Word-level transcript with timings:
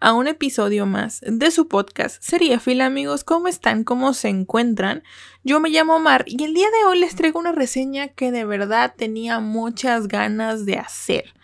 a 0.00 0.12
un 0.12 0.26
episodio 0.26 0.86
más 0.86 1.20
de 1.26 1.50
su 1.50 1.68
podcast 1.68 2.22
Sería 2.22 2.60
Fila, 2.60 2.86
amigos. 2.86 3.24
¿Cómo 3.24 3.48
están? 3.48 3.84
¿Cómo 3.84 4.14
se 4.14 4.28
encuentran? 4.28 5.02
Yo 5.42 5.60
me 5.60 5.70
llamo 5.70 5.98
Mar 5.98 6.24
y 6.26 6.42
el 6.44 6.54
día 6.54 6.68
de 6.70 6.86
hoy 6.86 6.98
les 6.98 7.14
traigo 7.14 7.38
una 7.38 7.52
reseña 7.52 8.08
que 8.08 8.30
de 8.32 8.44
verdad 8.44 8.94
tenía 8.96 9.40
muchas 9.40 10.08
ganas 10.08 10.66
de 10.66 10.76
hacer. 10.76 11.34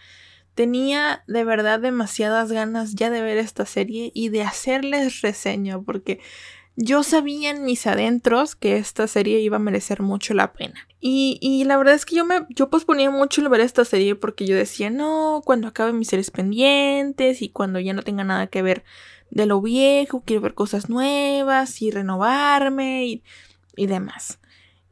Tenía 0.54 1.24
de 1.26 1.44
verdad 1.44 1.80
demasiadas 1.80 2.52
ganas 2.52 2.94
ya 2.94 3.10
de 3.10 3.22
ver 3.22 3.38
esta 3.38 3.66
serie 3.66 4.10
y 4.14 4.28
de 4.28 4.42
hacerles 4.42 5.22
reseña 5.22 5.80
porque 5.80 6.20
yo 6.82 7.02
sabía 7.02 7.50
en 7.50 7.62
mis 7.62 7.86
adentros 7.86 8.56
que 8.56 8.78
esta 8.78 9.06
serie 9.06 9.40
iba 9.40 9.56
a 9.56 9.60
merecer 9.60 10.00
mucho 10.00 10.32
la 10.32 10.54
pena. 10.54 10.88
Y, 10.98 11.62
la 11.66 11.76
verdad 11.76 11.94
es 11.94 12.06
que 12.06 12.16
yo 12.16 12.24
me 12.24 12.46
yo 12.50 12.70
posponía 12.70 13.10
mucho 13.10 13.42
el 13.42 13.48
ver 13.48 13.60
esta 13.60 13.84
serie 13.84 14.14
porque 14.14 14.46
yo 14.46 14.56
decía, 14.56 14.88
no, 14.88 15.42
cuando 15.44 15.68
acabe 15.68 15.92
mis 15.92 16.08
series 16.08 16.30
pendientes 16.30 17.42
y 17.42 17.50
cuando 17.50 17.80
ya 17.80 17.92
no 17.92 18.02
tenga 18.02 18.24
nada 18.24 18.46
que 18.46 18.62
ver 18.62 18.82
de 19.30 19.46
lo 19.46 19.60
viejo, 19.60 20.22
quiero 20.24 20.42
ver 20.42 20.54
cosas 20.54 20.88
nuevas 20.88 21.82
y 21.82 21.90
renovarme 21.90 23.06
y, 23.06 23.22
y 23.76 23.86
demás. 23.86 24.40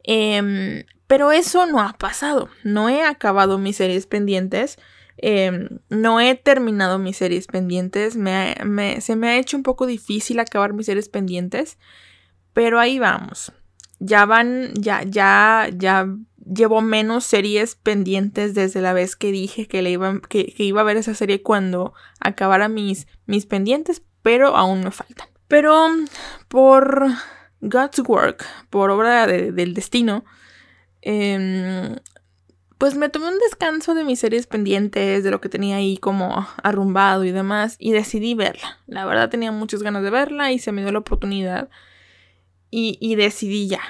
Em, 0.03 0.85
pero 1.07 1.31
eso 1.31 1.65
no 1.65 1.81
ha 1.81 1.93
pasado. 1.93 2.49
No 2.63 2.89
he 2.89 3.01
acabado 3.01 3.57
mis 3.57 3.77
series 3.77 4.05
pendientes. 4.05 4.77
Em, 5.21 5.79
no 5.89 6.21
he 6.21 6.35
terminado 6.35 6.97
mis 6.97 7.17
series 7.17 7.47
pendientes. 7.47 8.13
se 8.13 9.15
me 9.15 9.27
ha 9.27 9.37
hecho 9.37 9.57
un 9.57 9.63
poco 9.63 9.85
difícil 9.85 10.39
acabar 10.39 10.73
mis 10.73 10.85
series 10.85 11.09
pendientes. 11.09 11.77
Pero 12.53 12.79
ahí 12.79 12.99
vamos. 12.99 13.51
Ya 13.99 14.25
van, 14.25 14.73
ya, 14.75 15.03
ya, 15.03 15.69
ya 15.75 16.07
llevo 16.37 16.81
menos 16.81 17.25
series 17.25 17.75
pendientes 17.75 18.53
desde 18.53 18.81
la 18.81 18.93
vez 18.93 19.17
que 19.17 19.31
dije 19.31 19.67
que, 19.67 19.81
le 19.81 19.91
iba, 19.91 20.21
que, 20.21 20.53
iba 20.57 20.81
a 20.81 20.85
ver 20.85 20.97
esa 20.97 21.13
serie 21.13 21.41
cuando 21.41 21.93
acabara 22.21 22.69
mis, 22.69 23.07
mis 23.25 23.45
pendientes. 23.45 24.01
Pero 24.21 24.55
aún 24.55 24.83
me 24.83 24.91
faltan. 24.91 25.27
Pero 25.49 25.87
por 26.47 27.07
God's 27.59 27.99
Work, 28.07 28.45
por 28.69 28.89
obra 28.89 29.27
del 29.27 29.73
destino, 29.73 30.23
eh, 31.01 31.95
pues 32.79 32.95
me 32.95 33.09
tomé 33.09 33.27
un 33.27 33.39
descanso 33.39 33.93
de 33.93 34.05
mis 34.05 34.21
series 34.21 34.47
pendientes, 34.47 35.21
de 35.21 35.31
lo 35.31 35.41
que 35.41 35.49
tenía 35.49 35.75
ahí 35.75 35.97
como 35.97 36.47
arrumbado 36.63 37.25
y 37.25 37.31
demás, 37.31 37.75
y 37.77 37.91
decidí 37.91 38.35
verla. 38.35 38.79
La 38.87 39.05
verdad 39.05 39.29
tenía 39.29 39.51
muchas 39.51 39.83
ganas 39.83 40.01
de 40.01 40.09
verla 40.09 40.53
y 40.53 40.59
se 40.59 40.71
me 40.71 40.81
dio 40.81 40.93
la 40.93 40.99
oportunidad. 40.99 41.69
Y, 42.71 43.15
decidí 43.15 43.67
ya. 43.67 43.81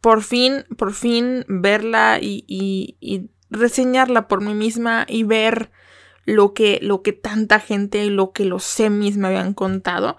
Por 0.00 0.22
fin, 0.22 0.66
por 0.76 0.92
fin 0.92 1.44
verla 1.48 2.18
y, 2.22 2.44
y, 2.46 3.28
reseñarla 3.50 4.28
por 4.28 4.40
mí 4.40 4.54
misma 4.54 5.04
y 5.08 5.24
ver 5.24 5.72
lo 6.26 6.54
que, 6.54 6.78
lo 6.82 7.02
que 7.02 7.12
tanta 7.12 7.58
gente, 7.58 8.08
lo 8.10 8.30
que 8.30 8.44
los 8.44 8.62
semis 8.62 9.16
me 9.16 9.26
habían 9.26 9.52
contado. 9.52 10.16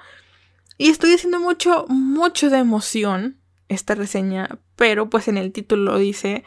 Y 0.77 0.89
estoy 0.89 1.13
haciendo 1.13 1.39
mucho, 1.39 1.85
mucho 1.87 2.49
de 2.49 2.57
emoción 2.57 3.37
esta 3.69 3.95
reseña, 3.95 4.59
pero 4.75 5.09
pues 5.09 5.29
en 5.29 5.37
el 5.37 5.53
título 5.53 5.97
dice 5.97 6.43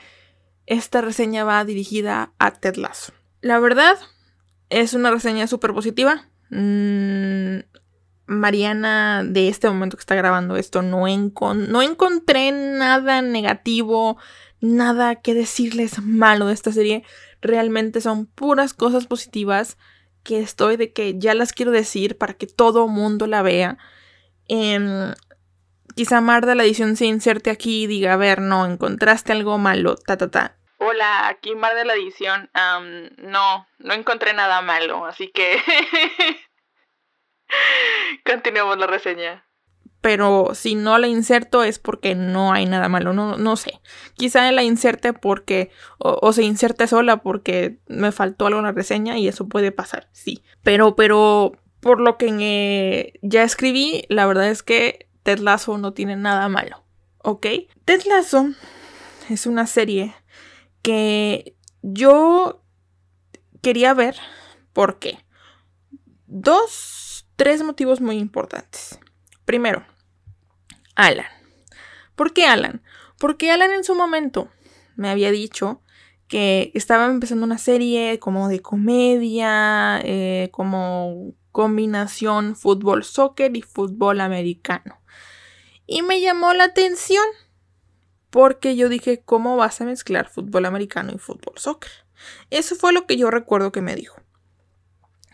esta 0.67 1.01
reseña 1.01 1.45
va 1.45 1.65
dirigida 1.65 2.33
a 2.39 2.53
Ted 2.53 2.77
Lasso. 2.77 3.13
La 3.41 3.59
verdad, 3.59 3.99
es 4.71 4.95
una 4.95 5.11
reseña 5.11 5.47
súper 5.47 5.73
positiva. 5.73 6.29
Mm, 6.51 7.61
Mariana, 8.27 9.25
de 9.25 9.49
este 9.49 9.69
momento 9.69 9.97
que 9.97 10.03
está 10.03 10.15
grabando 10.15 10.57
esto, 10.57 10.83
no, 10.83 11.07
no 11.09 11.83
encontré 11.83 12.53
nada 12.53 13.23
negativo, 13.23 14.19
nada 14.61 15.17
que 15.17 15.35
decirles 15.35 16.01
malo 16.03 16.47
de 16.47 16.55
esta 16.55 16.73
serie. 16.73 17.03
Realmente 17.41 18.01
son 18.01 18.27
puras 18.27 18.73
cosas 18.73 19.07
positivas 19.07 19.77
que 20.23 20.39
estoy 20.39 20.77
de 20.77 20.93
que 20.93 21.19
ya 21.19 21.35
las 21.35 21.53
quiero 21.53 21.73
decir 21.73 22.19
para 22.19 22.35
que 22.35 22.47
todo 22.47 22.87
mundo 22.87 23.27
la 23.27 23.43
vea. 23.43 23.79
Em, 24.47 25.13
quizá 26.01 26.23
Marda 26.23 26.55
la 26.55 26.65
edición 26.65 26.97
se 26.97 27.05
inserte 27.05 27.51
aquí 27.51 27.83
y 27.83 27.87
diga, 27.87 28.15
a 28.15 28.17
ver, 28.17 28.41
no, 28.41 28.65
encontraste 28.65 29.33
algo 29.33 29.59
malo, 29.59 29.97
ta, 29.97 30.17
ta, 30.17 30.31
ta. 30.31 30.57
Hola, 30.79 31.29
aquí 31.29 31.55
Mar 31.55 31.75
de 31.75 31.85
la 31.85 31.93
edición. 31.93 32.49
no, 33.19 33.67
no 33.79 33.93
encontré 33.93 34.33
nada 34.33 34.63
malo, 34.63 35.05
así 35.05 35.31
que 35.31 35.59
continuemos 38.25 38.79
la 38.79 38.87
reseña. 38.87 39.45
Pero 40.01 40.53
si 40.55 40.75
no 40.75 40.97
la 40.97 41.07
inserto 41.07 41.65
es 41.65 41.79
porque 41.79 42.15
no 42.15 42.55
hay 42.55 42.65
nada 42.65 42.89
malo, 42.89 43.13
no, 43.13 43.37
no 43.37 43.57
sé. 43.57 43.83
Quizá 44.15 44.51
la 44.53 44.63
inserte 44.63 45.13
porque, 45.13 45.71
o, 45.99 46.33
se 46.33 46.45
inserte 46.45 46.87
sola 46.87 47.19
porque 47.19 47.77
me 47.89 48.11
faltó 48.11 48.47
algo 48.47 48.61
en 48.61 48.65
la 48.65 48.73
reseña 48.73 49.19
y 49.19 49.29
eso 49.29 49.51
puede 49.51 49.71
pasar, 49.71 50.09
sí. 50.13 50.43
Pero, 50.63 50.97
pero, 50.97 51.53
por 51.81 52.01
lo 52.01 52.17
que 52.17 53.19
ya 53.21 53.43
escribí, 53.43 54.07
la 54.09 54.25
verdad 54.25 54.49
es 54.49 54.63
que 54.63 55.10
Ted 55.23 55.39
Lasso 55.39 55.79
no 55.79 55.93
tiene 55.93 56.17
nada 56.17 56.49
malo, 56.49 56.85
¿ok? 57.19 57.47
Ted 57.85 58.03
Lasso 58.07 58.51
es 59.29 59.47
una 59.47 59.67
serie 59.67 60.15
que 60.83 61.57
yo 61.83 62.63
quería 63.63 63.95
ver 63.95 64.17
por 64.73 64.99
qué. 64.99 65.19
Dos, 66.27 67.27
tres 67.37 67.63
motivos 67.63 68.01
muy 68.01 68.19
importantes. 68.19 68.99
Primero, 69.45 69.85
Alan. 70.95 71.27
¿Por 72.15 72.33
qué 72.33 72.47
Alan? 72.47 72.83
Porque 73.19 73.51
Alan 73.51 73.73
en 73.73 73.85
su 73.85 73.95
momento 73.95 74.49
me 74.97 75.11
había 75.11 75.31
dicho 75.31 75.83
que 76.29 76.71
estaba 76.75 77.07
empezando 77.07 77.45
una 77.45 77.59
serie 77.59 78.19
como 78.21 78.49
de 78.49 78.61
comedia, 78.61 80.01
eh, 80.05 80.49
como 80.53 81.35
combinación 81.51 82.55
fútbol-soccer 82.55 83.57
y 83.57 83.63
fútbol 83.63 84.21
americano. 84.21 85.00
Y 85.93 86.03
me 86.03 86.21
llamó 86.21 86.55
la 86.55 86.65
atención 86.65 87.25
porque 88.31 88.77
yo 88.77 88.89
dije, 88.89 89.23
¿cómo 89.25 89.57
vas 89.57 89.81
a 89.81 89.85
mezclar 89.85 90.29
fútbol 90.29 90.67
americano 90.67 91.11
y 91.13 91.19
fútbol 91.19 91.55
soccer? 91.57 91.91
Eso 92.49 92.77
fue 92.77 92.93
lo 92.93 93.07
que 93.07 93.17
yo 93.17 93.29
recuerdo 93.29 93.73
que 93.73 93.81
me 93.81 93.97
dijo. 93.97 94.23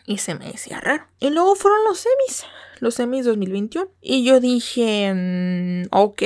Y 0.07 0.17
se 0.17 0.33
me 0.33 0.51
decía 0.51 0.81
raro. 0.81 1.05
Y 1.19 1.29
luego 1.29 1.53
fueron 1.53 1.83
los 1.83 1.99
semis, 1.99 2.43
los 2.79 2.95
semis 2.95 3.23
2021. 3.25 3.91
Y 4.01 4.23
yo 4.23 4.39
dije, 4.39 5.13
mm, 5.13 5.95
ok. 5.95 6.23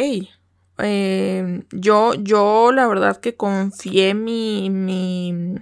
Em, 0.78 1.66
yo, 1.74 2.14
yo 2.14 2.72
la 2.72 2.88
verdad 2.88 3.20
que 3.20 3.36
confié 3.36 4.14
mi, 4.14 4.70
mi, 4.70 5.56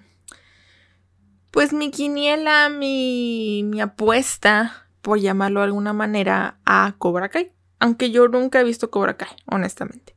pues 1.50 1.74
mi 1.74 1.90
quiniela, 1.90 2.70
mi, 2.70 3.64
mi 3.66 3.82
apuesta, 3.82 4.86
por 5.02 5.20
llamarlo 5.20 5.62
de 5.62 5.66
alguna 5.66 5.94
manera, 5.94 6.60
a 6.66 6.94
Cobra 7.00 7.30
Kai. 7.30 7.52
Aunque 7.80 8.12
yo 8.12 8.28
nunca 8.28 8.60
he 8.60 8.64
visto 8.64 8.92
Cobra 8.92 9.18
Kai, 9.18 9.36
honestamente. 9.46 10.16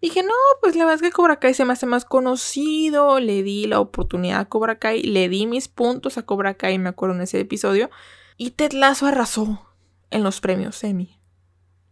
Dije, 0.00 0.22
no, 0.22 0.34
pues 0.60 0.76
la 0.76 0.84
verdad 0.84 0.96
es 0.96 1.02
que 1.02 1.14
Cobra 1.14 1.38
Kai 1.38 1.54
se 1.54 1.64
me 1.64 1.72
hace 1.72 1.86
más 1.86 2.04
conocido. 2.04 3.20
Le 3.20 3.42
di 3.42 3.66
la 3.66 3.80
oportunidad 3.80 4.40
a 4.40 4.44
Cobra 4.48 4.78
Kai. 4.78 5.02
Le 5.02 5.28
di 5.28 5.46
mis 5.46 5.68
puntos 5.68 6.18
a 6.18 6.22
Cobra 6.22 6.54
Kai, 6.54 6.78
me 6.78 6.90
acuerdo 6.90 7.14
en 7.14 7.22
ese 7.22 7.40
episodio. 7.40 7.90
Y 8.36 8.50
Ted 8.50 8.72
Lasso 8.72 9.06
arrasó 9.06 9.66
en 10.10 10.22
los 10.22 10.40
premios 10.40 10.84
Emmy. 10.84 11.18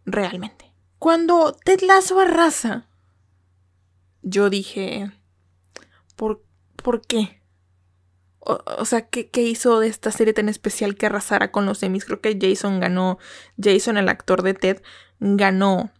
Realmente. 0.05 0.73
Cuando 0.99 1.53
Ted 1.53 1.81
Lasso 1.81 2.19
arrasa, 2.19 2.87
yo 4.21 4.49
dije, 4.49 5.11
¿por, 6.15 6.43
¿por 6.75 7.01
qué? 7.01 7.41
O, 8.39 8.83
sea, 8.83 9.07
¿qué, 9.07 9.29
¿qué, 9.29 9.41
hizo 9.41 9.79
de 9.79 9.87
esta 9.87 10.11
serie 10.11 10.33
tan 10.33 10.49
especial 10.49 10.95
que 10.95 11.05
arrasara 11.05 11.51
con 11.51 11.65
los 11.65 11.81
Emmys? 11.81 12.03
Creo 12.03 12.19
que 12.19 12.37
Jason 12.39 12.81
ganó, 12.81 13.17
Jason, 13.61 13.97
el 13.97 14.09
actor 14.09 14.43
de 14.43 14.53
Ted, 14.53 14.81
ganó 15.23 15.91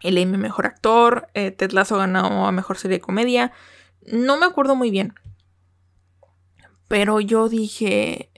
el 0.00 0.16
Emmy 0.16 0.38
Mejor 0.38 0.66
Actor, 0.66 1.28
eh, 1.34 1.50
Ted 1.50 1.72
Lasso 1.72 1.96
ganó 1.96 2.46
a 2.46 2.52
Mejor 2.52 2.78
Serie 2.78 2.98
de 2.98 3.02
Comedia. 3.02 3.52
No 4.02 4.38
me 4.38 4.46
acuerdo 4.46 4.74
muy 4.74 4.90
bien. 4.90 5.14
Pero 6.88 7.20
yo 7.20 7.48
dije 7.48 8.30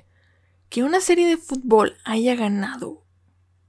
que 0.69 0.83
una 0.83 1.01
serie 1.01 1.29
de 1.29 1.37
fútbol 1.37 1.97
haya 2.05 2.35
ganado 2.35 3.05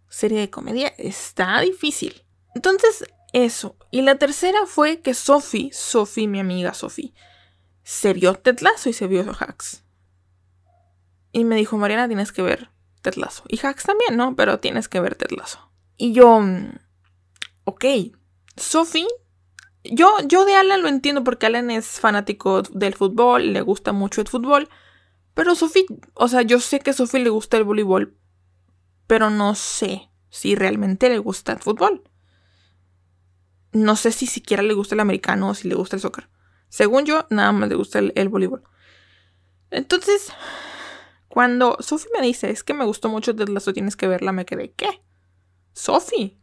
serie 0.09 0.39
de 0.39 0.49
comedia 0.49 0.93
está 0.97 1.59
difícil. 1.61 2.25
Entonces, 2.55 3.05
eso. 3.33 3.77
Y 3.91 4.01
la 4.01 4.15
tercera 4.15 4.65
fue 4.65 5.01
que 5.01 5.13
Sophie, 5.13 5.71
Sophie, 5.73 6.27
mi 6.27 6.39
amiga 6.39 6.73
Sophie, 6.73 7.13
se 7.83 8.13
vio 8.13 8.33
Ted 8.35 8.59
Lasso 8.59 8.89
y 8.89 8.93
se 8.93 9.07
vio 9.07 9.25
Hacks. 9.39 9.83
Y 11.31 11.45
me 11.45 11.55
dijo, 11.55 11.77
Mariana, 11.77 12.07
tienes 12.07 12.31
que 12.31 12.41
ver 12.41 12.71
Ted 13.01 13.15
Lasso. 13.15 13.43
Y 13.47 13.65
Hacks 13.65 13.83
también, 13.83 14.17
¿no? 14.17 14.35
Pero 14.35 14.59
tienes 14.59 14.89
que 14.89 14.99
ver 14.99 15.15
Ted 15.15 15.31
Lasso. 15.31 15.70
Y 16.01 16.13
yo, 16.13 16.41
ok, 17.63 17.85
Sophie, 18.57 19.05
yo, 19.83 20.07
yo 20.25 20.45
de 20.45 20.55
Alan 20.55 20.81
lo 20.81 20.87
entiendo 20.87 21.23
porque 21.23 21.45
Alan 21.45 21.69
es 21.69 21.99
fanático 21.99 22.63
del 22.63 22.95
fútbol, 22.95 23.53
le 23.53 23.61
gusta 23.61 23.91
mucho 23.91 24.21
el 24.21 24.27
fútbol, 24.27 24.67
pero 25.35 25.53
Sophie, 25.53 25.85
o 26.15 26.27
sea, 26.27 26.41
yo 26.41 26.59
sé 26.59 26.79
que 26.79 26.89
a 26.89 26.93
Sophie 26.93 27.19
le 27.19 27.29
gusta 27.29 27.57
el 27.57 27.65
voleibol, 27.65 28.17
pero 29.05 29.29
no 29.29 29.53
sé 29.53 30.09
si 30.31 30.55
realmente 30.55 31.07
le 31.07 31.19
gusta 31.19 31.51
el 31.51 31.59
fútbol. 31.59 32.01
No 33.71 33.95
sé 33.95 34.11
si 34.11 34.25
siquiera 34.25 34.63
le 34.63 34.73
gusta 34.73 34.95
el 34.95 35.01
americano 35.01 35.49
o 35.49 35.53
si 35.53 35.67
le 35.67 35.75
gusta 35.75 35.97
el 35.97 36.01
soccer. 36.01 36.29
Según 36.67 37.05
yo, 37.05 37.27
nada 37.29 37.51
más 37.51 37.69
le 37.69 37.75
gusta 37.75 37.99
el, 37.99 38.29
voleibol. 38.29 38.63
Entonces, 39.69 40.33
cuando 41.27 41.77
Sophie 41.79 42.09
me 42.17 42.25
dice, 42.25 42.49
es 42.49 42.63
que 42.63 42.73
me 42.73 42.85
gustó 42.85 43.07
mucho 43.07 43.35
Ted 43.35 43.49
Lasso, 43.49 43.71
tienes 43.71 43.95
que 43.95 44.07
verla, 44.07 44.31
me 44.31 44.47
quedé, 44.47 44.71
¿qué? 44.71 45.03
Sophie, 45.73 46.37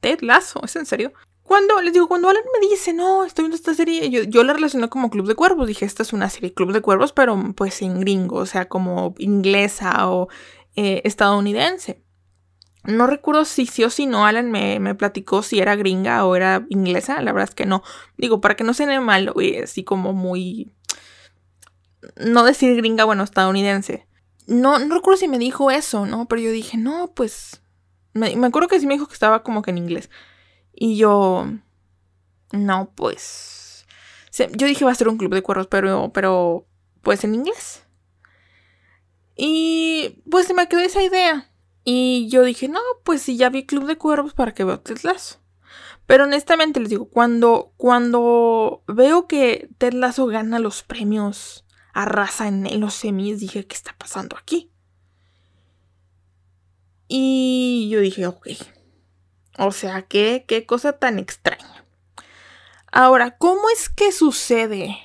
Ted 0.00 0.20
Lasso, 0.20 0.60
¿es 0.64 0.76
en 0.76 0.86
serio? 0.86 1.12
Cuando, 1.48 1.80
les 1.80 1.94
digo, 1.94 2.08
cuando 2.08 2.28
Alan 2.28 2.42
me 2.52 2.68
dice, 2.68 2.92
no, 2.92 3.24
estoy 3.24 3.44
viendo 3.44 3.56
esta 3.56 3.72
serie, 3.72 4.10
yo, 4.10 4.44
la 4.44 4.52
relacioné 4.52 4.90
como 4.90 5.08
Club 5.08 5.26
de 5.26 5.34
Cuervos. 5.34 5.66
Dije, 5.66 5.86
esta 5.86 6.02
es 6.02 6.12
una 6.12 6.28
serie 6.28 6.52
Club 6.52 6.72
de 6.72 6.82
Cuervos, 6.82 7.14
pero 7.14 7.42
pues 7.56 7.80
en 7.80 8.00
gringo, 8.00 8.36
o 8.36 8.46
sea, 8.46 8.68
como 8.68 9.14
inglesa 9.16 10.10
o 10.10 10.28
eh, 10.76 11.00
estadounidense. 11.04 12.04
No 12.84 13.06
recuerdo 13.06 13.46
si 13.46 13.64
sí 13.64 13.82
o 13.82 13.90
si 13.90 14.04
no, 14.04 14.26
Alan 14.26 14.50
me, 14.50 14.78
me, 14.78 14.94
platicó 14.94 15.42
si 15.42 15.58
era 15.58 15.74
gringa 15.74 16.26
o 16.26 16.36
era 16.36 16.66
inglesa. 16.68 17.22
La 17.22 17.32
verdad 17.32 17.48
es 17.48 17.54
que 17.54 17.66
no. 17.66 17.82
Digo, 18.18 18.42
para 18.42 18.54
que 18.54 18.64
no 18.64 18.74
se 18.74 19.00
mal, 19.00 19.32
así 19.62 19.84
como 19.84 20.12
muy. 20.12 20.70
No 22.16 22.44
decir 22.44 22.76
gringa, 22.76 23.04
bueno, 23.04 23.22
estadounidense. 23.22 24.06
No, 24.46 24.78
no 24.78 24.94
recuerdo 24.94 25.18
si 25.18 25.28
me 25.28 25.38
dijo 25.38 25.70
eso, 25.70 26.04
¿no? 26.04 26.28
Pero 26.28 26.42
yo 26.42 26.50
dije, 26.50 26.76
no, 26.76 27.12
pues. 27.14 27.62
Me, 28.18 28.34
me 28.36 28.46
acuerdo 28.46 28.68
que 28.68 28.80
sí 28.80 28.86
me 28.86 28.94
dijo 28.94 29.06
que 29.06 29.14
estaba 29.14 29.42
como 29.42 29.62
que 29.62 29.70
en 29.70 29.78
inglés. 29.78 30.10
Y 30.72 30.96
yo. 30.96 31.46
No, 32.52 32.92
pues. 32.94 33.86
Yo 34.56 34.66
dije 34.66 34.84
va 34.84 34.92
a 34.92 34.94
ser 34.94 35.08
un 35.08 35.18
club 35.18 35.34
de 35.34 35.42
cuervos, 35.42 35.66
pero. 35.66 36.10
Pero. 36.12 36.66
Pues 37.02 37.24
en 37.24 37.34
inglés. 37.34 37.84
Y. 39.36 40.22
Pues 40.30 40.46
se 40.46 40.54
me 40.54 40.68
quedó 40.68 40.80
esa 40.80 41.02
idea. 41.02 41.48
Y 41.90 42.28
yo 42.28 42.42
dije, 42.42 42.68
no, 42.68 42.80
pues 43.02 43.22
si 43.22 43.38
ya 43.38 43.48
vi 43.48 43.64
Club 43.64 43.86
de 43.86 43.96
Cuervos, 43.96 44.34
¿para 44.34 44.52
que 44.52 44.62
veo 44.62 44.78
Ted 44.78 44.98
Lasso? 45.04 45.38
Pero 46.04 46.24
honestamente 46.24 46.80
les 46.80 46.90
digo, 46.90 47.08
cuando, 47.08 47.72
cuando 47.78 48.82
veo 48.86 49.26
que 49.26 49.70
Ted 49.78 49.94
gana 49.94 50.58
los 50.58 50.82
premios, 50.82 51.64
arrasa 51.94 52.46
en 52.46 52.78
los 52.78 52.92
semis, 52.92 53.40
dije, 53.40 53.66
¿qué 53.66 53.74
está 53.74 53.94
pasando 53.96 54.36
aquí? 54.36 54.70
Y 57.08 57.88
yo 57.90 58.00
dije, 58.00 58.26
ok. 58.26 58.48
O 59.58 59.72
sea, 59.72 60.02
¿qué, 60.02 60.44
qué 60.46 60.66
cosa 60.66 60.92
tan 60.92 61.18
extraña. 61.18 61.84
Ahora, 62.92 63.36
¿cómo 63.36 63.62
es 63.70 63.88
que 63.88 64.12
sucede 64.12 64.96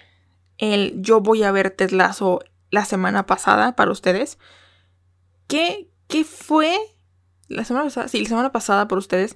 el 0.58 1.02
yo 1.02 1.22
voy 1.22 1.44
a 1.44 1.52
ver 1.52 1.72
Ted 1.72 1.92
Lasso 1.92 2.42
la 2.70 2.86
semana 2.86 3.26
pasada 3.26 3.76
para 3.76 3.92
ustedes? 3.92 4.38
¿Qué, 5.48 5.90
¿Qué 6.08 6.24
fue 6.24 6.78
la 7.48 7.66
semana 7.66 7.86
pasada? 7.86 8.08
Sí, 8.08 8.22
la 8.22 8.30
semana 8.30 8.52
pasada 8.52 8.88
por 8.88 8.98
ustedes. 8.98 9.36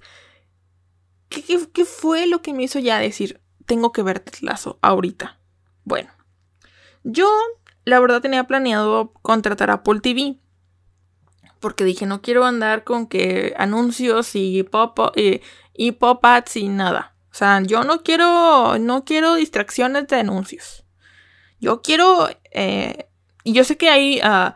¿Qué, 1.29 1.85
fue 1.85 2.27
lo 2.27 2.41
que 2.41 2.53
me 2.53 2.63
hizo 2.63 2.79
ya 2.79 2.99
decir, 2.99 3.41
tengo 3.65 3.91
que 3.91 4.03
ver 4.03 4.23
Lazo 4.41 4.79
ahorita? 4.81 5.39
Bueno, 5.83 6.09
yo 7.03 7.29
la 7.83 7.99
verdad 7.99 8.21
tenía 8.21 8.45
planeado 8.45 9.11
contratar 9.21 9.69
a 9.69 9.75
Apple 9.75 9.99
TV. 9.99 10.37
Porque 11.59 11.83
dije, 11.83 12.05
no 12.05 12.21
quiero 12.21 12.45
andar 12.45 12.83
con 12.83 13.07
que 13.07 13.53
anuncios 13.57 14.35
y 14.35 14.63
pop, 14.63 14.99
y, 15.15 15.41
y 15.73 15.93
pop 15.93 16.23
ads 16.23 16.57
y 16.57 16.67
nada. 16.69 17.15
O 17.31 17.35
sea, 17.35 17.61
yo 17.61 17.83
no 17.83 18.03
quiero, 18.03 18.77
no 18.79 19.05
quiero 19.05 19.35
distracciones 19.35 20.07
de 20.07 20.17
anuncios. 20.17 20.85
Yo 21.59 21.81
quiero, 21.81 22.29
eh, 22.51 23.09
y 23.43 23.53
yo 23.53 23.63
sé 23.63 23.77
que 23.77 23.89
hay 23.89 24.19
uh, 24.23 24.53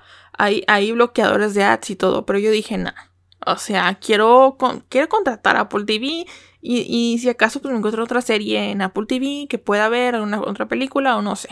hay, 0.68 0.92
bloqueadores 0.92 1.54
de 1.54 1.64
ads 1.64 1.92
y 1.92 1.96
todo, 1.96 2.26
pero 2.26 2.40
yo 2.40 2.52
dije, 2.52 2.78
nada. 2.78 3.12
O 3.46 3.58
sea, 3.58 3.96
quiero, 3.96 4.58
quiero 4.90 5.10
contratar 5.10 5.56
a 5.56 5.62
Apple 5.62 5.86
TV 5.86 6.26
y, 6.62 7.18
si 7.20 7.30
acaso 7.30 7.62
pues 7.62 7.72
me 7.72 7.78
encuentro 7.78 8.04
otra 8.04 8.22
serie 8.22 8.72
en 8.72 8.82
Apple 8.82 9.06
TV 9.08 9.48
que 9.50 9.58
pueda 9.58 9.90
ver, 9.90 10.16
una, 10.16 10.42
otra 10.42 10.68
película 10.68 11.18
o 11.18 11.22
no 11.22 11.36
sé. 11.36 11.50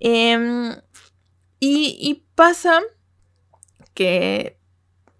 Em, 0.00 0.74
y, 1.60 2.24
pasa 2.34 2.80
que 3.94 4.58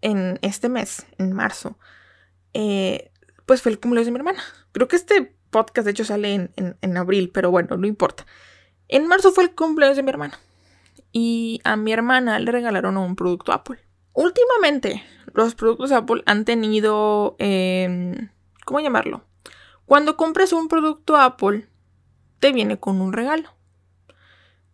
en 0.01 0.39
este 0.43 0.69
mes, 0.69 1.07
en 1.19 1.33
marzo, 1.33 1.79
eh, 2.55 3.11
pues 3.47 3.63
fue 3.63 3.73
el 3.73 3.81
cumpleaños 3.81 4.07
de 4.07 4.13
mi 4.13 4.19
hermana. 4.19 4.43
Creo 4.73 4.89
que 4.89 4.97
este 4.97 5.35
podcast 5.51 5.85
de 5.85 5.91
hecho 5.93 6.05
sale 6.05 6.35
en, 6.35 6.51
en 6.57 6.97
abril, 6.97 7.31
pero 7.33 7.51
bueno, 7.51 7.77
no 7.77 7.87
importa. 7.87 8.27
En 8.89 9.07
marzo 9.07 9.33
fue 9.33 9.45
el 9.45 9.55
cumpleaños 9.55 9.97
de 9.97 10.03
mi 10.03 10.11
hermana 10.11 10.39
y 11.13 11.61
a 11.65 11.77
mi 11.77 11.93
hermana 11.93 12.39
le 12.39 12.51
regalaron 12.51 12.97
un 12.97 13.17
producto 13.17 13.53
Apple. 13.53 13.79
Últimamente, 14.15 15.03
los 15.35 15.55
productos 15.55 15.93
Apple 15.93 16.23
han 16.27 16.45
tenido... 16.45 17.37
Em, 17.39 18.29
¿Cómo 18.65 18.81
llamarlo? 18.81 19.25
Cuando 19.87 20.17
compres 20.17 20.53
un 20.53 20.69
producto 20.69 21.17
Apple, 21.17 21.67
te 22.39 22.53
viene 22.53 22.79
con 22.79 23.01
un 23.01 23.13
regalo. 23.13 23.51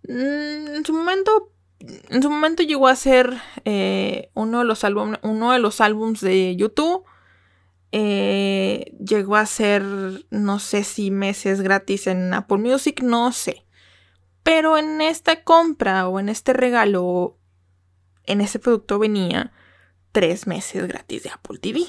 Mm, 0.04 0.76
en 0.76 0.84
su 0.84 0.92
momento, 0.92 1.52
en 1.80 2.22
su 2.22 2.30
momento 2.30 2.62
llegó 2.62 2.88
a 2.88 2.96
ser 2.96 3.40
eh, 3.64 4.30
uno, 4.34 4.58
de 4.58 4.64
los 4.64 4.84
uno 5.22 5.52
de 5.52 5.58
los 5.58 5.80
álbums 5.80 6.20
de 6.20 6.56
YouTube. 6.56 7.04
Eh, 7.92 8.94
llegó 8.98 9.36
a 9.36 9.46
ser, 9.46 9.82
no 10.30 10.58
sé 10.58 10.84
si 10.84 11.10
meses 11.10 11.60
gratis 11.62 12.06
en 12.06 12.34
Apple 12.34 12.58
Music, 12.58 13.00
no 13.02 13.32
sé. 13.32 13.64
Pero 14.42 14.76
en 14.76 15.00
esta 15.00 15.44
compra 15.44 16.08
o 16.08 16.20
en 16.20 16.28
este 16.28 16.52
regalo, 16.52 17.38
en 18.24 18.40
ese 18.40 18.58
producto 18.58 18.98
venía 18.98 19.52
tres 20.12 20.46
meses 20.46 20.86
gratis 20.88 21.22
de 21.22 21.30
Apple 21.30 21.58
TV. 21.58 21.84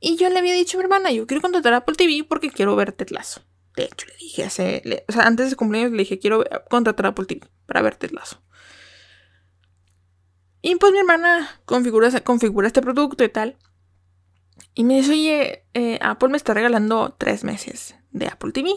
Y 0.00 0.16
yo 0.16 0.28
le 0.28 0.38
había 0.38 0.54
dicho 0.54 0.76
a 0.76 0.80
mi 0.80 0.84
hermana, 0.84 1.10
yo 1.10 1.26
quiero 1.26 1.40
contratar 1.40 1.74
Apple 1.74 1.96
TV 1.96 2.24
porque 2.28 2.50
quiero 2.50 2.76
ver 2.76 2.92
Tetlazo. 2.92 3.42
De 3.76 3.84
hecho, 3.84 4.06
le 4.06 4.16
dije 4.16 4.44
o 4.44 4.50
sea, 5.12 5.26
antes 5.26 5.50
de 5.50 5.56
cumpleaños 5.56 5.92
le 5.92 5.98
dije, 5.98 6.18
quiero 6.18 6.44
contratar 6.70 7.06
Apple 7.06 7.26
TV 7.26 7.46
para 7.66 7.82
ver 7.82 7.96
Tetlazo. 7.96 8.40
Y 10.62 10.76
pues 10.76 10.92
mi 10.92 10.98
hermana 10.98 11.60
configura, 11.64 12.10
configura 12.20 12.66
este 12.66 12.80
producto 12.80 13.24
y 13.24 13.28
tal. 13.28 13.58
Y 14.74 14.84
me 14.84 14.96
dice, 14.96 15.12
oye, 15.12 15.66
eh, 15.74 15.98
Apple 16.00 16.28
me 16.28 16.36
está 16.36 16.54
regalando 16.54 17.14
tres 17.18 17.44
meses 17.44 17.96
de 18.12 18.28
Apple 18.28 18.52
TV 18.52 18.70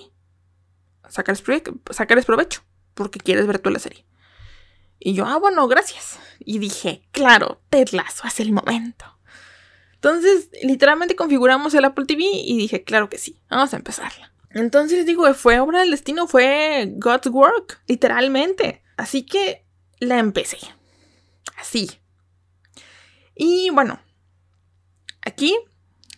sacarles, 1.10 2.26
provecho, 2.26 2.64
porque 2.94 3.20
quieres 3.20 3.48
ver 3.48 3.60
toda 3.60 3.74
la 3.74 3.80
serie. 3.80 4.06
Y 5.00 5.14
yo, 5.14 5.26
ah, 5.26 5.38
bueno, 5.38 5.68
gracias. 5.68 6.20
Y 6.40 6.60
dije, 6.60 7.08
claro, 7.12 7.62
Ted 7.70 7.90
Lasso, 7.92 8.28
es 8.28 8.40
el 8.40 8.52
momento. 8.52 9.06
Entonces, 9.94 10.50
literalmente 10.64 11.16
configuramos 11.16 11.74
el 11.74 11.86
Apple 11.86 12.06
TV 12.06 12.24
y 12.24 12.58
dije, 12.58 12.84
claro 12.84 13.10
que 13.10 13.18
sí, 13.18 13.42
vamos 13.50 13.74
a 13.74 13.78
empezarla. 13.78 14.34
Entonces 14.58 15.06
digo, 15.06 15.32
fue 15.36 15.60
obra 15.60 15.82
del 15.82 15.92
destino, 15.92 16.26
fue 16.26 16.92
God's 16.98 17.28
work, 17.28 17.80
literalmente. 17.88 18.82
Así 18.98 19.24
que 19.24 19.64
la 20.00 20.18
empecé. 20.18 20.58
Así. 21.58 21.92
Y 23.36 23.70
bueno, 23.70 24.00
aquí, 25.22 25.56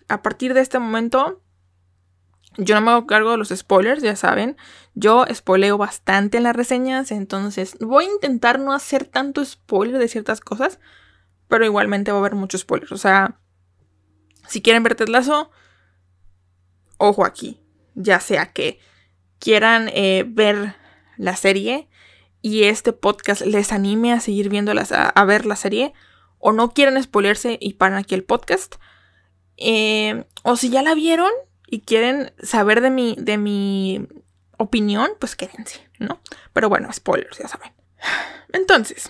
a 0.07 0.21
partir 0.21 0.53
de 0.53 0.61
este 0.61 0.79
momento, 0.79 1.41
yo 2.57 2.75
no 2.75 2.81
me 2.81 2.91
hago 2.91 3.07
cargo 3.07 3.31
de 3.31 3.37
los 3.37 3.49
spoilers, 3.49 4.01
ya 4.01 4.15
saben. 4.15 4.55
Yo 4.93 5.25
spoileo 5.33 5.77
bastante 5.77 6.37
en 6.37 6.43
las 6.43 6.55
reseñas, 6.55 7.11
entonces 7.11 7.77
voy 7.81 8.05
a 8.05 8.13
intentar 8.13 8.57
no 8.59 8.71
hacer 8.71 9.03
tanto 9.03 9.43
spoiler 9.43 9.97
de 9.97 10.07
ciertas 10.07 10.39
cosas, 10.39 10.79
pero 11.49 11.65
igualmente 11.65 12.11
va 12.11 12.17
a 12.17 12.21
haber 12.21 12.35
muchos 12.35 12.61
spoilers. 12.61 12.93
O 12.93 12.97
sea, 12.97 13.37
si 14.47 14.61
quieren 14.61 14.83
ver 14.83 14.95
Ted 14.95 15.09
ojo 16.97 17.25
aquí. 17.25 17.61
Ya 18.01 18.19
sea 18.19 18.53
que 18.53 18.79
quieran 19.39 19.89
eh, 19.93 20.25
ver 20.27 20.75
la 21.17 21.35
serie 21.35 21.89
y 22.41 22.63
este 22.63 22.93
podcast 22.93 23.41
les 23.41 23.71
anime 23.71 24.13
a 24.13 24.19
seguir 24.19 24.49
viéndolas, 24.49 24.91
a, 24.91 25.25
ver 25.25 25.45
la 25.45 25.55
serie, 25.55 25.93
o 26.37 26.53
no 26.53 26.73
quieren 26.73 27.01
spoilerse 27.01 27.57
y 27.59 27.73
paran 27.73 27.97
aquí 27.97 28.15
el 28.15 28.23
podcast. 28.23 28.75
Eh, 29.57 30.23
o 30.43 30.55
si 30.55 30.69
ya 30.69 30.81
la 30.81 30.95
vieron, 30.95 31.31
y 31.71 31.81
quieren 31.81 32.33
saber 32.41 32.81
de 32.81 32.89
mi, 32.89 33.15
de 33.19 33.37
mi 33.37 34.07
opinión, 34.57 35.11
pues 35.19 35.35
quédense, 35.35 35.87
¿no? 35.99 36.19
Pero 36.51 36.67
bueno, 36.67 36.91
spoilers, 36.91 37.37
ya 37.37 37.47
saben. 37.47 37.71
Entonces, 38.53 39.09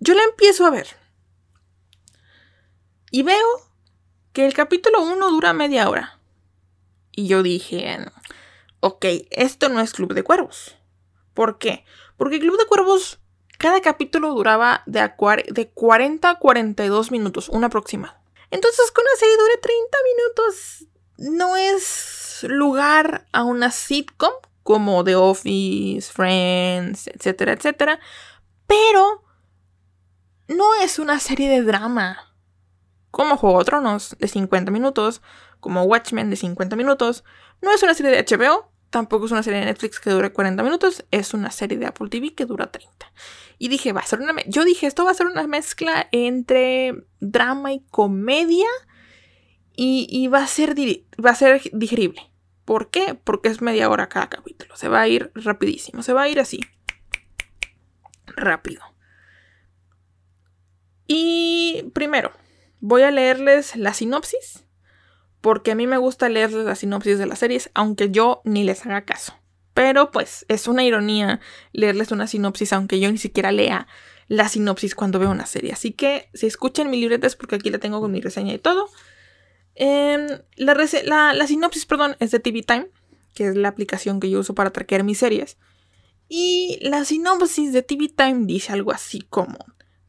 yo 0.00 0.14
la 0.14 0.24
empiezo 0.24 0.66
a 0.66 0.70
ver. 0.70 0.88
Y 3.10 3.22
veo 3.22 3.46
que 4.32 4.46
el 4.46 4.54
capítulo 4.54 5.02
1 5.02 5.30
dura 5.30 5.52
media 5.52 5.88
hora. 5.88 6.15
Y 7.16 7.26
yo 7.26 7.42
dije, 7.42 7.98
ok, 8.80 9.04
esto 9.30 9.68
no 9.70 9.80
es 9.80 9.94
Club 9.94 10.12
de 10.14 10.22
Cuervos. 10.22 10.76
¿Por 11.34 11.58
qué? 11.58 11.84
Porque 12.16 12.38
Club 12.38 12.58
de 12.58 12.66
Cuervos, 12.66 13.18
cada 13.58 13.80
capítulo 13.80 14.34
duraba 14.34 14.82
de, 14.86 15.10
de 15.48 15.68
40 15.70 16.30
a 16.30 16.38
42 16.38 17.10
minutos, 17.10 17.48
un 17.48 17.64
aproximado. 17.64 18.14
Entonces, 18.50 18.92
con 18.92 19.02
una 19.02 19.16
serie 19.18 19.36
dure 19.36 19.56
30 19.56 19.98
minutos, 20.14 20.86
no 21.16 21.56
es 21.56 22.46
lugar 22.48 23.26
a 23.32 23.44
una 23.44 23.70
sitcom 23.70 24.32
como 24.62 25.02
The 25.02 25.16
Office, 25.16 26.12
Friends, 26.12 27.06
etcétera, 27.08 27.52
etcétera, 27.52 27.98
pero 28.66 29.24
no 30.48 30.74
es 30.82 30.98
una 30.98 31.18
serie 31.18 31.48
de 31.48 31.62
drama 31.62 32.35
como 33.16 33.38
Juego 33.38 33.60
de 33.60 33.64
Tronos 33.64 34.14
de 34.18 34.28
50 34.28 34.70
minutos, 34.70 35.22
como 35.60 35.84
Watchmen 35.84 36.28
de 36.28 36.36
50 36.36 36.76
minutos, 36.76 37.24
no 37.62 37.72
es 37.72 37.82
una 37.82 37.94
serie 37.94 38.12
de 38.12 38.22
HBO, 38.22 38.70
tampoco 38.90 39.24
es 39.24 39.32
una 39.32 39.42
serie 39.42 39.60
de 39.60 39.64
Netflix 39.64 39.98
que 39.98 40.10
dure 40.10 40.34
40 40.34 40.62
minutos, 40.62 41.02
es 41.10 41.32
una 41.32 41.50
serie 41.50 41.78
de 41.78 41.86
Apple 41.86 42.10
TV 42.10 42.34
que 42.34 42.44
dura 42.44 42.70
30. 42.70 43.10
Y 43.56 43.68
dije, 43.68 43.94
va 43.94 44.02
a 44.02 44.06
ser 44.06 44.20
una... 44.20 44.34
Yo 44.46 44.66
dije, 44.66 44.86
esto 44.86 45.06
va 45.06 45.12
a 45.12 45.14
ser 45.14 45.28
una 45.28 45.46
mezcla 45.46 46.08
entre 46.12 47.06
drama 47.18 47.72
y 47.72 47.80
comedia 47.90 48.66
y, 49.74 50.28
va, 50.28 50.40
a 50.40 50.46
ser 50.46 50.74
va 51.24 51.30
a 51.30 51.34
ser 51.34 51.62
digerible. 51.72 52.30
¿Por 52.66 52.90
qué? 52.90 53.14
Porque 53.14 53.48
es 53.48 53.62
media 53.62 53.88
hora 53.88 54.10
cada 54.10 54.28
capítulo. 54.28 54.76
Se 54.76 54.88
va 54.88 55.00
a 55.00 55.08
ir 55.08 55.32
rapidísimo. 55.34 56.02
Se 56.02 56.12
va 56.12 56.24
a 56.24 56.28
ir 56.28 56.38
así. 56.38 56.60
Rápido. 58.26 58.82
Y 61.06 61.90
primero, 61.94 62.32
voy 62.86 63.02
a 63.02 63.10
leerles 63.10 63.74
la 63.74 63.92
sinopsis. 63.92 64.64
Porque 65.40 65.72
a 65.72 65.74
mí 65.74 65.86
me 65.86 65.98
gusta 65.98 66.28
leerles 66.28 66.64
la 66.64 66.76
sinopsis 66.76 67.18
de 67.18 67.26
las 67.26 67.40
series, 67.40 67.70
aunque 67.74 68.10
yo 68.10 68.40
ni 68.44 68.64
les 68.64 68.86
haga 68.86 69.04
caso. 69.04 69.34
Pero 69.74 70.10
pues 70.10 70.46
es 70.48 70.68
una 70.68 70.84
ironía 70.84 71.40
leerles 71.72 72.10
una 72.10 72.26
sinopsis, 72.26 72.72
aunque 72.72 72.98
yo 73.00 73.10
ni 73.10 73.18
siquiera 73.18 73.52
lea 73.52 73.86
la 74.28 74.48
sinopsis 74.48 74.94
cuando 74.94 75.18
veo 75.18 75.30
una 75.30 75.46
serie. 75.46 75.72
Así 75.72 75.92
que 75.92 76.30
si 76.32 76.46
escuchan 76.46 76.90
mi 76.90 76.98
libreta 76.98 77.26
es 77.26 77.36
porque 77.36 77.56
aquí 77.56 77.70
la 77.70 77.78
tengo 77.78 78.00
con 78.00 78.12
mi 78.12 78.20
reseña 78.20 78.54
y 78.54 78.58
todo. 78.58 78.88
Em, 79.74 80.26
la, 80.56 81.46
sinopsis, 81.46 81.86
perdón, 81.86 82.16
es 82.20 82.30
de 82.30 82.40
TV 82.40 82.62
Time, 82.62 82.88
que 83.34 83.48
es 83.48 83.56
la 83.56 83.68
aplicación 83.68 84.20
que 84.20 84.30
yo 84.30 84.40
uso 84.40 84.54
para 84.54 84.70
traquear 84.70 85.04
mis 85.04 85.18
series. 85.18 85.58
Y 86.28 86.78
la 86.82 87.04
sinopsis 87.04 87.72
de 87.72 87.82
TV 87.82 88.08
Time 88.08 88.46
dice 88.46 88.72
algo 88.72 88.92
así 88.92 89.22
como: 89.22 89.58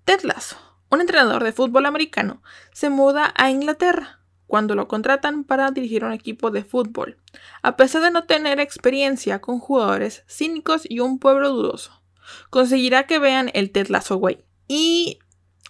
Ted 0.05 0.21
Lasso, 0.21 0.57
un 0.89 1.01
entrenador 1.01 1.43
de 1.43 1.51
fútbol 1.51 1.85
americano, 1.85 2.41
se 2.73 2.89
muda 2.89 3.33
a 3.35 3.49
Inglaterra 3.49 4.21
cuando 4.45 4.75
lo 4.75 4.87
contratan 4.87 5.43
para 5.43 5.71
dirigir 5.71 6.05
un 6.05 6.13
equipo 6.13 6.51
de 6.51 6.63
fútbol, 6.63 7.17
a 7.61 7.75
pesar 7.75 8.01
de 8.01 8.11
no 8.11 8.25
tener 8.25 8.59
experiencia 8.59 9.41
con 9.41 9.59
jugadores 9.59 10.23
cínicos 10.27 10.83
y 10.87 11.01
un 11.01 11.19
pueblo 11.19 11.49
dudoso. 11.49 12.01
Conseguirá 12.49 13.07
que 13.07 13.19
vean 13.19 13.51
el 13.53 13.71
Ted 13.71 13.87
Lasso 13.87 14.17
Way. 14.17 14.43
Y 14.67 15.19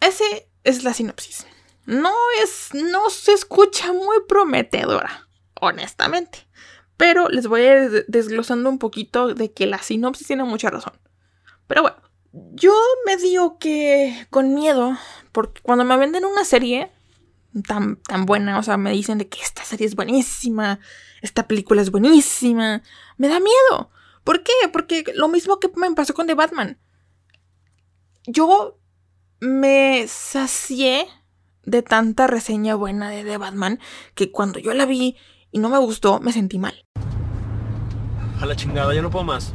ese 0.01 0.49
es 0.63 0.83
la 0.83 0.93
sinopsis 0.93 1.45
no 1.87 2.13
es, 2.43 2.69
no 2.73 3.09
se 3.09 3.31
escucha 3.31 3.91
muy 3.93 4.17
prometedora, 4.27 5.27
honestamente. 5.59 6.47
Pero 6.97 7.29
les 7.29 7.47
voy 7.47 7.61
a 7.61 7.85
ir 7.85 8.05
desglosando 8.07 8.69
un 8.69 8.77
poquito 8.77 9.33
de 9.33 9.51
que 9.53 9.65
la 9.65 9.81
sinopsis 9.81 10.27
tiene 10.27 10.43
mucha 10.43 10.69
razón. 10.69 10.93
Pero 11.65 11.81
bueno, 11.81 11.97
yo 12.53 12.73
me 13.05 13.17
digo 13.17 13.57
que 13.57 14.27
con 14.29 14.53
miedo, 14.53 14.97
porque 15.31 15.61
cuando 15.61 15.83
me 15.85 15.97
venden 15.97 16.25
una 16.25 16.45
serie 16.45 16.91
tan, 17.67 17.97
tan 17.97 18.25
buena, 18.25 18.59
o 18.59 18.63
sea, 18.63 18.77
me 18.77 18.91
dicen 18.91 19.17
de 19.17 19.27
que 19.27 19.41
esta 19.41 19.63
serie 19.63 19.87
es 19.87 19.95
buenísima, 19.95 20.79
esta 21.21 21.47
película 21.47 21.81
es 21.81 21.91
buenísima, 21.91 22.81
me 23.17 23.27
da 23.27 23.39
miedo. 23.39 23.91
¿Por 24.23 24.43
qué? 24.43 24.51
Porque 24.71 25.05
lo 25.15 25.27
mismo 25.27 25.59
que 25.59 25.71
me 25.75 25.91
pasó 25.93 26.13
con 26.13 26.27
The 26.27 26.33
Batman. 26.33 26.77
Yo 28.25 28.77
me 29.39 30.05
sacié 30.07 31.07
de 31.63 31.81
tanta 31.81 32.27
reseña 32.27 32.75
buena 32.75 33.09
de 33.09 33.23
The 33.23 33.37
Batman 33.37 33.79
que 34.15 34.31
cuando 34.31 34.59
yo 34.59 34.73
la 34.73 34.85
vi 34.85 35.15
y 35.51 35.59
no 35.59 35.69
me 35.69 35.77
gustó, 35.77 36.19
me 36.19 36.33
sentí 36.33 36.59
mal. 36.59 36.85
A 38.39 38.45
la 38.45 38.55
chingada, 38.55 38.93
ya 38.93 39.01
no 39.01 39.09
puedo 39.09 39.25
más. 39.25 39.53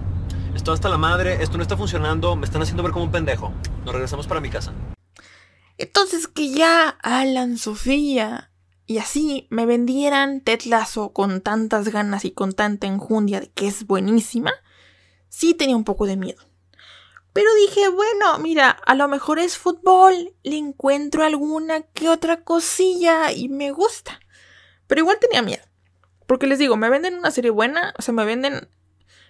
Esto 0.54 0.72
hasta 0.72 0.90
la 0.90 0.98
madre, 0.98 1.42
esto 1.42 1.56
no 1.56 1.62
está 1.62 1.76
funcionando, 1.76 2.36
me 2.36 2.44
están 2.44 2.60
haciendo 2.60 2.82
ver 2.82 2.92
como 2.92 3.06
un 3.06 3.10
pendejo. 3.10 3.52
Nos 3.84 3.94
regresamos 3.94 4.26
para 4.26 4.40
mi 4.40 4.50
casa. 4.50 4.72
Entonces 5.78 6.28
que 6.28 6.50
ya 6.50 6.90
Alan, 7.02 7.56
Sofía 7.56 8.50
y 8.86 8.98
así 8.98 9.46
me 9.50 9.64
vendieran 9.64 10.42
Ted 10.42 10.62
Lasso 10.66 11.12
con 11.12 11.40
tantas 11.40 11.88
ganas 11.88 12.26
y 12.26 12.32
con 12.32 12.52
tanta 12.52 12.86
enjundia 12.86 13.40
de 13.40 13.50
que 13.50 13.66
es 13.66 13.86
buenísima, 13.86 14.52
sí 15.30 15.54
tenía 15.54 15.76
un 15.76 15.84
poco 15.84 16.06
de 16.06 16.16
miedo. 16.16 16.42
Pero 17.32 17.48
dije, 17.54 17.88
bueno, 17.88 18.38
mira, 18.38 18.70
a 18.70 18.94
lo 18.94 19.08
mejor 19.08 19.38
es 19.38 19.56
fútbol, 19.56 20.34
le 20.42 20.58
encuentro 20.58 21.24
alguna 21.24 21.80
que 21.80 22.10
otra 22.10 22.44
cosilla 22.44 23.32
y 23.32 23.48
me 23.48 23.70
gusta. 23.70 24.20
Pero 24.86 25.00
igual 25.00 25.16
tenía 25.18 25.40
miedo. 25.40 25.64
Porque 26.26 26.46
les 26.46 26.58
digo, 26.58 26.76
me 26.76 26.90
venden 26.90 27.14
una 27.14 27.30
serie 27.30 27.50
buena, 27.50 27.94
o 27.98 28.02
sea, 28.02 28.12
me 28.12 28.26
venden 28.26 28.68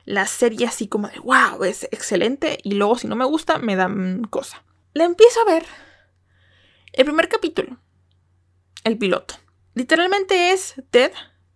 la 0.04 0.26
serie 0.26 0.66
así 0.66 0.88
como 0.88 1.08
de, 1.08 1.18
wow, 1.20 1.62
es 1.64 1.84
excelente. 1.84 2.58
Y 2.62 2.72
luego 2.72 2.98
si 2.98 3.06
no 3.06 3.16
me 3.16 3.24
gusta, 3.24 3.58
me 3.58 3.76
dan 3.76 4.24
cosa. 4.24 4.64
La 4.94 5.04
empiezo 5.04 5.40
a 5.40 5.44
ver. 5.44 5.64
El 6.92 7.04
primer 7.04 7.28
capítulo. 7.28 7.78
El 8.84 8.98
piloto. 8.98 9.34
Literalmente 9.74 10.52
es 10.52 10.74
Ted, 10.90 11.12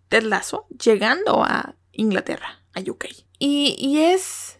Ted 0.09 0.23
Lasso, 0.23 0.65
llegando 0.83 1.43
a 1.43 1.75
Inglaterra, 1.91 2.63
a 2.73 2.79
UK. 2.79 3.05
Y, 3.37 3.75
y 3.77 3.99
es 3.99 4.59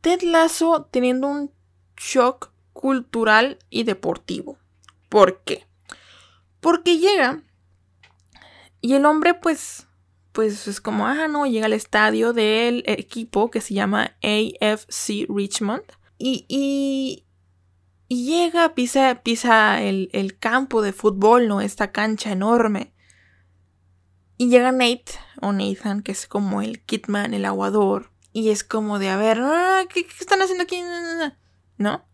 Ted 0.00 0.22
Lasso 0.22 0.88
teniendo 0.90 1.26
un 1.26 1.52
shock 1.96 2.52
cultural 2.72 3.58
y 3.70 3.84
deportivo. 3.84 4.58
¿Por 5.08 5.42
qué? 5.42 5.66
Porque 6.60 6.98
llega 6.98 7.42
y 8.80 8.94
el 8.94 9.06
hombre 9.06 9.34
pues 9.34 9.86
pues 10.32 10.66
es 10.66 10.80
como, 10.80 11.06
ah, 11.06 11.28
no, 11.28 11.46
llega 11.46 11.66
al 11.66 11.72
estadio 11.72 12.32
del 12.32 12.82
equipo 12.86 13.50
que 13.50 13.60
se 13.60 13.74
llama 13.74 14.16
AFC 14.22 15.26
Richmond 15.28 15.84
y, 16.18 16.46
y, 16.48 17.24
llega, 18.08 18.74
pisa, 18.74 19.22
pisa 19.22 19.82
el, 19.82 20.08
el, 20.12 20.38
campo 20.38 20.82
de 20.82 20.92
fútbol, 20.92 21.48
¿no? 21.48 21.60
Esta 21.60 21.92
cancha 21.92 22.30
enorme. 22.32 22.92
Y 24.36 24.48
llega 24.48 24.72
Nate, 24.72 25.12
o 25.40 25.52
Nathan, 25.52 26.02
que 26.02 26.12
es 26.12 26.26
como 26.26 26.62
el 26.62 26.82
Kitman, 26.82 27.34
el 27.34 27.44
aguador, 27.44 28.10
y 28.32 28.50
es 28.50 28.64
como 28.64 28.98
de, 28.98 29.08
a 29.08 29.16
ver, 29.16 29.40
ah, 29.42 29.82
¿qué, 29.92 30.06
están 30.18 30.40
haciendo 30.42 30.64
aquí? 30.64 30.82
¿No? 31.76 32.04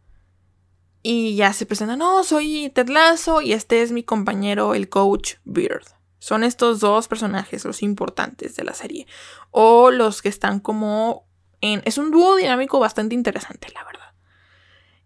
Y 1.02 1.36
ya 1.36 1.52
se 1.52 1.66
presenta, 1.66 1.96
no, 1.96 2.24
soy 2.24 2.70
Ted 2.74 2.88
Lasso 2.88 3.40
y 3.40 3.52
este 3.52 3.82
es 3.82 3.92
mi 3.92 4.02
compañero, 4.02 4.74
el 4.74 4.88
coach 4.88 5.34
Beard. 5.44 5.97
Son 6.18 6.42
estos 6.44 6.80
dos 6.80 7.08
personajes 7.08 7.64
los 7.64 7.82
importantes 7.82 8.56
de 8.56 8.64
la 8.64 8.74
serie. 8.74 9.06
O 9.50 9.90
los 9.90 10.22
que 10.22 10.28
están 10.28 10.60
como 10.60 11.28
en... 11.60 11.82
Es 11.84 11.98
un 11.98 12.10
dúo 12.10 12.36
dinámico 12.36 12.80
bastante 12.80 13.14
interesante, 13.14 13.68
la 13.72 13.84
verdad. 13.84 14.12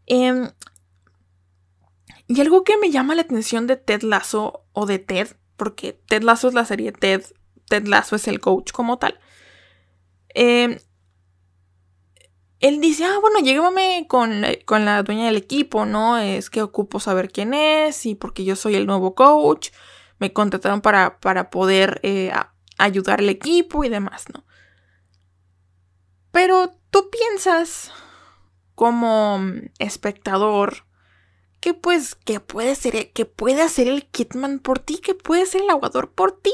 Em, 0.07 0.51
y 2.27 2.41
algo 2.41 2.65
que 2.65 2.79
me 2.79 2.91
llama 2.91 3.15
la 3.15 3.23
atención 3.23 3.67
de 3.67 3.77
Ted 3.77 4.03
Lasso 4.03 4.65
o 4.73 4.87
de 4.87 4.99
Ted, 4.99 5.37
porque 5.57 5.93
Ted 5.93 6.23
Lasso 6.23 6.49
es 6.49 6.55
la 6.55 6.65
serie 6.65 6.93
Ted, 6.93 7.23
Ted 7.69 7.87
Lasso 7.87 8.17
es 8.17 8.27
el 8.27 8.41
coach 8.41 8.73
como 8.73 8.99
tal. 8.99 9.19
Eh, 10.35 10.81
él 12.61 12.81
dice, 12.81 13.05
ah, 13.05 13.19
bueno, 13.21 13.41
llévame 13.41 14.07
con, 14.09 14.45
con 14.65 14.85
la 14.85 15.03
dueña 15.03 15.27
del 15.27 15.37
equipo, 15.37 15.85
¿no? 15.85 16.17
Es 16.17 16.49
que 16.49 16.63
ocupo 16.63 17.01
saber 17.01 17.31
quién 17.31 17.55
es 17.55 18.07
y 18.07 18.15
porque 18.15 18.45
yo 18.45 18.55
soy 18.55 18.77
el 18.77 18.87
nuevo 18.87 19.15
coach, 19.15 19.71
me 20.23 20.33
contrataron 20.33 20.83
para, 20.83 21.19
para 21.19 21.51
poder 21.51 21.99
eh, 22.05 22.31
ayudar 22.79 23.19
al 23.19 23.29
equipo 23.29 23.83
y 23.83 23.89
demás, 23.89 24.27
¿no? 24.33 24.45
Pero 26.31 26.79
tú 26.91 27.11
piensas 27.11 27.91
como 28.77 29.41
espectador 29.81 30.87
que 31.59 31.75
pues 31.75 32.15
que 32.15 32.39
puede 32.39 32.77
ser 32.77 33.11
que 33.13 33.27
puede 33.27 33.63
hacer 33.63 33.89
el 33.89 34.07
Kitman 34.07 34.61
por 34.61 34.79
ti, 34.79 34.99
que 34.99 35.17
puede 35.17 35.45
ser 35.45 35.63
el 35.63 35.71
aguador 35.71 36.13
por 36.13 36.41
ti. 36.41 36.53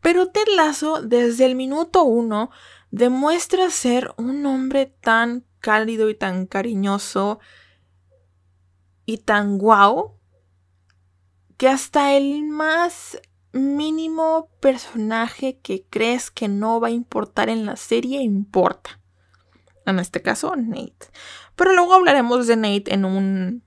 Pero 0.00 0.28
Ted 0.28 0.46
Lasso 0.54 1.02
desde 1.02 1.46
el 1.46 1.56
minuto 1.56 2.04
uno 2.04 2.50
demuestra 2.92 3.70
ser 3.70 4.14
un 4.18 4.46
hombre 4.46 4.86
tan 4.86 5.44
cálido 5.58 6.08
y 6.10 6.14
tan 6.14 6.46
cariñoso 6.46 7.40
y 9.04 9.18
tan 9.18 9.58
guau 9.58 10.19
que 11.60 11.68
hasta 11.68 12.14
el 12.14 12.44
más 12.44 13.20
mínimo 13.52 14.48
personaje 14.60 15.58
que 15.62 15.84
crees 15.90 16.30
que 16.30 16.48
no 16.48 16.80
va 16.80 16.88
a 16.88 16.92
importar 16.92 17.50
en 17.50 17.66
la 17.66 17.76
serie 17.76 18.22
importa. 18.22 18.98
En 19.84 19.98
este 19.98 20.22
caso, 20.22 20.56
Nate. 20.56 21.10
Pero 21.56 21.74
luego 21.74 21.92
hablaremos 21.92 22.46
de 22.46 22.56
Nate 22.56 22.94
en 22.94 23.04
un 23.04 23.62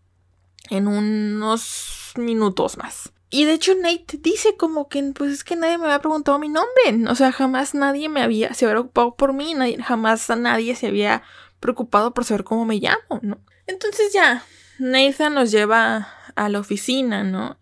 en 0.72 0.88
unos 0.88 2.14
minutos 2.16 2.80
más. 2.80 3.14
Y 3.30 3.46
de 3.46 3.54
hecho 3.54 3.76
Nate 3.76 4.18
dice 4.18 4.58
como 4.58 4.90
que 4.90 5.04
pues 5.14 5.32
es 5.32 5.44
que 5.44 5.56
nadie 5.56 5.78
me 5.78 5.86
había 5.86 6.00
preguntado 6.00 6.40
mi 6.40 6.50
nombre. 6.50 7.12
O 7.12 7.14
sea, 7.14 7.32
jamás 7.32 7.76
nadie 7.76 8.10
me 8.10 8.24
había, 8.24 8.56
se 8.56 8.66
había 8.66 8.74
preocupado 8.74 9.16
por 9.16 9.34
mí, 9.34 9.54
jamás 9.84 10.28
nadie 10.30 10.76
se 10.76 10.88
había 10.88 11.22
preocupado 11.60 12.12
por 12.16 12.26
saber 12.26 12.44
cómo 12.44 12.66
me 12.66 12.78
llamo, 12.78 13.20
¿no? 13.22 13.38
Entonces 13.68 14.12
ya, 14.12 14.44
Nathan 14.80 15.36
nos 15.36 15.52
lleva 15.52 16.10
a 16.36 16.50
la 16.50 16.60
oficina, 16.60 17.24
¿no? 17.24 17.56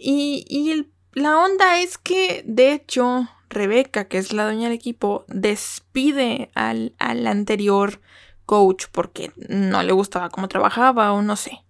Y, 0.00 0.86
la 1.12 1.38
onda 1.38 1.80
es 1.80 1.98
que, 1.98 2.44
de 2.46 2.72
hecho, 2.72 3.28
Rebeca, 3.48 4.06
que 4.06 4.18
es 4.18 4.32
la 4.32 4.44
dueña 4.44 4.68
del 4.68 4.76
equipo, 4.76 5.24
despide 5.26 6.50
al 6.54 6.94
anterior 6.98 8.00
coach 8.48 8.86
porque 8.90 9.32
no 9.48 9.82
le 9.82 9.92
gustaba 9.92 10.30
cómo 10.30 10.48
trabajaba 10.48 11.12
o 11.12 11.22
no 11.22 11.36
sé. 11.36 11.64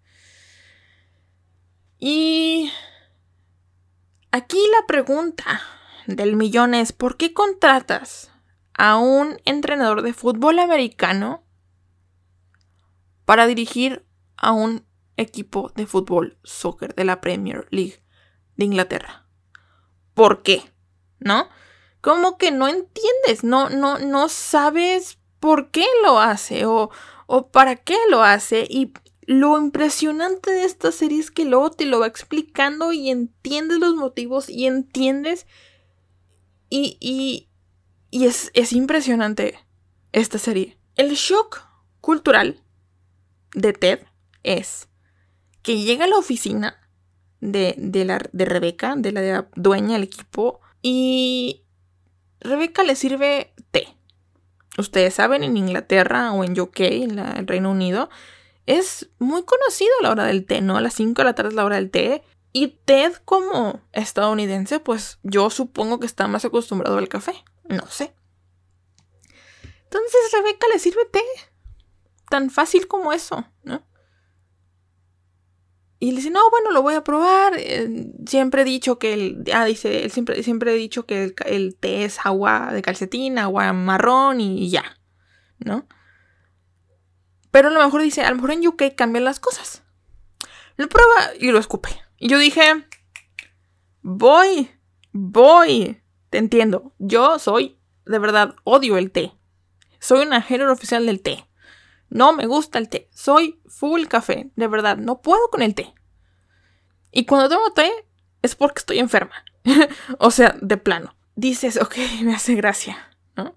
Y 1.99 2.71
aquí 4.31 4.59
la 4.73 4.87
pregunta 4.87 5.61
del 6.07 6.37
millón 6.37 6.75
es, 6.75 6.93
¿por 6.93 7.17
qué 7.17 7.35
contratas 7.35 8.31
a 8.75 8.97
un 8.97 9.39
entrenador 9.45 10.03
de 10.03 10.15
fútbol 10.15 10.61
americano 10.61 11.43
para 13.25 13.47
dirigir 13.47 14.07
a 14.37 14.53
un 14.53 14.87
equipo 15.17 15.73
de 15.75 15.87
fútbol 15.87 16.39
soccer 16.45 16.95
de 16.95 17.05
la 17.05 17.21
Premier 17.21 17.67
League 17.71 18.01
de 18.59 18.67
Inglaterra? 18.67 19.25
¿Por 20.13 20.43
qué? 20.43 20.71
¿No? 21.19 21.49
Como 22.03 22.37
que 22.37 22.51
no 22.51 22.69
entiendes, 22.69 23.43
no, 23.43 23.71
no, 23.71 23.99
no 23.99 24.29
sabes 24.29 25.19
por 25.41 25.71
qué 25.71 25.87
lo 26.03 26.21
hace 26.21 26.67
o, 26.67 26.91
o 27.27 27.49
para 27.49 27.77
qué 27.77 27.97
lo 28.11 28.23
hace 28.23 28.67
y 28.69 28.93
lo 29.23 29.59
impresionante 29.59 30.51
de 30.51 30.65
esta 30.65 30.91
serie 30.91 31.21
es 31.21 31.31
que 31.31 31.45
luego 31.45 31.71
te 31.71 31.85
lo 31.85 32.01
va 32.01 32.07
explicando 32.07 32.93
y 32.93 33.11
entiendes 33.11 33.79
los 33.79 33.95
motivos 33.95 34.49
y 34.49 34.67
entiendes. 34.67 35.47
Y, 36.71 36.97
y, 37.01 37.51
y 38.11 38.27
es, 38.27 38.51
es 38.55 38.73
impresionante 38.73 39.59
esta 40.13 40.39
serie. 40.39 40.79
El 40.97 41.11
shock 41.11 41.63
cultural 42.01 42.63
de 43.55 43.75
Ted 43.75 44.07
es 44.43 44.89
que 45.63 45.79
llega 45.83 46.07
a 46.07 46.09
la 46.09 46.17
oficina 46.17 46.88
de, 47.41 47.75
de, 47.79 48.05
la, 48.05 48.21
de 48.33 48.45
Rebeca, 48.45 48.95
de 48.97 49.13
la 49.13 49.49
dueña 49.55 49.95
del 49.95 50.05
equipo, 50.05 50.61
y 50.83 51.65
Rebeca 52.41 52.83
le 52.83 52.97
sirve 52.97 53.53
té. 53.71 53.89
Ustedes 54.77 55.15
saben, 55.15 55.43
en 55.43 55.57
Inglaterra 55.57 56.33
o 56.33 56.45
en 56.45 56.59
UK, 56.59 56.81
en 56.81 57.19
el 57.19 57.47
Reino 57.47 57.71
Unido, 57.71 58.09
es 58.67 59.09
muy 59.19 59.45
conocido 59.45 59.91
la 60.03 60.11
hora 60.11 60.25
del 60.27 60.47
té, 60.47 60.61
¿no? 60.61 60.77
A 60.77 60.81
las 60.81 60.95
5 60.95 61.15
de 61.15 61.25
la 61.25 61.35
tarde 61.35 61.49
es 61.51 61.55
la 61.55 61.65
hora 61.65 61.77
del 61.77 61.91
té. 61.91 62.23
Y 62.53 62.79
Ted 62.85 63.15
como 63.25 63.81
estadounidense, 63.93 64.79
pues 64.79 65.19
yo 65.23 65.51
supongo 65.51 65.99
que 65.99 66.07
está 66.07 66.29
más 66.29 66.45
acostumbrado 66.45 66.99
al 66.99 67.09
café. 67.09 67.33
No 67.69 67.87
sé. 67.87 68.15
Entonces 69.85 70.33
Rebeca 70.33 70.67
le 70.73 70.79
sirve 70.79 71.05
té. 71.11 71.23
Tan 72.31 72.51
fácil 72.51 72.87
como 72.89 73.13
eso, 73.13 73.45
¿no? 73.63 73.83
Y 76.01 76.11
le 76.13 76.19
dice, 76.19 76.31
no, 76.31 76.49
bueno, 76.51 76.71
lo 76.71 76.83
voy 76.83 76.95
a 76.95 77.03
probar. 77.03 77.55
Eh, 77.57 78.13
siempre 78.27 78.63
he 78.63 78.65
dicho 78.65 78.99
que 78.99 79.15
el... 79.15 79.45
Ah, 79.53 79.65
dice, 79.65 80.05
él 80.05 80.11
siempre, 80.13 80.43
siempre 80.43 80.73
he 80.73 80.77
dicho 80.77 81.07
que 81.07 81.35
el, 81.47 81.77
té 81.77 82.05
es 82.05 82.19
agua 82.25 82.73
de 82.73 82.83
calcetín, 82.83 83.39
agua 83.39 83.73
marrón 83.73 84.41
y 84.41 84.71
ya, 84.71 84.85
¿no? 85.59 85.89
Pero 87.51 87.69
a 87.69 87.71
lo 87.73 87.83
mejor 87.83 88.03
dice, 88.03 88.23
a 88.23 88.31
lo 88.31 88.37
mejor 88.37 88.53
en 88.53 88.67
UK 88.67 88.95
cambian 88.95 89.25
las 89.25 89.41
cosas. 89.41 89.83
Lo 90.77 90.89
prueba 90.89 91.35
y 91.41 91.51
lo 91.51 91.59
escupe. 91.59 91.89
Y 92.17 92.29
yo 92.29 92.39
dije, 92.39 92.87
voy, 94.03 94.71
voy. 95.11 96.01
Te 96.31 96.39
entiendo. 96.39 96.93
Yo 96.99 97.41
soy, 97.41 97.81
de 98.07 98.19
verdad, 98.21 98.55
odio 98.63 98.99
el 98.99 99.11
té. 99.11 99.33
Soy 99.99 100.25
una 100.25 100.43
género 100.43 100.73
oficial 100.73 101.07
del 101.07 101.23
té. 101.23 101.48
No 102.11 102.33
me 102.33 102.47
gusta 102.47 102.79
el 102.79 102.89
té. 102.89 103.09
Soy 103.13 103.61
full 103.67 104.07
café. 104.07 104.51
De 104.57 104.67
verdad, 104.67 104.97
no 104.97 105.21
puedo 105.21 105.49
con 105.51 105.63
el 105.63 105.75
té. 105.75 105.95
Y 107.13 107.27
cuando 107.27 107.49
tomo 107.49 107.73
té 107.73 107.91
es 108.43 108.55
porque 108.55 108.81
estoy 108.81 108.99
enferma. 108.99 109.45
o 110.19 110.31
sea, 110.31 110.57
de 110.61 110.77
plano. 110.77 111.17
Dices, 111.35 111.77
ok, 111.81 111.97
me 112.23 112.35
hace 112.35 112.55
gracia. 112.55 113.17
¿no? 113.37 113.55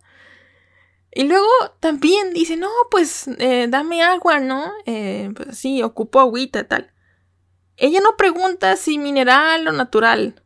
Y 1.13 1.23
luego 1.23 1.47
también 1.79 2.33
dice, 2.33 2.55
no, 2.55 2.69
pues 2.89 3.27
eh, 3.39 3.67
dame 3.69 4.03
agua, 4.03 4.39
¿no? 4.39 4.71
Eh, 4.85 5.31
pues 5.35 5.57
sí, 5.57 5.83
ocupo 5.83 6.19
agüita, 6.19 6.67
tal. 6.67 6.93
Ella 7.77 7.99
no 7.99 8.15
pregunta 8.15 8.75
si 8.77 8.97
mineral 8.97 9.67
o 9.67 9.71
natural. 9.71 10.43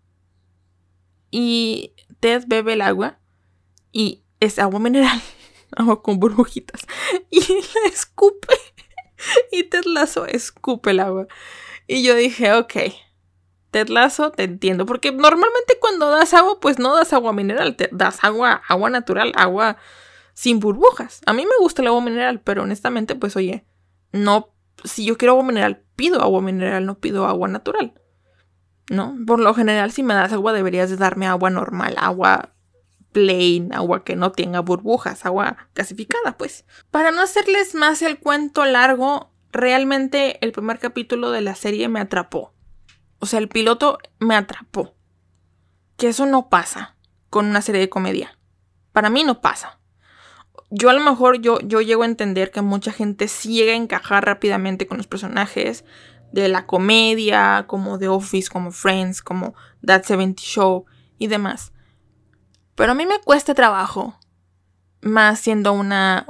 Y 1.29 1.93
Ted 2.19 2.45
bebe 2.47 2.73
el 2.73 2.82
agua 2.82 3.19
y 3.91 4.23
es 4.39 4.58
agua 4.58 4.79
mineral, 4.79 5.21
agua 5.75 6.01
con 6.01 6.19
burbujitas. 6.19 6.85
Y 7.29 7.41
la 7.41 7.89
escupe. 7.89 8.55
Y 9.51 9.63
Ted 9.63 9.85
Lazo 9.85 10.25
escupe 10.25 10.91
el 10.91 10.99
agua. 10.99 11.27
Y 11.88 12.03
yo 12.03 12.15
dije, 12.15 12.53
ok, 12.53 12.73
Ted 13.71 13.89
Lazo, 13.89 14.31
te 14.31 14.43
entiendo. 14.43 14.85
Porque 14.85 15.11
normalmente 15.11 15.77
cuando 15.79 16.09
das 16.09 16.33
agua, 16.33 16.59
pues 16.59 16.79
no 16.79 16.95
das 16.95 17.13
agua 17.13 17.33
mineral, 17.33 17.75
te 17.75 17.89
das 17.91 18.23
agua, 18.23 18.61
agua 18.67 18.89
natural, 18.89 19.31
agua 19.35 19.77
sin 20.33 20.59
burbujas. 20.59 21.21
A 21.25 21.33
mí 21.33 21.43
me 21.45 21.57
gusta 21.59 21.81
el 21.81 21.88
agua 21.88 22.01
mineral, 22.01 22.41
pero 22.41 22.63
honestamente, 22.63 23.15
pues 23.15 23.35
oye, 23.35 23.65
no, 24.11 24.53
si 24.83 25.05
yo 25.05 25.17
quiero 25.17 25.33
agua 25.33 25.45
mineral, 25.45 25.83
pido 25.95 26.21
agua 26.21 26.41
mineral, 26.41 26.85
no 26.85 26.99
pido 26.99 27.25
agua 27.25 27.47
natural. 27.47 27.93
¿No? 28.89 29.15
Por 29.25 29.39
lo 29.39 29.53
general, 29.55 29.91
si 29.91 30.03
me 30.03 30.13
das 30.13 30.31
agua, 30.31 30.53
deberías 30.53 30.89
de 30.89 30.97
darme 30.97 31.25
agua 31.25 31.49
normal, 31.49 31.95
agua 31.97 32.54
plain, 33.15 33.73
agua 33.73 34.04
que 34.04 34.17
no 34.17 34.34
tenga 34.34 34.60
burbujas, 34.60 35.25
agua 35.25 35.69
gasificada, 35.73 36.38
pues. 36.38 36.65
Para 36.91 37.12
no 37.12 37.21
hacerles 37.21 37.73
más 37.73 38.01
el 38.01 38.19
cuento 38.19 38.65
largo, 38.65 39.32
realmente 39.54 40.38
el 40.45 40.51
primer 40.51 40.80
capítulo 40.80 41.32
de 41.32 41.39
la 41.39 41.56
serie 41.56 41.88
me 41.88 42.01
atrapó. 42.01 42.54
O 43.19 43.25
sea, 43.25 43.39
el 43.39 43.47
piloto 43.47 43.99
me 44.19 44.36
atrapó. 44.36 44.93
Que 45.95 46.10
eso 46.10 46.25
no 46.25 46.49
pasa 46.49 46.97
con 47.30 47.45
una 47.45 47.62
serie 47.62 47.80
de 47.80 47.89
comedia. 47.89 48.38
Para 48.91 49.10
mí 49.10 49.23
no 49.23 49.39
pasa 49.39 49.80
yo 50.69 50.89
a 50.89 50.93
lo 50.93 50.99
mejor 50.99 51.41
yo, 51.41 51.60
yo 51.62 51.82
llego 51.82 52.04
a 52.04 52.08
entender 52.08 52.51
que 52.51 52.62
mucha 52.62 52.91
gente 52.91 53.28
sí 53.28 53.54
llega 53.54 53.73
a 53.73 53.78
encajar 53.78 54.25
rápidamente 54.25 54.88
con 54.88 54.97
los 54.97 55.08
personajes 55.08 55.86
de 56.32 56.49
la 56.49 56.65
comedia, 56.65 57.65
como 57.67 57.97
The 57.97 58.10
Office, 58.10 58.49
como 58.49 58.71
Friends, 58.71 59.21
como 59.21 59.54
That 59.86 60.04
70 60.04 60.41
Show 60.41 60.86
y 61.17 61.28
demás. 61.28 61.71
Pero 62.75 62.91
a 62.91 62.95
mí 62.95 63.05
me 63.05 63.19
cuesta 63.19 63.53
trabajo, 63.53 64.19
más 65.01 65.39
siendo 65.39 65.73
una, 65.73 66.25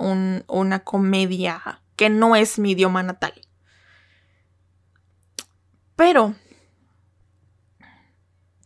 una 0.47 0.79
comedia 0.83 1.81
que 1.95 2.09
no 2.09 2.35
es 2.35 2.59
mi 2.59 2.71
idioma 2.71 3.03
natal. 3.03 3.33
Pero 5.95 6.35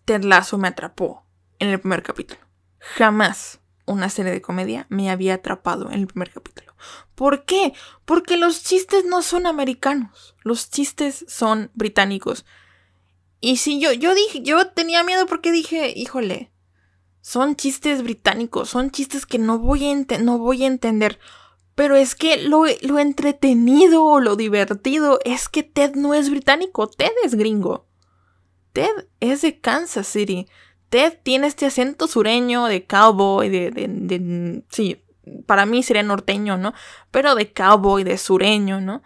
Ted 0.05 0.23
Lasso 0.23 0.57
me 0.57 0.67
atrapó 0.67 1.23
en 1.59 1.69
el 1.69 1.79
primer 1.79 2.03
capítulo. 2.03 2.39
Jamás 2.79 3.59
una 3.85 4.09
serie 4.09 4.31
de 4.31 4.41
comedia 4.41 4.85
me 4.89 5.09
había 5.09 5.35
atrapado 5.35 5.89
en 5.89 5.99
el 5.99 6.07
primer 6.07 6.31
capítulo. 6.31 6.73
¿Por 7.15 7.45
qué? 7.45 7.73
Porque 8.05 8.37
los 8.37 8.63
chistes 8.63 9.05
no 9.05 9.21
son 9.21 9.45
americanos, 9.45 10.35
los 10.43 10.69
chistes 10.69 11.25
son 11.27 11.71
británicos. 11.73 12.45
Y 13.41 13.57
si 13.57 13.79
yo, 13.79 13.91
yo 13.93 14.13
dije, 14.15 14.41
yo 14.41 14.67
tenía 14.71 15.03
miedo 15.03 15.25
porque 15.25 15.51
dije, 15.51 15.93
híjole, 15.95 16.51
son 17.21 17.55
chistes 17.55 18.03
británicos, 18.03 18.69
son 18.69 18.91
chistes 18.91 19.25
que 19.25 19.37
no 19.37 19.59
voy 19.59 19.89
a, 19.89 20.17
no 20.19 20.37
voy 20.37 20.63
a 20.63 20.67
entender. 20.67 21.19
Pero 21.75 21.95
es 21.95 22.15
que 22.15 22.37
lo, 22.37 22.63
lo 22.81 22.99
entretenido 22.99 24.03
o 24.03 24.19
lo 24.19 24.35
divertido 24.35 25.19
es 25.23 25.47
que 25.47 25.63
Ted 25.63 25.95
no 25.95 26.13
es 26.13 26.29
británico, 26.29 26.87
Ted 26.87 27.11
es 27.23 27.35
gringo. 27.35 27.87
Ted 28.73 29.07
es 29.19 29.41
de 29.41 29.59
Kansas 29.59 30.07
City. 30.07 30.47
Ted 30.89 31.19
tiene 31.23 31.47
este 31.47 31.67
acento 31.67 32.07
sureño 32.07 32.65
de 32.65 32.85
cowboy, 32.85 33.49
de, 33.49 33.71
de, 33.71 33.87
de, 33.87 34.63
sí, 34.69 35.03
para 35.45 35.65
mí 35.65 35.83
sería 35.83 36.03
norteño, 36.03 36.57
¿no? 36.57 36.73
Pero 37.11 37.35
de 37.35 37.53
cowboy, 37.53 38.03
de 38.03 38.17
sureño, 38.17 38.81
¿no? 38.81 39.01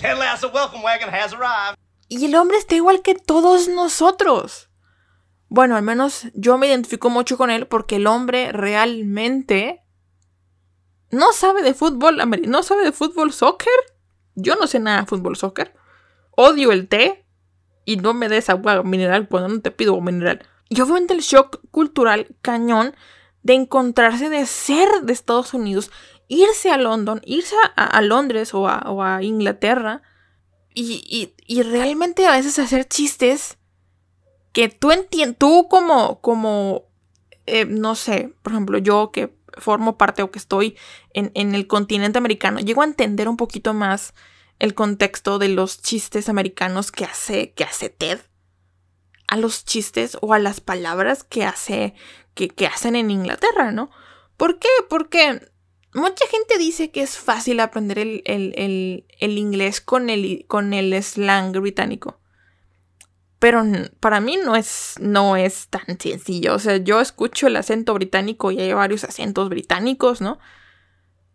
Ted 0.00 0.16
Lasso 0.16 0.48
welcome 0.48 0.82
wagon 0.82 1.08
has 1.12 1.32
arrived. 1.32 1.76
Y 2.08 2.24
el 2.24 2.34
hombre 2.36 2.56
está 2.56 2.74
igual 2.74 3.02
que 3.02 3.14
todos 3.14 3.68
nosotros. 3.68 4.69
Bueno, 5.50 5.76
al 5.76 5.82
menos 5.82 6.28
yo 6.32 6.56
me 6.58 6.68
identifico 6.68 7.10
mucho 7.10 7.36
con 7.36 7.50
él 7.50 7.66
porque 7.66 7.96
el 7.96 8.06
hombre 8.06 8.52
realmente 8.52 9.82
no 11.10 11.32
sabe 11.32 11.62
de 11.62 11.74
fútbol, 11.74 12.18
no 12.46 12.62
sabe 12.62 12.84
de 12.84 12.92
fútbol 12.92 13.32
soccer. 13.32 13.72
Yo 14.36 14.54
no 14.54 14.68
sé 14.68 14.78
nada 14.78 15.00
de 15.00 15.06
fútbol 15.06 15.34
soccer. 15.36 15.74
Odio 16.30 16.70
el 16.70 16.86
té 16.86 17.26
y 17.84 17.96
no 17.96 18.14
me 18.14 18.28
des 18.28 18.48
agua 18.48 18.84
mineral 18.84 19.28
cuando 19.28 19.48
no 19.48 19.60
te 19.60 19.72
pido 19.72 20.00
mineral. 20.00 20.46
Y 20.68 20.80
obviamente 20.80 21.14
el 21.14 21.20
shock 21.20 21.60
cultural 21.72 22.28
cañón 22.42 22.94
de 23.42 23.54
encontrarse 23.54 24.28
de 24.28 24.46
ser 24.46 24.88
de 25.02 25.12
Estados 25.12 25.52
Unidos, 25.52 25.90
irse 26.28 26.70
a 26.70 26.76
London, 26.76 27.20
irse 27.24 27.56
a, 27.74 28.00
Londres 28.02 28.54
o 28.54 28.68
a, 28.68 29.22
Inglaterra 29.24 30.02
y, 30.72 31.32
realmente 31.64 32.28
a 32.28 32.36
veces 32.36 32.60
hacer 32.60 32.86
chistes 32.86 33.58
que 34.52 34.68
tú 34.68 34.90
entiendes, 34.90 35.38
tú 35.38 35.68
como, 35.68 36.20
como 36.20 36.84
eh, 37.46 37.64
no 37.64 37.94
sé, 37.94 38.32
por 38.42 38.52
ejemplo, 38.52 38.78
yo 38.78 39.10
que 39.12 39.34
formo 39.58 39.98
parte 39.98 40.22
o 40.22 40.30
que 40.30 40.38
estoy 40.38 40.76
en, 41.12 41.32
en 41.34 41.54
el 41.54 41.66
continente 41.66 42.18
americano, 42.18 42.60
llego 42.60 42.82
a 42.82 42.86
entender 42.86 43.28
un 43.28 43.36
poquito 43.36 43.74
más 43.74 44.14
el 44.60 44.74
contexto 44.74 45.38
de 45.38 45.48
los 45.48 45.80
chistes 45.82 46.28
americanos 46.28 46.92
que 46.92 47.04
hace, 47.04 47.52
que 47.52 47.64
hace 47.64 47.88
Ted. 47.88 48.20
a 49.26 49.36
los 49.36 49.64
chistes 49.64 50.18
o 50.20 50.34
a 50.34 50.38
las 50.38 50.60
palabras 50.60 51.24
que, 51.24 51.44
hace, 51.44 51.94
que, 52.34 52.48
que 52.48 52.66
hacen 52.66 52.94
en 52.96 53.10
Inglaterra, 53.10 53.72
¿no? 53.72 53.90
¿Por 54.36 54.58
qué? 54.58 54.68
Porque 54.88 55.40
mucha 55.94 56.26
gente 56.26 56.58
dice 56.58 56.90
que 56.90 57.02
es 57.02 57.16
fácil 57.16 57.60
aprender 57.60 57.98
el, 57.98 58.22
el, 58.26 59.06
el, 59.18 59.38
inglés 59.38 59.80
con 59.80 60.10
el, 60.10 60.44
con 60.46 60.72
el 60.72 61.00
slang 61.02 61.52
británico. 61.52 62.19
Pero 63.40 63.64
para 63.98 64.20
mí 64.20 64.36
no 64.36 64.54
es, 64.54 64.94
no 65.00 65.36
es 65.36 65.66
tan 65.68 65.98
sencillo. 65.98 66.54
O 66.54 66.58
sea, 66.60 66.76
yo 66.76 67.00
escucho 67.00 67.48
el 67.48 67.56
acento 67.56 67.94
británico 67.94 68.52
y 68.52 68.60
hay 68.60 68.72
varios 68.72 69.02
acentos 69.02 69.48
británicos, 69.48 70.20
¿no? 70.20 70.38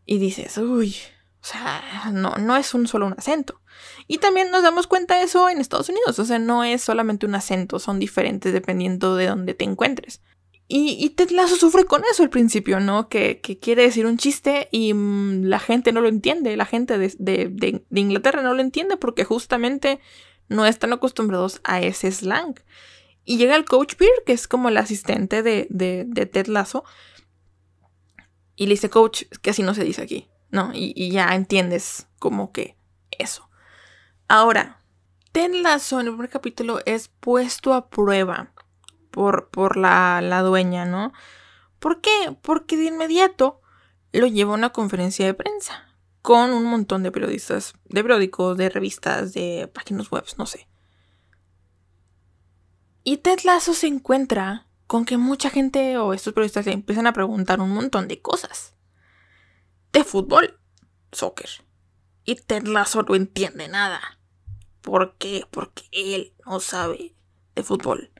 Y 0.05 0.19
dices, 0.19 0.57
uy, 0.57 0.95
o 1.41 1.45
sea, 1.45 2.11
no, 2.13 2.35
no 2.35 2.55
es 2.55 2.73
un 2.73 2.87
solo 2.87 3.07
un 3.07 3.15
acento. 3.17 3.59
Y 4.07 4.19
también 4.19 4.51
nos 4.51 4.63
damos 4.63 4.87
cuenta 4.87 5.17
de 5.17 5.23
eso 5.23 5.49
en 5.49 5.59
Estados 5.59 5.89
Unidos. 5.89 6.17
O 6.19 6.25
sea, 6.25 6.39
no 6.39 6.63
es 6.63 6.81
solamente 6.81 7.25
un 7.25 7.35
acento, 7.35 7.79
son 7.79 7.99
diferentes 7.99 8.53
dependiendo 8.53 9.15
de 9.15 9.27
dónde 9.27 9.55
te 9.55 9.65
encuentres. 9.65 10.21
Y, 10.67 10.97
y 10.99 11.09
Ted 11.11 11.29
Lasso 11.29 11.55
sufre 11.55 11.85
con 11.85 12.03
eso 12.09 12.23
al 12.23 12.31
principio, 12.31 12.79
¿no? 12.79 13.07
Que, 13.07 13.39
quiere 13.61 13.83
decir 13.83 14.07
un 14.07 14.17
chiste 14.17 14.67
y 14.71 14.93
mm, 14.93 15.43
la 15.43 15.59
gente 15.59 15.91
no 15.91 16.01
lo 16.01 16.07
entiende, 16.07 16.57
la 16.57 16.65
gente 16.65 16.97
de, 16.97 17.83
Inglaterra 17.91 18.41
no 18.41 18.53
lo 18.53 18.61
entiende 18.61 18.97
porque 18.97 19.25
justamente 19.25 19.99
no 20.47 20.65
están 20.65 20.93
acostumbrados 20.93 21.61
a 21.63 21.81
ese 21.81 22.11
slang. 22.11 22.55
Y 23.23 23.37
llega 23.37 23.55
el 23.55 23.65
coach 23.65 23.97
Beer, 23.97 24.13
que 24.25 24.33
es 24.33 24.47
como 24.47 24.69
el 24.69 24.77
asistente 24.77 25.41
de, 25.41 25.67
de, 25.69 26.25
Ted 26.25 26.47
Lasso, 26.47 26.83
y 28.55 28.67
le 28.67 28.71
dice, 28.71 28.89
coach, 28.89 29.23
que 29.41 29.49
así 29.49 29.63
no 29.63 29.73
se 29.73 29.83
dice 29.83 30.01
aquí, 30.01 30.29
¿no? 30.51 30.71
Y, 30.73 30.93
y 30.95 31.11
ya 31.11 31.33
entiendes 31.33 32.07
como 32.19 32.51
que 32.51 32.77
eso. 33.11 33.49
Ahora, 34.27 34.81
Ted 35.31 35.53
Lasso 35.53 35.99
en 35.99 36.07
el 36.07 36.13
primer 36.13 36.29
capítulo 36.29 36.79
es 36.85 37.07
puesto 37.07 37.73
a 37.73 37.89
prueba 37.89 38.53
por, 39.11 39.77
la, 39.77 40.21
la 40.21 40.41
dueña, 40.41 40.85
¿no? 40.85 41.13
¿Por 41.79 42.01
qué? 42.01 42.37
Porque 42.41 42.77
de 42.77 42.85
inmediato 42.85 43.61
lo 44.11 44.27
lleva 44.27 44.51
a 44.51 44.57
una 44.57 44.71
conferencia 44.71 45.25
de 45.25 45.33
prensa 45.33 45.85
con 46.25 46.53
un 46.53 46.63
montón 46.63 47.03
de 47.03 47.11
periodistas, 47.11 47.75
de 47.85 48.01
periódicos, 48.01 48.57
de 48.57 48.69
revistas, 48.69 49.31
de 49.33 49.69
páginas 49.71 50.09
web, 50.09 50.25
no 50.39 50.47
sé. 50.47 50.67
Y 53.03 53.17
Ted 53.17 53.41
Lasso 53.43 53.75
se 53.75 53.85
encuentra 53.85 54.67
con 54.87 55.05
que 55.05 55.17
mucha 55.17 55.51
gente 55.51 55.99
o 55.99 56.15
estos 56.15 56.33
periodistas 56.33 56.65
le 56.65 56.71
empiezan 56.71 57.05
a 57.05 57.13
preguntar 57.13 57.61
un 57.61 57.69
montón 57.69 58.07
de 58.07 58.23
cosas. 58.23 58.73
De 59.93 60.03
fútbol, 60.03 60.59
soccer. 61.11 61.63
Y 62.23 62.33
Ted 62.33 62.63
Lasso 62.63 63.03
no 63.03 63.13
entiende 63.13 63.67
nada. 63.67 64.19
¿Por 64.81 65.17
qué? 65.19 65.45
Porque 65.51 65.83
él 65.91 66.33
no 66.43 66.59
sabe 66.59 67.15
de 67.53 67.61
fútbol 67.61 68.11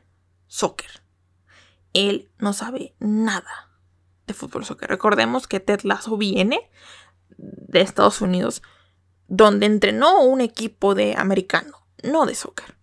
soccer. 0.45 1.01
Él 1.93 2.29
no 2.37 2.53
sabe 2.53 2.93
nada 2.99 3.71
de 4.27 4.35
fútbol 4.35 4.63
soccer. 4.63 4.89
Recordemos 4.89 5.47
que 5.47 5.59
Ted 5.59 5.81
Lasso 5.81 6.17
viene 6.17 6.69
de 7.67 7.81
Estados 7.81 8.21
Unidos, 8.21 8.61
donde 9.27 9.65
entrenó 9.65 10.23
un 10.23 10.41
equipo 10.41 10.95
de 10.95 11.15
americano, 11.17 11.87
no 12.03 12.25
de 12.25 12.35
soccer. 12.35 12.75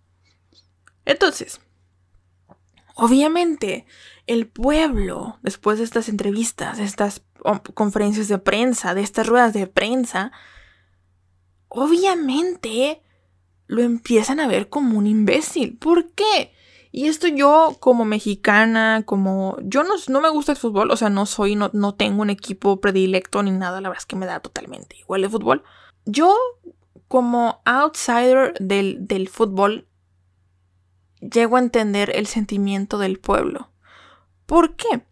Entonces, 1.05 1.59
obviamente, 2.95 3.85
el 4.27 4.47
pueblo, 4.47 5.39
después 5.41 5.77
de 5.77 5.83
estas 5.83 6.09
entrevistas, 6.09 6.77
de 6.77 6.83
estas 6.83 7.21
conferencias 7.73 8.27
de 8.27 8.37
prensa, 8.37 8.93
de 8.93 9.01
estas 9.01 9.27
ruedas 9.27 9.53
de 9.53 9.67
prensa, 9.67 10.31
obviamente 11.67 13.01
lo 13.67 13.81
empiezan 13.81 14.39
a 14.39 14.47
ver 14.47 14.69
como 14.69 14.97
un 14.97 15.07
imbécil. 15.07 15.77
¿Por 15.77 16.11
qué? 16.11 16.52
Y 16.95 17.07
esto 17.07 17.27
yo 17.27 17.75
como 17.79 18.05
mexicana, 18.05 19.01
como 19.03 19.57
yo 19.63 19.81
no, 19.81 19.95
no 20.09 20.21
me 20.21 20.29
gusta 20.29 20.51
el 20.51 20.59
fútbol, 20.59 20.91
o 20.91 20.95
sea, 20.95 21.09
no 21.09 21.25
soy, 21.25 21.55
no, 21.55 21.71
no 21.73 21.95
tengo 21.95 22.21
un 22.21 22.29
equipo 22.29 22.79
predilecto 22.79 23.41
ni 23.41 23.49
nada, 23.49 23.81
la 23.81 23.89
verdad 23.89 24.03
es 24.03 24.05
que 24.05 24.15
me 24.15 24.27
da 24.27 24.41
totalmente 24.41 24.97
igual 24.97 25.23
el 25.23 25.31
fútbol. 25.31 25.63
Yo 26.05 26.37
como 27.07 27.63
outsider 27.65 28.53
del, 28.59 29.07
del 29.07 29.27
fútbol, 29.27 29.87
llego 31.19 31.57
a 31.57 31.61
entender 31.61 32.15
el 32.15 32.27
sentimiento 32.27 32.99
del 32.99 33.17
pueblo. 33.17 33.71
¿Por 34.45 34.75
qué? 34.75 35.03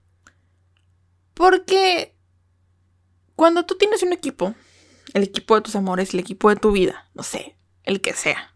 Porque 1.33 2.15
cuando 3.35 3.65
tú 3.65 3.75
tienes 3.79 4.03
un 4.03 4.13
equipo, 4.13 4.53
el 5.15 5.23
equipo 5.23 5.55
de 5.55 5.61
tus 5.61 5.75
amores, 5.75 6.13
el 6.13 6.19
equipo 6.19 6.49
de 6.49 6.57
tu 6.57 6.71
vida, 6.73 7.09
no 7.15 7.23
sé, 7.23 7.57
el 7.81 8.01
que 8.01 8.13
sea, 8.13 8.55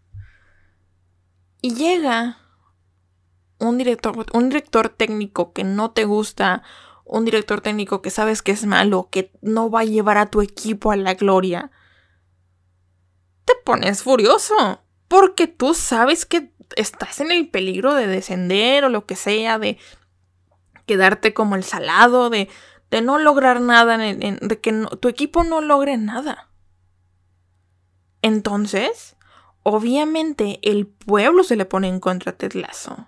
y 1.60 1.74
llega 1.74 2.45
un 3.58 3.78
director, 3.78 4.26
un 4.32 4.48
director 4.48 4.88
técnico 4.88 5.52
que 5.52 5.64
no 5.64 5.90
te 5.90 6.04
gusta, 6.04 6.62
un 7.04 7.24
director 7.24 7.60
técnico 7.60 8.02
que 8.02 8.10
sabes 8.10 8.42
que 8.42 8.52
es 8.52 8.66
malo, 8.66 9.08
que 9.10 9.32
no 9.40 9.70
va 9.70 9.80
a 9.80 9.84
llevar 9.84 10.18
a 10.18 10.26
tu 10.26 10.42
equipo 10.42 10.90
a 10.90 10.96
la 10.96 11.14
gloria, 11.14 11.70
te 13.44 13.54
pones 13.64 14.02
furioso. 14.02 14.82
Porque 15.08 15.46
tú 15.46 15.72
sabes 15.72 16.26
que 16.26 16.52
estás 16.74 17.20
en 17.20 17.30
el 17.30 17.48
peligro 17.48 17.94
de 17.94 18.08
descender 18.08 18.84
o 18.84 18.88
lo 18.88 19.06
que 19.06 19.14
sea, 19.14 19.60
de 19.60 19.78
quedarte 20.84 21.32
como 21.32 21.54
el 21.54 21.62
salado, 21.62 22.28
de, 22.28 22.48
de 22.90 23.02
no 23.02 23.18
lograr 23.20 23.60
nada, 23.60 23.98
de 23.98 24.60
que 24.60 24.86
tu 25.00 25.08
equipo 25.08 25.44
no 25.44 25.60
logre 25.60 25.96
nada. 25.96 26.50
Entonces, 28.20 29.14
obviamente 29.62 30.58
el 30.62 30.88
pueblo 30.88 31.44
se 31.44 31.54
le 31.54 31.66
pone 31.66 31.86
en 31.86 32.00
contra 32.00 32.32
a 32.32 32.36
Ted 32.36 32.54
Lasso 32.54 33.06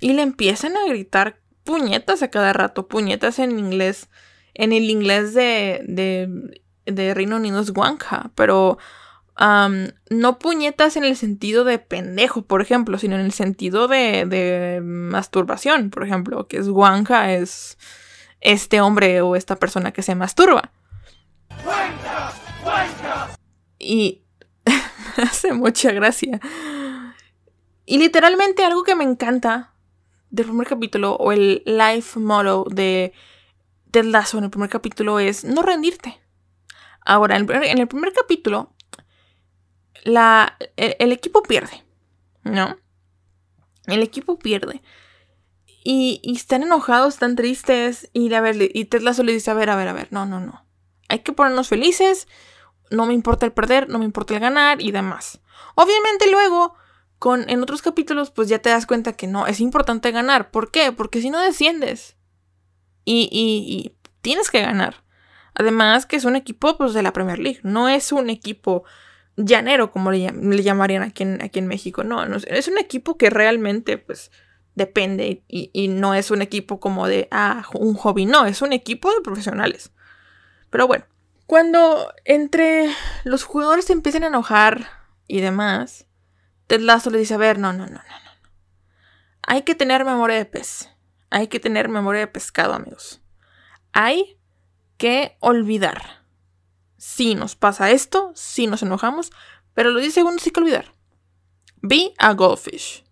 y 0.00 0.12
le 0.12 0.22
empiezan 0.22 0.76
a 0.76 0.86
gritar 0.86 1.40
puñetas 1.64 2.22
a 2.22 2.28
cada 2.28 2.52
rato, 2.52 2.88
puñetas 2.88 3.38
en 3.38 3.58
inglés, 3.58 4.08
en 4.54 4.72
el 4.72 4.90
inglés 4.90 5.34
de, 5.34 5.82
de, 5.86 6.62
de 6.86 7.14
Reino 7.14 7.36
Unido 7.36 7.60
es 7.60 7.72
guanja, 7.72 8.30
pero 8.34 8.78
no 10.10 10.38
puñetas 10.38 10.96
en 10.96 11.04
el 11.04 11.16
sentido 11.16 11.64
de 11.64 11.78
pendejo, 11.78 12.42
por 12.42 12.62
ejemplo, 12.62 12.98
sino 12.98 13.16
en 13.16 13.22
el 13.22 13.32
sentido 13.32 13.88
de, 13.88 14.26
de 14.26 14.80
masturbación, 14.82 15.90
por 15.90 16.04
ejemplo, 16.04 16.46
que 16.46 16.58
es 16.58 16.68
guanja, 16.68 17.32
es 17.32 17.76
este 18.40 18.80
hombre 18.80 19.22
o 19.22 19.34
esta 19.34 19.56
persona 19.56 19.92
que 19.92 20.02
se 20.02 20.14
masturba. 20.14 20.70
Y 23.78 24.22
hace 25.16 25.52
mucha 25.52 25.90
gracia. 25.92 26.40
Y 27.86 27.98
literalmente 27.98 28.64
algo 28.64 28.82
que 28.84 28.94
me 28.94 29.04
encanta 29.04 29.73
del 30.34 30.46
primer 30.46 30.66
capítulo 30.66 31.14
o 31.14 31.30
el 31.30 31.62
life 31.64 32.18
motto 32.18 32.66
de 32.68 33.12
Ted 33.92 34.04
Lasso 34.04 34.38
en 34.38 34.44
el 34.44 34.50
primer 34.50 34.68
capítulo 34.68 35.20
es 35.20 35.44
no 35.44 35.62
rendirte. 35.62 36.20
Ahora, 37.06 37.36
en 37.36 37.78
el 37.78 37.86
primer, 37.86 38.12
capítulo, 38.12 38.72
la, 40.02 40.56
el, 40.76 41.12
equipo 41.12 41.42
pierde, 41.42 41.84
¿no? 42.42 42.76
El 43.86 44.02
equipo 44.02 44.38
pierde. 44.38 44.82
Y, 45.84 46.20
están 46.24 46.62
enojados, 46.62 47.14
están 47.14 47.36
tristes. 47.36 48.10
Y, 48.12 48.32
a 48.32 48.40
ver, 48.40 48.56
y 48.74 48.86
Ted 48.86 49.02
Lasso 49.02 49.22
le 49.22 49.32
dice, 49.32 49.50
a 49.50 49.54
ver, 49.54 49.70
a 49.70 49.76
ver, 49.76 49.86
a 49.86 49.92
ver, 49.92 50.08
no, 50.10 50.26
no, 50.26 50.40
no. 50.40 50.66
Hay 51.08 51.20
que 51.20 51.32
ponernos 51.32 51.68
felices. 51.68 52.26
No 52.90 53.06
me 53.06 53.14
importa 53.14 53.46
el 53.46 53.52
perder, 53.52 53.88
no 53.88 53.98
me 53.98 54.04
importa 54.04 54.34
el 54.34 54.40
ganar 54.40 54.80
y 54.80 54.90
demás. 54.90 55.40
Obviamente 55.76 56.28
luego 56.28 56.74
en 57.34 57.62
otros 57.62 57.80
capítulos, 57.80 58.30
pues 58.30 58.48
ya 58.48 58.58
te 58.58 58.70
das 58.70 58.86
cuenta 58.86 59.14
que 59.14 59.26
no, 59.26 59.46
es 59.46 59.60
importante 59.60 60.10
ganar. 60.10 60.50
¿Por 60.50 60.70
qué? 60.70 60.92
Porque 60.92 61.20
si 61.20 61.30
no 61.30 61.40
desciendes. 61.40 62.16
Y, 63.04 63.28
y, 63.32 63.96
tienes 64.20 64.50
que 64.50 64.60
ganar. 64.60 65.04
Además 65.54 66.06
que 66.06 66.16
es 66.16 66.24
un 66.24 66.36
equipo 66.36 66.76
pues, 66.76 66.92
de 66.92 67.02
la 67.02 67.12
Premier 67.12 67.38
League. 67.38 67.60
No 67.62 67.88
es 67.88 68.12
un 68.12 68.28
equipo 68.28 68.84
llanero, 69.36 69.90
como 69.90 70.10
le, 70.10 70.62
llamarían 70.62 71.02
aquí 71.02 71.22
en, 71.22 71.66
México. 71.66 72.04
No, 72.04 72.24
es 72.24 72.68
un 72.68 72.78
equipo 72.78 73.16
que 73.16 73.30
realmente, 73.30 73.98
pues, 73.98 74.30
depende. 74.74 75.44
Y, 75.48 75.70
y, 75.72 75.88
no 75.88 76.14
es 76.14 76.30
un 76.30 76.42
equipo 76.42 76.80
como 76.80 77.06
de, 77.06 77.28
ah, 77.30 77.64
un 77.74 77.94
hobby. 77.94 78.26
No, 78.26 78.46
es 78.46 78.60
un 78.60 78.72
equipo 78.72 79.10
de 79.12 79.20
profesionales. 79.22 79.92
Pero 80.70 80.86
bueno, 80.86 81.04
cuando 81.46 82.12
entre 82.24 82.90
los 83.24 83.44
jugadores 83.44 83.84
se 83.86 83.92
empiezan 83.92 84.24
a 84.24 84.28
enojar 84.28 84.88
y 85.28 85.40
demás, 85.40 86.06
Ted 86.66 86.80
Lasso 86.80 87.10
le 87.10 87.18
dice, 87.18 87.34
a 87.34 87.38
ver, 87.38 87.58
no, 87.58 87.72
no, 87.72 87.86
no, 87.86 87.92
no, 87.92 87.98
no. 87.98 88.30
Hay 89.42 89.62
que 89.62 89.74
tener 89.74 90.04
memoria 90.04 90.36
de 90.36 90.46
pez. 90.46 90.90
Hay 91.30 91.48
que 91.48 91.60
tener 91.60 91.88
memoria 91.88 92.20
de 92.20 92.26
pescado, 92.28 92.74
amigos. 92.74 93.20
Hay 93.92 94.38
que 94.96 95.36
olvidar. 95.40 96.24
Si 96.96 97.34
nos 97.34 97.56
pasa 97.56 97.90
esto, 97.90 98.32
si 98.34 98.66
nos 98.66 98.82
enojamos, 98.82 99.30
pero 99.74 99.90
lo 99.90 100.00
10 100.00 100.14
segundos 100.14 100.42
sí 100.42 100.50
que 100.50 100.60
olvidar. 100.60 100.94
Be 101.82 102.14
a 102.18 102.32
goldfish. 102.32 103.04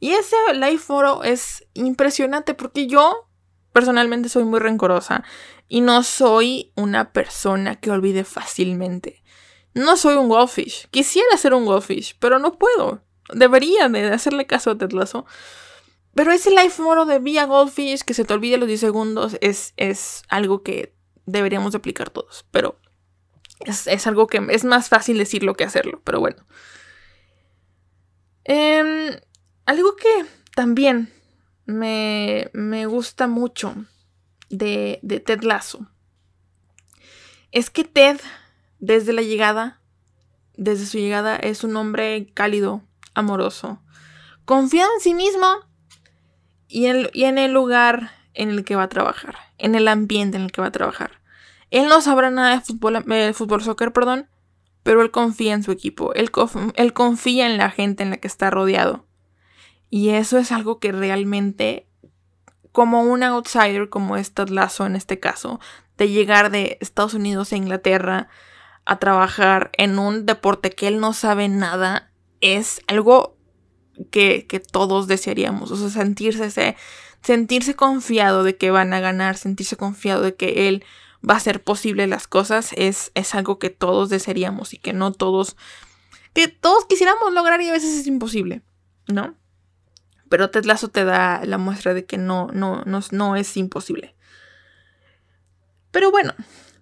Y 0.00 0.10
ese 0.10 0.36
life 0.54 0.78
photo 0.78 1.24
es 1.24 1.66
impresionante 1.74 2.54
porque 2.54 2.86
yo 2.86 3.28
personalmente 3.72 4.28
soy 4.28 4.44
muy 4.44 4.60
rencorosa 4.60 5.24
y 5.68 5.80
no 5.80 6.02
soy 6.02 6.72
una 6.76 7.12
persona 7.12 7.76
que 7.76 7.90
olvide 7.90 8.24
fácilmente. 8.24 9.22
No 9.74 9.96
soy 9.96 10.16
un 10.16 10.28
goldfish. 10.28 10.88
Quisiera 10.90 11.36
ser 11.36 11.54
un 11.54 11.64
goldfish, 11.64 12.16
pero 12.18 12.38
no 12.38 12.58
puedo. 12.58 13.02
Debería 13.32 13.88
de 13.88 14.06
hacerle 14.06 14.46
caso 14.46 14.70
a 14.70 14.78
Ted 14.78 14.92
Lasso. 14.92 15.26
Pero 16.14 16.32
ese 16.32 16.50
life 16.50 16.82
moro 16.82 17.04
de 17.04 17.18
Via 17.18 17.44
Goldfish, 17.44 18.02
que 18.02 18.14
se 18.14 18.24
te 18.24 18.34
olvide 18.34 18.56
los 18.56 18.66
10 18.66 18.80
segundos, 18.80 19.36
es, 19.40 19.74
es 19.76 20.22
algo 20.28 20.62
que 20.62 20.94
deberíamos 21.26 21.74
aplicar 21.74 22.10
todos. 22.10 22.46
Pero 22.50 22.80
es, 23.60 24.06
algo 24.06 24.26
que 24.26 24.44
es 24.50 24.64
más 24.64 24.88
fácil 24.88 25.18
decirlo 25.18 25.54
que 25.54 25.64
hacerlo. 25.64 26.00
Pero 26.04 26.20
bueno. 26.20 26.44
Em, 28.44 29.20
algo 29.66 29.94
que 29.96 30.24
también 30.54 31.12
me, 31.66 32.50
me 32.54 32.86
gusta 32.86 33.28
mucho 33.28 33.74
de, 34.48 34.98
de 35.02 35.20
Ted 35.20 35.42
Lasso 35.42 35.86
es 37.52 37.70
que 37.70 37.84
Ted, 37.84 38.18
desde 38.78 39.12
la 39.12 39.22
llegada, 39.22 39.80
desde 40.56 40.86
su 40.86 40.98
llegada, 40.98 41.36
es 41.36 41.64
un 41.64 41.76
hombre 41.76 42.30
cálido, 42.34 42.82
amoroso, 43.14 43.82
confiado 44.44 44.90
en 44.94 45.00
sí 45.00 45.14
mismo 45.14 45.46
y 46.68 46.86
en, 46.86 47.38
el 47.38 47.52
lugar 47.52 48.12
en 48.34 48.50
el 48.50 48.64
que 48.64 48.76
va 48.76 48.84
a 48.84 48.88
trabajar, 48.88 49.36
en 49.56 49.74
el 49.74 49.88
ambiente 49.88 50.36
en 50.36 50.44
el 50.44 50.52
que 50.52 50.60
va 50.60 50.68
a 50.68 50.72
trabajar. 50.72 51.20
Él 51.70 51.88
no 51.88 52.00
sabrá 52.00 52.30
nada 52.30 52.54
de 52.54 52.60
fútbol, 52.60 53.04
de 53.04 53.32
fútbol 53.34 53.62
soccer, 53.62 53.92
perdón, 53.92 54.28
pero 54.82 55.02
él 55.02 55.10
confía 55.10 55.54
en 55.54 55.62
su 55.62 55.72
equipo, 55.72 56.14
él, 56.14 56.30
confía 56.30 57.46
en 57.46 57.58
la 57.58 57.70
gente 57.70 58.02
en 58.02 58.10
la 58.10 58.16
que 58.16 58.28
está 58.28 58.50
rodeado. 58.50 59.06
Y 59.90 60.10
eso 60.10 60.38
es 60.38 60.52
algo 60.52 60.78
que 60.78 60.92
realmente, 60.92 61.88
como 62.72 63.02
un 63.02 63.22
outsider 63.22 63.88
como 63.88 64.16
es 64.16 64.32
Lazo 64.48 64.86
en 64.86 64.96
este 64.96 65.18
caso, 65.18 65.60
de 65.96 66.08
llegar 66.08 66.50
de 66.50 66.78
Estados 66.80 67.14
Unidos 67.14 67.52
a 67.52 67.56
Inglaterra 67.56 68.28
a 68.88 68.98
trabajar 68.98 69.70
en 69.76 69.98
un 69.98 70.24
deporte 70.24 70.70
que 70.70 70.88
él 70.88 70.98
no 70.98 71.12
sabe 71.12 71.50
nada, 71.50 72.10
es 72.40 72.80
algo 72.86 73.36
que, 74.10 74.46
que 74.46 74.60
todos 74.60 75.06
desearíamos. 75.06 75.70
O 75.70 75.76
sea, 75.76 75.90
sentirse, 75.90 76.74
sentirse 77.22 77.76
confiado 77.76 78.44
de 78.44 78.56
que 78.56 78.70
van 78.70 78.94
a 78.94 79.00
ganar, 79.00 79.36
sentirse 79.36 79.76
confiado 79.76 80.22
de 80.22 80.36
que 80.36 80.68
él 80.68 80.86
va 81.28 81.36
a 81.36 81.40
ser 81.40 81.62
posible 81.62 82.06
las 82.06 82.26
cosas, 82.26 82.70
es, 82.76 83.10
es 83.14 83.34
algo 83.34 83.58
que 83.58 83.68
todos 83.68 84.08
desearíamos 84.08 84.72
y 84.72 84.78
que 84.78 84.94
no 84.94 85.12
todos, 85.12 85.58
que 86.32 86.48
todos 86.48 86.86
quisiéramos 86.86 87.34
lograr 87.34 87.60
y 87.60 87.68
a 87.68 87.72
veces 87.72 87.94
es 87.94 88.06
imposible, 88.06 88.62
¿no? 89.06 89.34
Pero 90.30 90.48
Ted 90.48 90.64
Lasso 90.64 90.88
te 90.88 91.04
da 91.04 91.44
la 91.44 91.58
muestra 91.58 91.92
de 91.92 92.06
que 92.06 92.16
no, 92.16 92.48
no, 92.54 92.84
no, 92.86 93.00
no 93.10 93.36
es 93.36 93.54
imposible. 93.58 94.14
Pero 95.90 96.10
bueno, 96.10 96.32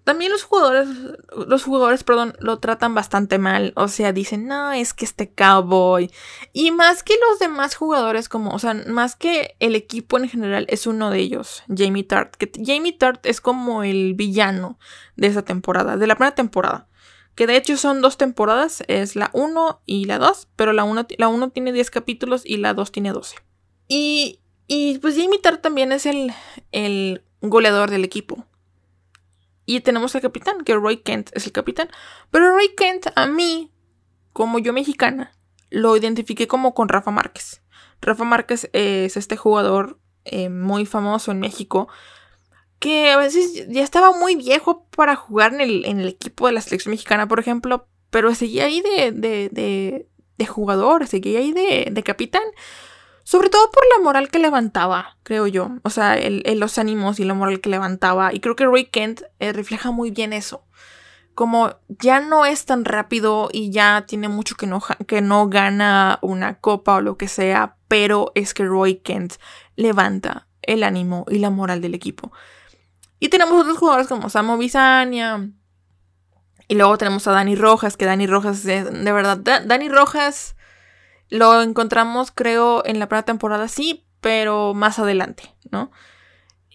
también 0.07 0.31
los 0.31 0.43
jugadores, 0.43 0.87
los 1.49 1.65
jugadores, 1.65 2.05
perdón, 2.05 2.33
lo 2.39 2.59
tratan 2.59 2.95
bastante 2.95 3.39
mal. 3.39 3.73
O 3.75 3.89
sea, 3.89 4.13
dicen, 4.13 4.47
no, 4.47 4.71
es 4.71 4.93
que 4.93 5.03
este 5.03 5.33
cowboy. 5.33 6.09
Y 6.53 6.71
más 6.71 7.03
que 7.03 7.13
los 7.29 7.39
demás 7.39 7.75
jugadores, 7.75 8.29
como, 8.29 8.51
o 8.51 8.59
sea, 8.59 8.73
más 8.73 9.17
que 9.17 9.57
el 9.59 9.75
equipo 9.75 10.17
en 10.17 10.29
general, 10.29 10.65
es 10.69 10.87
uno 10.87 11.09
de 11.09 11.19
ellos, 11.19 11.61
Jamie 11.67 12.05
Tart. 12.05 12.37
Que 12.37 12.49
Jamie 12.55 12.93
Tart 12.93 13.25
es 13.25 13.41
como 13.41 13.83
el 13.83 14.13
villano 14.13 14.79
de 15.17 15.27
esa 15.27 15.41
temporada, 15.41 15.97
de 15.97 16.07
la 16.07 16.15
primera 16.15 16.35
temporada. 16.35 16.87
Que 17.35 17.45
de 17.45 17.57
hecho 17.57 17.75
son 17.75 17.99
dos 17.99 18.15
temporadas, 18.15 18.85
es 18.87 19.17
la 19.17 19.29
1 19.33 19.81
y 19.85 20.05
la 20.05 20.19
2, 20.19 20.47
pero 20.55 20.71
la 20.71 20.85
1 20.85 21.05
la 21.17 21.49
tiene 21.49 21.73
10 21.73 21.91
capítulos 21.91 22.43
y 22.45 22.55
la 22.55 22.73
2 22.73 22.93
tiene 22.93 23.11
12. 23.11 23.35
Y, 23.89 24.39
y 24.67 24.99
pues 24.99 25.17
Jamie 25.17 25.39
Tart 25.39 25.61
también 25.61 25.91
es 25.91 26.05
el, 26.05 26.31
el 26.71 27.25
goleador 27.41 27.91
del 27.91 28.05
equipo. 28.05 28.45
Y 29.69 29.81
tenemos 29.81 30.15
al 30.15 30.21
capitán, 30.21 30.63
que 30.63 30.73
Roy 30.75 30.97
Kent 30.97 31.29
es 31.33 31.45
el 31.45 31.51
capitán. 31.51 31.89
Pero 32.31 32.55
Roy 32.55 32.73
Kent, 32.75 33.07
a 33.15 33.27
mí, 33.27 33.73
como 34.31 34.59
yo 34.59 34.71
mexicana, 34.71 35.33
lo 35.69 35.97
identifiqué 35.97 36.47
como 36.47 36.73
con 36.73 36.87
Rafa 36.87 37.11
Márquez. 37.11 37.61
Rafa 38.01 38.23
Márquez 38.23 38.69
es 38.71 39.17
este 39.17 39.35
jugador 39.35 39.99
eh, 40.23 40.47
muy 40.47 40.85
famoso 40.85 41.31
en 41.31 41.41
México 41.41 41.89
que 42.79 43.11
a 43.11 43.17
veces 43.17 43.67
ya 43.67 43.83
estaba 43.83 44.17
muy 44.17 44.37
viejo 44.37 44.87
para 44.95 45.17
jugar 45.17 45.53
en 45.53 45.59
el, 45.99 46.07
equipo 46.07 46.47
de 46.47 46.53
la 46.53 46.61
selección 46.61 46.91
mexicana, 46.91 47.27
por 47.27 47.39
ejemplo, 47.39 47.89
pero 48.09 48.33
seguía 48.35 48.65
ahí 48.65 48.79
de, 48.81 49.11
de, 49.11 49.49
de, 49.49 50.07
de 50.37 50.45
jugador, 50.45 51.07
seguía 51.07 51.39
ahí 51.39 51.51
de 51.51 52.03
capitán. 52.05 52.43
Sobre 53.27 53.49
todo 53.49 53.69
por 53.71 53.83
la 53.93 54.01
moral 54.01 54.29
que 54.29 54.39
levantaba, 54.39 55.17
creo 55.23 55.47
yo. 55.47 55.71
O 55.83 55.89
sea, 55.89 56.15
el, 56.15 56.43
los 56.61 56.77
ánimos 56.77 57.19
y 57.19 57.25
la 57.25 57.33
moral 57.33 57.59
que 57.59 57.69
levantaba. 57.69 58.33
Y 58.33 58.39
creo 58.39 58.55
que 58.55 58.63
Roy 58.63 58.85
Kent 58.85 59.23
eh, 59.39 59.51
refleja 59.51 59.91
muy 59.91 60.11
bien 60.11 60.31
eso. 60.31 60.63
Como 61.35 61.75
ya 61.89 62.21
no 62.21 62.45
es 62.45 62.63
tan 62.63 62.85
rápido 62.85 63.49
y 63.51 63.69
ya 63.69 64.05
tiene 64.07 64.29
mucho 64.29 64.55
que 64.55 64.65
no, 64.65 64.81
que 65.07 65.19
no 65.19 65.49
gana 65.49 66.19
una 66.21 66.61
copa 66.61 66.95
o 66.95 67.01
lo 67.01 67.17
que 67.17 67.27
sea, 67.27 67.75
pero 67.89 68.31
es 68.33 68.53
que 68.53 68.63
Roy 68.63 68.99
Kent 68.99 69.33
levanta 69.75 70.47
el 70.61 70.81
ánimo 70.83 71.25
y 71.27 71.39
la 71.39 71.49
moral 71.49 71.81
del 71.81 71.95
equipo. 71.95 72.31
Y 73.19 73.27
tenemos 73.27 73.59
otros 73.59 73.77
jugadores 73.77 74.07
como 74.07 74.29
Samo 74.29 74.57
Bisania. 74.57 75.49
Y 76.69 76.75
luego 76.75 76.97
tenemos 76.97 77.27
a 77.27 77.33
Dani 77.33 77.55
Rojas, 77.55 77.97
que 77.97 78.05
Dani 78.05 78.25
Rojas, 78.25 78.63
de, 78.63 78.85
de 78.85 79.11
verdad, 79.11 79.37
Dani 79.37 79.89
Rojas 79.89 80.55
lo 81.29 81.61
encontramos, 81.61 82.31
creo, 82.31 82.85
en 82.85 82.99
la 82.99 83.07
primera 83.07 83.25
temporada, 83.25 83.67
sí, 83.67 84.05
pero 84.21 84.73
más 84.73 84.99
adelante, 84.99 85.43
¿no? 85.71 85.91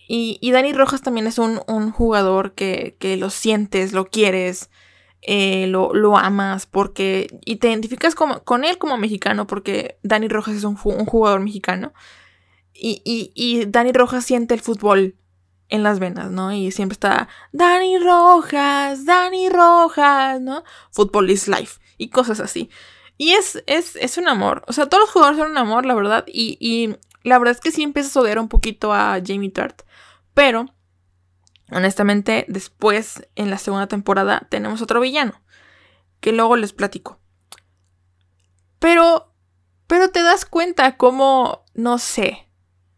Y, 0.09 0.39
y 0.41 0.51
Dani 0.51 0.73
Rojas 0.73 1.03
también 1.03 1.27
es 1.27 1.39
un, 1.39 1.59
jugador 1.91 2.53
que, 2.53 2.97
lo 3.19 3.31
sientes, 3.31 3.93
lo 3.93 4.07
quieres, 4.07 4.71
eh, 5.23 5.67
lo, 5.69 6.19
amas, 6.19 6.67
porque. 6.67 7.39
Y 7.45 7.57
te 7.57 7.69
identificas 7.71 8.15
con 8.15 8.65
él 8.65 8.79
como 8.79 8.99
mexicano, 8.99 9.47
porque 9.47 9.99
Dani 10.03 10.29
Rojas 10.29 10.57
es 10.57 10.65
un, 10.65 10.77
jugador 10.77 11.41
mexicano. 11.41 11.93
Y, 12.75 13.01
y, 13.05 13.33
y 13.35 13.67
Dani 13.67 13.93
Rojas 13.93 14.25
siente 14.25 14.55
el 14.55 14.61
fútbol 14.61 15.17
en 15.69 15.83
las 15.83 15.99
venas, 15.99 16.31
¿no? 16.31 16.53
Y 16.53 16.71
siempre 16.73 16.95
está 16.95 17.29
Dani 17.53 17.99
Rojas, 17.99 19.07
Dani 19.07 19.49
Rojas, 19.49 20.41
¿no? 20.41 20.65
Football 20.91 21.31
is 21.31 21.49
life 21.49 21.81
y 21.97 22.09
cosas 22.11 22.41
así. 22.41 22.69
Y 23.23 23.35
es, 23.35 23.63
es, 23.67 24.19
un 24.19 24.27
amor. 24.27 24.65
O 24.67 24.73
sea, 24.73 24.89
todos 24.89 25.03
los 25.03 25.11
jugadores 25.11 25.39
son 25.39 25.53
un 25.53 25.57
amor, 25.57 25.87
la 25.87 25.95
verdad. 25.95 26.25
Y, 26.27 26.97
la 27.23 27.39
verdad 27.39 27.55
es 27.55 27.61
que 27.61 27.71
sí 27.71 27.85
empieza 27.85 28.19
a 28.19 28.23
odiar 28.25 28.41
un 28.41 28.49
poquito 28.49 28.93
a 28.93 29.21
Jamie 29.25 29.49
Tart. 29.49 29.83
Pero, 30.35 30.67
honestamente, 31.71 32.45
después, 32.49 33.29
en 33.37 33.49
la 33.49 33.59
segunda 33.59 33.87
temporada, 33.87 34.49
tenemos 34.51 34.83
otro 34.83 34.99
villano. 34.99 35.41
Que 36.19 36.33
luego 36.33 36.57
les 36.57 36.73
platico. 36.73 37.21
Pero, 38.81 39.33
pero 39.87 40.11
te 40.11 40.25
das 40.25 40.45
cuenta 40.45 40.97
cómo, 40.97 41.65
no 41.75 41.99
sé, 41.99 42.49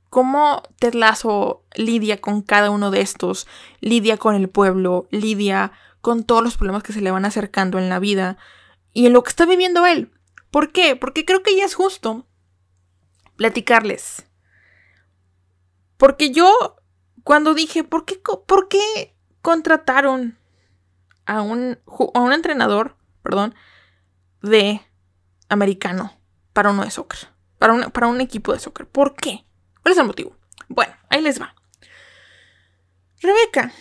cómo 0.09 0.63
Ted 0.79 0.95
Lasso 0.95 1.67
lidia 1.75 2.23
con 2.23 2.41
cada 2.41 2.71
uno 2.71 2.91
de 2.91 3.03
estos. 3.03 3.47
Lidia 3.83 4.17
con 4.17 4.37
el 4.37 4.49
pueblo, 4.49 5.07
lidia 5.11 5.73
con 6.01 6.25
todos 6.25 6.43
los 6.43 6.57
problemas 6.57 6.83
que 6.83 6.95
se 6.95 7.03
le 7.03 7.11
van 7.11 7.27
acercando 7.27 7.79
en 7.79 7.91
la 7.91 7.99
vida 7.99 8.39
y 8.95 9.05
en 9.05 9.13
lo 9.13 9.23
que 9.23 9.29
está 9.29 9.45
viviendo 9.45 9.85
él. 9.85 10.13
¿Por 10.55 10.71
qué? 10.71 10.95
Porque 10.95 11.25
creo 11.25 11.43
que 11.43 11.57
ya 11.57 11.64
es 11.64 11.75
justo 11.75 12.29
platicarles. 13.35 14.25
Porque 15.97 16.31
yo, 16.31 16.77
cuando 17.25 17.55
dije, 17.55 17.83
¿por 17.83 18.05
qué, 18.05 18.21
por 18.47 18.69
qué 18.69 19.17
contrataron 19.43 20.38
a 21.27 21.43
un, 21.43 21.81
a 22.14 22.21
un 22.21 22.33
entrenador, 22.33 22.97
perdón, 23.25 23.57
de 24.43 24.81
americano 25.49 26.17
para 26.53 26.71
uno 26.71 26.85
de 26.85 26.93
soccer? 26.93 27.31
Para, 27.59 27.88
para 27.88 28.07
un 28.07 28.21
equipo 28.21 28.53
de 28.53 28.61
soccer. 28.61 28.87
¿Por 28.87 29.17
qué? 29.17 29.45
¿Cuál 29.83 29.95
es 29.95 29.99
el 29.99 30.07
motivo? 30.07 30.37
Bueno, 30.69 30.95
ahí 31.11 31.21
les 31.21 31.40
va. 31.43 31.57
Rebeca. 33.21 33.73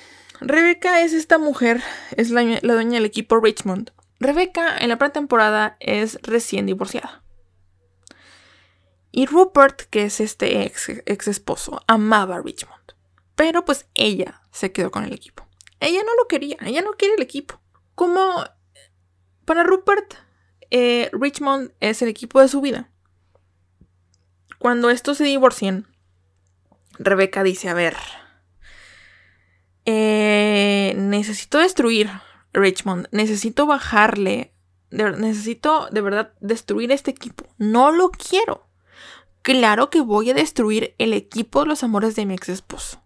Rebeca 0.41 1.01
es 1.01 1.13
esta 1.13 1.37
mujer, 1.37 1.83
es 2.17 2.31
la, 2.31 2.41
la 2.41 2.73
dueña 2.73 2.93
del 2.93 3.05
equipo 3.05 3.39
Richmond. 3.39 3.91
Rebecca 4.23 4.77
en 4.77 4.89
la 4.89 4.97
pretemporada 4.97 5.75
es 5.79 6.17
recién 6.23 6.65
divorciada. 6.65 7.23
Y 9.11 9.25
Rupert, 9.25 9.81
que 9.81 10.05
es 10.05 10.19
este 10.21 10.63
ex, 10.63 10.89
ex 11.05 11.27
esposo, 11.27 11.83
amaba 11.87 12.37
a 12.37 12.41
Richmond. 12.41 12.93
Pero 13.35 13.65
pues 13.65 13.85
ella 13.93 14.41
se 14.51 14.71
quedó 14.71 14.91
con 14.91 15.03
el 15.03 15.13
equipo. 15.13 15.45
Ella 15.79 16.01
no 16.03 16.15
lo 16.15 16.27
quería, 16.27 16.57
ella 16.61 16.81
no 16.81 16.93
quiere 16.93 17.15
el 17.15 17.21
equipo. 17.21 17.61
Como 17.95 18.43
para 19.45 19.63
Rupert, 19.63 20.13
eh, 20.71 21.09
Richmond 21.11 21.73
es 21.81 22.01
el 22.01 22.07
equipo 22.07 22.39
de 22.39 22.47
su 22.47 22.61
vida. 22.61 22.89
Cuando 24.57 24.89
estos 24.89 25.17
se 25.17 25.25
divorcian, 25.25 25.85
Rebecca 26.97 27.43
dice, 27.43 27.67
a 27.67 27.73
ver, 27.73 27.97
eh, 29.85 30.93
necesito 30.95 31.57
destruir 31.57 32.09
Richmond, 32.53 33.07
necesito 33.11 33.65
bajarle, 33.65 34.53
necesito 34.89 35.87
de 35.91 36.01
verdad 36.01 36.33
destruir 36.39 36.91
este 36.91 37.11
equipo. 37.11 37.45
No 37.57 37.91
lo 37.91 38.09
quiero. 38.09 38.67
Claro 39.41 39.89
que 39.89 40.01
voy 40.01 40.29
a 40.29 40.33
destruir 40.33 40.95
el 40.97 41.13
equipo 41.13 41.61
de 41.61 41.67
los 41.67 41.83
amores 41.83 42.15
de 42.15 42.25
mi 42.25 42.35
ex 42.35 42.49
esposo. 42.49 43.03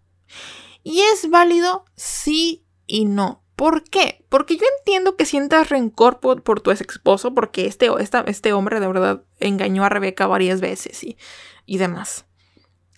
Y 0.84 1.00
es 1.00 1.28
válido 1.30 1.84
sí 1.96 2.64
y 2.86 3.06
no, 3.06 3.42
¿Por 3.58 3.82
qué? 3.82 4.24
Porque 4.28 4.56
yo 4.56 4.62
entiendo 4.78 5.16
que 5.16 5.26
sientas 5.26 5.68
rencor 5.68 6.20
por, 6.20 6.60
tu 6.60 6.70
ex 6.70 6.80
esposo, 6.80 7.34
porque 7.34 7.66
este, 7.66 7.90
este 8.26 8.52
hombre 8.52 8.78
de 8.78 8.86
verdad 8.86 9.24
engañó 9.40 9.84
a 9.84 9.88
Rebeca 9.88 10.28
varias 10.28 10.60
veces 10.60 11.02
y, 11.02 11.18
y 11.66 11.78
demás. 11.78 12.24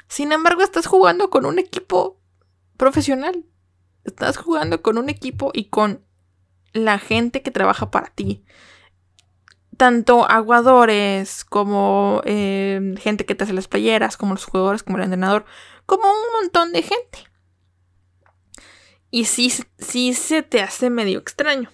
Sin 0.06 0.32
embargo, 0.32 0.60
estás 0.60 0.86
jugando 0.86 1.30
con 1.30 1.46
un 1.46 1.58
equipo 1.58 2.20
profesional. 2.76 3.46
Estás 4.04 4.36
jugando 4.36 4.82
con 4.82 4.98
un 4.98 5.08
equipo 5.08 5.50
y 5.54 5.70
con 5.70 6.04
la 6.72 6.98
gente 6.98 7.42
que 7.42 7.50
trabaja 7.50 7.90
para 7.90 8.09
ti. 8.09 8.44
Tanto 9.76 10.30
aguadores 10.30 11.44
como 11.44 12.20
eh, 12.24 12.94
gente 12.98 13.24
que 13.24 13.35
te 13.35 13.44
hace 13.44 13.52
las 13.52 13.68
playeras, 13.68 14.16
como 14.16 14.35
los 14.35 14.44
jugadores, 14.44 14.83
como 14.83 14.98
el 14.98 15.04
entrenador, 15.04 15.44
como 15.87 16.04
un 16.04 16.40
montón 16.40 16.72
de 16.72 16.83
gente. 16.83 17.30
Y 19.11 19.24
sí, 19.24 19.52
sí 19.78 20.14
se 20.14 20.42
te 20.42 20.62
hace 20.62 20.90
medio 20.90 21.18
extraño. 21.18 21.70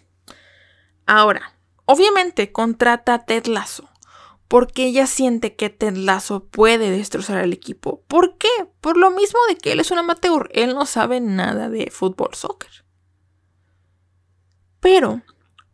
Ahora, 1.06 1.54
obviamente 1.84 2.52
contrata 2.52 3.14
a 3.14 3.24
Ted 3.24 3.46
Lasso 3.46 3.88
porque 4.48 4.86
ella 4.86 5.06
siente 5.06 5.56
que 5.56 5.70
Ted 5.70 5.96
Lasso 5.96 6.44
puede 6.44 6.90
destrozar 6.90 7.38
al 7.38 7.52
equipo. 7.52 8.02
¿Por 8.06 8.38
qué? 8.38 8.48
Por 8.80 8.96
lo 8.96 9.10
mismo 9.10 9.38
de 9.48 9.56
que 9.56 9.72
él 9.72 9.80
es 9.80 9.90
un 9.90 9.98
amateur, 9.98 10.48
él 10.52 10.74
no 10.74 10.86
sabe 10.86 11.20
nada 11.20 11.68
de 11.68 11.90
fútbol, 11.90 12.34
soccer. 12.34 12.85
Pero, 14.86 15.20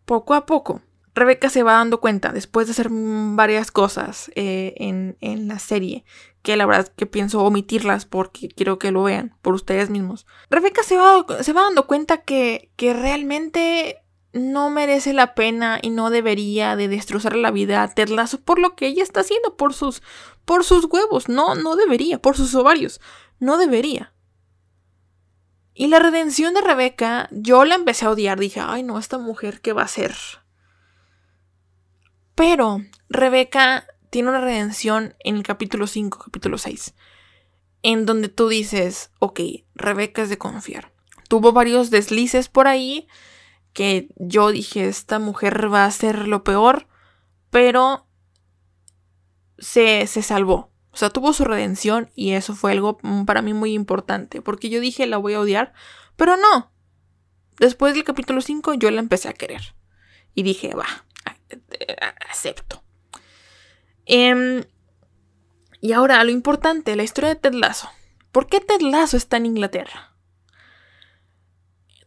poco 0.07 0.33
a 0.33 0.47
poco, 0.47 0.81
Rebeca 1.15 1.51
se 1.51 1.63
va 1.63 1.75
dando 1.75 2.01
cuenta, 2.01 2.33
después 2.33 2.67
de 2.67 2.71
hacer 2.71 2.89
varias 2.91 3.71
cosas 3.71 4.31
eh, 4.37 4.73
en, 4.79 5.19
en, 5.21 5.49
la 5.49 5.59
serie, 5.59 6.07
que 6.41 6.57
la 6.57 6.65
verdad 6.65 6.89
que 6.97 7.05
pienso 7.05 7.45
omitirlas 7.45 8.07
porque 8.07 8.49
quiero 8.49 8.79
que 8.79 8.91
lo 8.91 9.03
vean 9.03 9.37
por 9.43 9.53
ustedes 9.53 9.91
mismos. 9.91 10.27
Rebeca 10.49 10.83
se 10.83 10.97
va, 10.97 11.27
se 11.43 11.53
va 11.53 11.65
dando 11.65 11.87
cuenta 11.87 12.23
que, 12.23 12.71
que 12.77 12.95
realmente 12.95 14.03
no 14.33 14.71
merece 14.71 15.13
la 15.13 15.35
pena 15.35 15.79
y 15.83 15.91
no 15.91 16.09
debería 16.09 16.75
de 16.75 16.89
destrozar 16.89 17.37
la 17.37 17.51
vida 17.51 17.83
a 17.83 17.93
Ted 17.93 18.09
Lasso 18.09 18.41
por 18.41 18.59
lo 18.59 18.77
que 18.77 18.87
ella 18.87 19.03
está 19.03 19.21
haciendo, 19.21 19.59
por 19.59 19.75
sus, 19.75 20.03
por 20.47 20.65
sus 20.65 20.87
huevos. 20.87 21.29
No, 21.29 21.55
no 21.55 21.77
debería, 21.77 22.19
por 22.19 22.35
sus 22.35 22.55
ovarios. 22.55 22.99
No 23.39 23.59
debería. 23.59 24.15
Y 25.75 25.87
la 25.89 25.99
redención 25.99 26.55
de 26.55 26.61
Rebeca, 26.61 27.29
yo 27.31 27.65
la 27.65 27.75
empecé 27.75 28.05
a 28.05 28.11
odiar. 28.11 28.39
Dije, 28.39 28.61
ay 28.61 28.83
no, 28.83 28.99
esta 28.99 29.19
mujer, 29.19 29.61
¿qué 29.61 29.73
va 29.73 29.83
a 29.83 29.87
hacer? 29.87 30.15
Pero 32.35 32.83
Rebeca 33.09 33.87
tiene 34.11 34.29
una 34.29 34.41
redención 34.41 35.15
en 35.21 35.37
el 35.37 35.43
capítulo 35.43 35.87
5, 35.87 36.19
capítulo 36.25 36.59
6, 36.59 36.95
en 37.83 38.05
donde 38.05 38.29
tú 38.29 38.49
dices, 38.49 39.11
ok, 39.19 39.41
Rebeca 39.75 40.23
es 40.23 40.29
de 40.29 40.39
confiar. 40.39 40.93
Tuvo 41.29 41.53
varios 41.53 41.91
deslices 41.91 42.49
por 42.49 42.67
ahí 42.67 43.09
que 43.73 44.09
yo 44.17 44.51
dije, 44.51 44.87
esta 44.87 45.19
mujer 45.19 45.73
va 45.73 45.87
a 45.87 45.91
ser 45.91 46.29
lo 46.29 46.45
peor, 46.45 46.89
pero 47.49 48.07
se, 49.59 50.07
se 50.07 50.23
salvó. 50.23 50.72
O 50.93 50.97
sea, 50.97 51.11
tuvo 51.11 51.33
su 51.33 51.45
redención 51.45 52.11
y 52.15 52.33
eso 52.33 52.55
fue 52.55 52.73
algo 52.73 52.99
mm, 53.03 53.25
para 53.25 53.43
mí 53.43 53.55
muy 53.55 53.73
importante, 53.73 54.43
porque 54.43 54.69
yo 54.69 54.81
dije, 54.81 55.07
la 55.07 55.17
voy 55.17 55.35
a 55.35 55.41
odiar, 55.41 55.73
pero 56.17 56.37
no. 56.37 56.71
Después 57.59 57.95
del 57.95 58.05
capítulo 58.05 58.41
5 58.41 58.75
yo 58.75 58.91
la 58.91 59.01
empecé 59.01 59.29
a 59.29 59.33
querer. 59.33 59.75
Y 60.35 60.43
dije, 60.43 60.75
va, 60.75 60.87
acepto. 62.31 62.83
Em, 64.07 64.65
y 65.81 65.93
ahora, 65.93 66.23
lo 66.25 66.31
importante, 66.31 66.97
la 66.97 67.03
historia 67.03 67.31
de 67.31 67.37
Ted 67.37 67.55
Lasso. 67.55 67.89
¿Por 68.31 68.47
qué 68.47 68.61
Ted 68.61 68.81
Lasso 68.81 69.17
está 69.17 69.37
en 69.37 69.47
Inglaterra? 69.47 70.15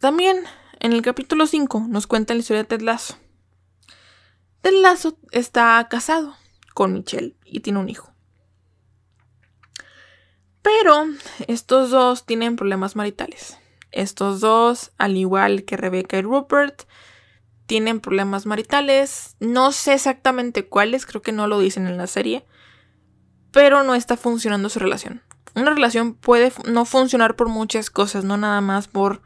También 0.00 0.44
en 0.80 0.92
el 0.92 1.02
capítulo 1.02 1.46
5 1.46 1.86
nos 1.88 2.06
cuenta 2.06 2.34
la 2.34 2.40
historia 2.40 2.62
de 2.62 2.68
Ted 2.68 2.82
Lasso. 2.82 3.16
Ted 4.60 4.74
Lasso 4.82 5.18
está 5.30 5.86
casado 5.88 6.36
con 6.74 6.92
Michelle 6.92 7.36
y 7.44 7.60
tiene 7.60 7.78
un 7.78 7.88
hijo. 7.88 8.15
Pero 10.66 11.06
estos 11.46 11.90
dos 11.90 12.26
tienen 12.26 12.56
problemas 12.56 12.96
maritales. 12.96 13.56
Estos 13.92 14.40
dos, 14.40 14.90
al 14.98 15.16
igual 15.16 15.64
que 15.64 15.76
Rebecca 15.76 16.18
y 16.18 16.22
Rupert, 16.22 16.82
tienen 17.66 18.00
problemas 18.00 18.46
maritales. 18.46 19.36
No 19.38 19.70
sé 19.70 19.94
exactamente 19.94 20.66
cuáles, 20.66 21.06
creo 21.06 21.22
que 21.22 21.30
no 21.30 21.46
lo 21.46 21.60
dicen 21.60 21.86
en 21.86 21.96
la 21.96 22.08
serie. 22.08 22.44
Pero 23.52 23.84
no 23.84 23.94
está 23.94 24.16
funcionando 24.16 24.68
su 24.68 24.80
relación. 24.80 25.22
Una 25.54 25.72
relación 25.72 26.14
puede 26.14 26.52
no 26.66 26.84
funcionar 26.84 27.36
por 27.36 27.48
muchas 27.48 27.88
cosas, 27.88 28.24
no 28.24 28.36
nada 28.36 28.60
más 28.60 28.88
por 28.88 29.22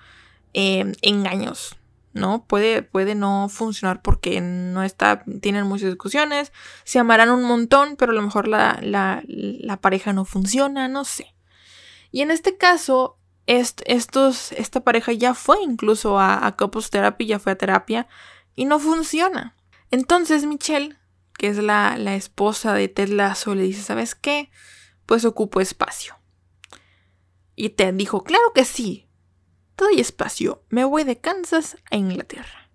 Em, 0.52 0.94
engaños, 1.02 1.76
¿no? 2.12 2.44
Puede, 2.46 2.82
puede 2.82 3.14
no 3.14 3.48
funcionar 3.48 4.02
porque 4.02 4.40
no 4.40 4.82
está, 4.82 5.24
tienen 5.40 5.66
muchas 5.66 5.90
discusiones, 5.90 6.52
se 6.84 6.98
amarán 6.98 7.30
un 7.30 7.44
montón, 7.44 7.96
pero 7.96 8.12
a 8.12 8.14
lo 8.14 8.22
mejor 8.22 8.48
la, 8.48 8.78
la, 8.82 9.80
pareja 9.80 10.12
no 10.12 10.24
funciona, 10.24 10.88
no 10.88 11.04
sé. 11.04 11.34
Y 12.10 12.22
en 12.22 12.30
este 12.30 12.56
caso, 12.56 13.18
estos, 13.46 14.52
esta 14.52 14.80
pareja 14.80 15.12
ya 15.12 15.34
fue 15.34 15.62
incluso 15.62 16.18
a, 16.18 16.46
a 16.46 16.56
Therapy, 16.56 17.26
ya 17.26 17.38
fue 17.38 17.52
a 17.52 17.58
terapia 17.58 18.08
y 18.54 18.64
no 18.64 18.78
funciona. 18.80 19.56
Entonces 19.90 20.44
Michelle, 20.44 20.96
que 21.38 21.48
es 21.48 21.58
la, 21.58 21.96
la 21.96 22.16
esposa 22.16 22.74
de 22.74 22.88
Ted 22.88 23.08
Lasso, 23.08 23.54
le 23.54 23.62
dice, 23.62 23.82
¿sabes 23.82 24.14
qué? 24.14 24.50
Pues 25.06 25.24
ocupo 25.24 25.60
espacio. 25.60 26.16
Y 27.54 27.70
Ted 27.70 27.94
dijo, 27.94 28.24
claro 28.24 28.52
que 28.54 28.64
sí, 28.64 29.09
todo 29.80 29.90
y 29.90 29.98
espacio, 29.98 30.62
me 30.68 30.84
voy 30.84 31.04
de 31.04 31.16
Kansas 31.16 31.78
a 31.90 31.96
Inglaterra. 31.96 32.70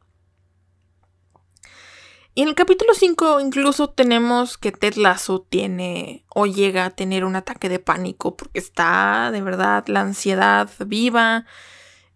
Y 2.33 2.41
en 2.41 2.47
el 2.47 2.55
capítulo 2.55 2.95
5 2.95 3.41
incluso 3.41 3.91
tenemos 3.91 4.57
que 4.57 4.71
Ted 4.71 4.95
Lasso 4.95 5.45
tiene 5.47 6.25
o 6.33 6.47
llega 6.47 6.85
a 6.85 6.89
tener 6.89 7.23
un 7.23 7.35
ataque 7.35 7.69
de 7.69 7.77
pánico 7.77 8.35
porque 8.35 8.57
está 8.57 9.29
de 9.31 9.39
verdad 9.43 9.85
la 9.85 10.01
ansiedad 10.01 10.67
viva. 10.87 11.45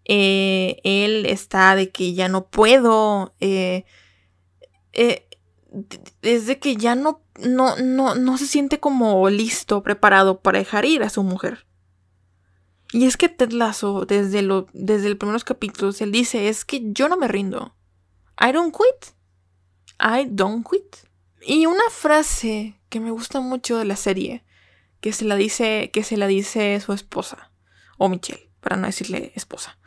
Eh, 0.04 0.80
él 0.82 1.24
está 1.24 1.76
de 1.76 1.90
que 1.90 2.12
ya 2.12 2.28
no 2.28 2.48
puedo. 2.48 3.36
Eh, 3.38 3.84
eh, 4.92 5.28
desde 6.20 6.58
que 6.58 6.74
ya 6.74 6.96
no, 6.96 7.22
no, 7.38 7.76
no, 7.76 8.16
no 8.16 8.38
se 8.38 8.48
siente 8.48 8.80
como 8.80 9.30
listo, 9.30 9.84
preparado 9.84 10.40
para 10.40 10.58
dejar 10.58 10.84
ir 10.84 11.04
a 11.04 11.10
su 11.10 11.22
mujer. 11.22 11.69
Y 12.92 13.06
es 13.06 13.16
que 13.16 13.28
Ted 13.28 13.52
Lasso, 13.52 14.04
desde, 14.04 14.42
lo, 14.42 14.66
desde 14.72 15.08
los 15.08 15.18
primeros 15.18 15.44
capítulos, 15.44 16.00
él 16.00 16.10
dice, 16.10 16.48
es 16.48 16.64
que 16.64 16.82
yo 16.92 17.08
no 17.08 17.16
me 17.16 17.28
rindo. 17.28 17.76
I 18.40 18.52
don't 18.52 18.74
quit. 18.74 19.14
I 20.00 20.26
don't 20.28 20.66
quit. 20.68 20.96
Y 21.42 21.66
una 21.66 21.88
frase 21.90 22.80
que 22.88 23.00
me 23.00 23.10
gusta 23.10 23.40
mucho 23.40 23.78
de 23.78 23.84
la 23.84 23.96
serie, 23.96 24.44
que 25.00 25.12
se 25.12 25.24
la 25.24 25.36
dice, 25.36 25.90
que 25.92 26.02
se 26.02 26.16
la 26.16 26.26
dice 26.26 26.80
su 26.80 26.92
esposa, 26.92 27.52
o 27.96 28.08
Michelle, 28.08 28.50
para 28.60 28.76
no 28.76 28.86
decirle 28.86 29.32
esposa. 29.36 29.78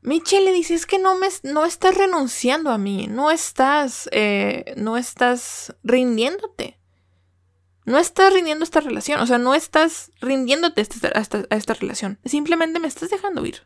Michelle 0.00 0.46
le 0.46 0.52
dice, 0.52 0.74
es 0.74 0.86
que 0.86 0.98
no, 0.98 1.18
me, 1.18 1.28
no 1.42 1.66
estás 1.66 1.96
renunciando 1.96 2.70
a 2.70 2.78
mí, 2.78 3.06
no 3.08 3.30
estás, 3.30 4.08
eh, 4.12 4.72
no 4.76 4.96
estás 4.96 5.74
rindiéndote 5.82 6.78
no 7.86 7.98
estás 7.98 8.32
rindiendo 8.32 8.64
esta 8.64 8.80
relación, 8.80 9.20
o 9.20 9.26
sea, 9.26 9.38
no 9.38 9.54
estás 9.54 10.10
rindiéndote 10.20 10.80
a 10.80 11.20
esta, 11.56 11.74
relación, 11.74 12.18
simplemente 12.24 12.80
me 12.80 12.88
estás 12.88 13.10
dejando 13.10 13.46
ir. 13.46 13.62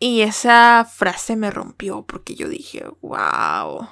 Y 0.00 0.22
esa 0.22 0.88
frase 0.90 1.36
me 1.36 1.50
rompió 1.50 2.02
porque 2.02 2.34
yo 2.34 2.48
dije, 2.48 2.86
wow. 3.02 3.88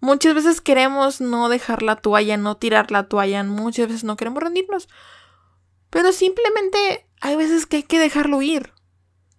Muchas 0.00 0.34
veces 0.34 0.60
queremos 0.60 1.20
no 1.20 1.48
dejar 1.48 1.82
la 1.82 1.96
toalla, 1.96 2.36
no 2.36 2.56
tirar 2.56 2.90
la 2.90 3.08
toalla, 3.08 3.44
muchas 3.44 3.86
veces 3.86 4.04
no 4.04 4.16
queremos 4.16 4.42
rendirnos. 4.42 4.88
Pero 5.88 6.10
simplemente 6.12 7.06
hay 7.20 7.36
veces 7.36 7.66
que 7.66 7.76
hay 7.76 7.82
que 7.84 8.00
dejarlo 8.00 8.42
ir. 8.42 8.72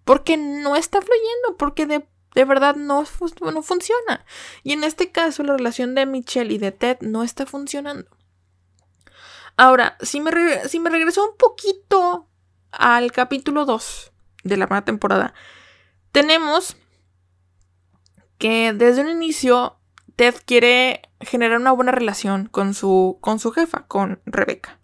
Porque 0.06 0.38
no 0.38 0.76
está 0.76 1.02
fluyendo, 1.02 1.58
porque 1.58 1.86
de, 1.88 2.08
de 2.36 2.46
verdad 2.46 2.76
no, 2.76 3.04
no 3.42 3.62
funciona. 3.64 4.26
Y 4.64 4.72
en 4.72 4.84
este 4.86 5.12
caso 5.12 5.44
la 5.44 5.58
relación 5.58 5.94
de 5.94 6.06
Michelle 6.06 6.54
y 6.54 6.58
de 6.58 6.72
Ted 6.72 7.00
no 7.02 7.24
está 7.24 7.46
funcionando. 7.46 8.15
Ahora, 9.58 9.98
si 10.02 10.20
me, 10.20 10.32
regreso 10.32 11.24
un 11.24 11.38
poquito 11.38 12.28
al 12.72 13.12
capítulo 13.12 13.66
2 13.66 14.12
de 14.44 14.58
la 14.58 14.68
primera 14.68 14.84
temporada, 14.84 15.34
tenemos 16.12 16.76
que 18.38 18.74
desde 18.74 19.02
un 19.02 19.10
inicio 19.10 19.80
Ted 20.18 20.36
quiere 20.46 21.04
generar 21.22 21.60
una 21.60 21.72
buena 21.72 21.94
relación 21.94 22.48
con 22.48 22.74
su, 22.74 23.18
con 23.22 23.40
su 23.40 23.52
jefa, 23.52 23.86
con 23.88 24.22
Rebecca. 24.26 24.80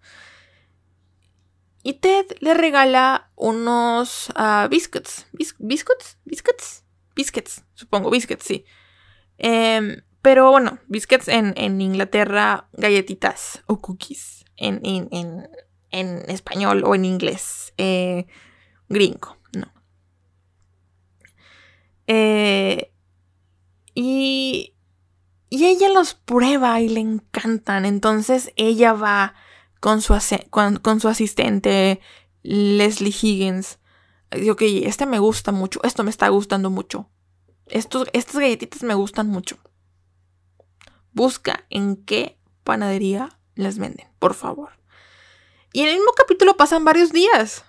Y 1.84 1.94
Ted 1.94 2.28
le 2.40 2.54
regala 2.54 3.30
unos 3.36 4.30
uh, 4.38 4.70
biscuits. 4.70 5.26
¿Biscuits? 5.34 6.18
¿Biscuits? 6.24 6.86
Biscuits, 7.14 7.64
supongo, 7.74 8.10
biscuits, 8.10 8.46
sí. 8.46 8.66
Em, 9.38 10.02
pero 10.22 10.50
bueno, 10.52 10.80
biscuits 10.88 11.28
en 11.28 11.82
Inglaterra, 11.82 12.70
galletitas 12.72 13.64
o 13.66 13.82
cookies 13.82 14.41
en, 14.62 15.50
español 16.30 16.84
o 16.86 16.96
en 16.96 17.06
inglés 17.06 17.74
eh, 17.78 18.28
gringo, 18.88 19.38
no. 19.54 19.72
Eh, 22.08 22.94
y, 23.94 24.74
y 25.50 25.66
ella 25.66 25.90
los 25.90 26.14
prueba 26.14 26.80
y 26.80 26.90
le 26.90 27.02
encantan. 27.02 27.86
Entonces 27.86 28.54
ella 28.56 28.94
va 28.94 29.36
con 29.82 30.02
su, 30.02 30.16
con, 30.50 31.00
su 31.02 31.08
asistente, 31.10 32.00
Leslie 32.44 33.10
Higgins. 33.10 33.80
Digo, 34.32 34.54
ok, 34.54 34.62
este 34.84 35.06
me 35.06 35.20
gusta 35.20 35.52
mucho, 35.52 35.82
esto 35.84 36.04
me 36.04 36.10
está 36.10 36.30
gustando 36.30 36.70
mucho. 36.70 37.10
Estos, 37.66 38.08
estas 38.14 38.38
galletitas 38.38 38.84
me 38.84 38.94
gustan 38.94 39.28
mucho. 39.28 39.58
Busca 41.12 41.66
en 41.70 41.98
qué 41.98 42.40
panadería 42.64 43.41
las 43.56 43.78
venden, 43.78 44.08
por 44.20 44.34
favor. 44.34 44.72
Y 45.74 45.82
en 45.82 45.90
el 45.90 45.96
mismo 45.96 46.12
capítulo 46.16 46.58
pasan 46.58 46.84
varios 46.84 47.12
días. 47.12 47.66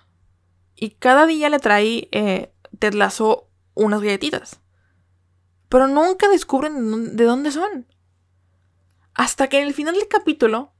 Y 0.75 0.91
cada 0.91 1.25
día 1.25 1.49
le 1.49 1.59
trae 1.59 2.09
eh, 2.11 2.53
Ted 2.79 2.93
Lasso 2.93 3.49
unas 3.73 4.01
galletitas. 4.01 4.59
Pero 5.69 5.87
nunca 5.87 6.27
descubren 6.29 7.15
de 7.15 7.23
dónde 7.23 7.51
son. 7.51 7.87
Hasta 9.13 9.47
que 9.47 9.59
en 9.59 9.67
el 9.67 9.73
final 9.73 9.95
del 9.95 10.07
capítulo 10.07 10.73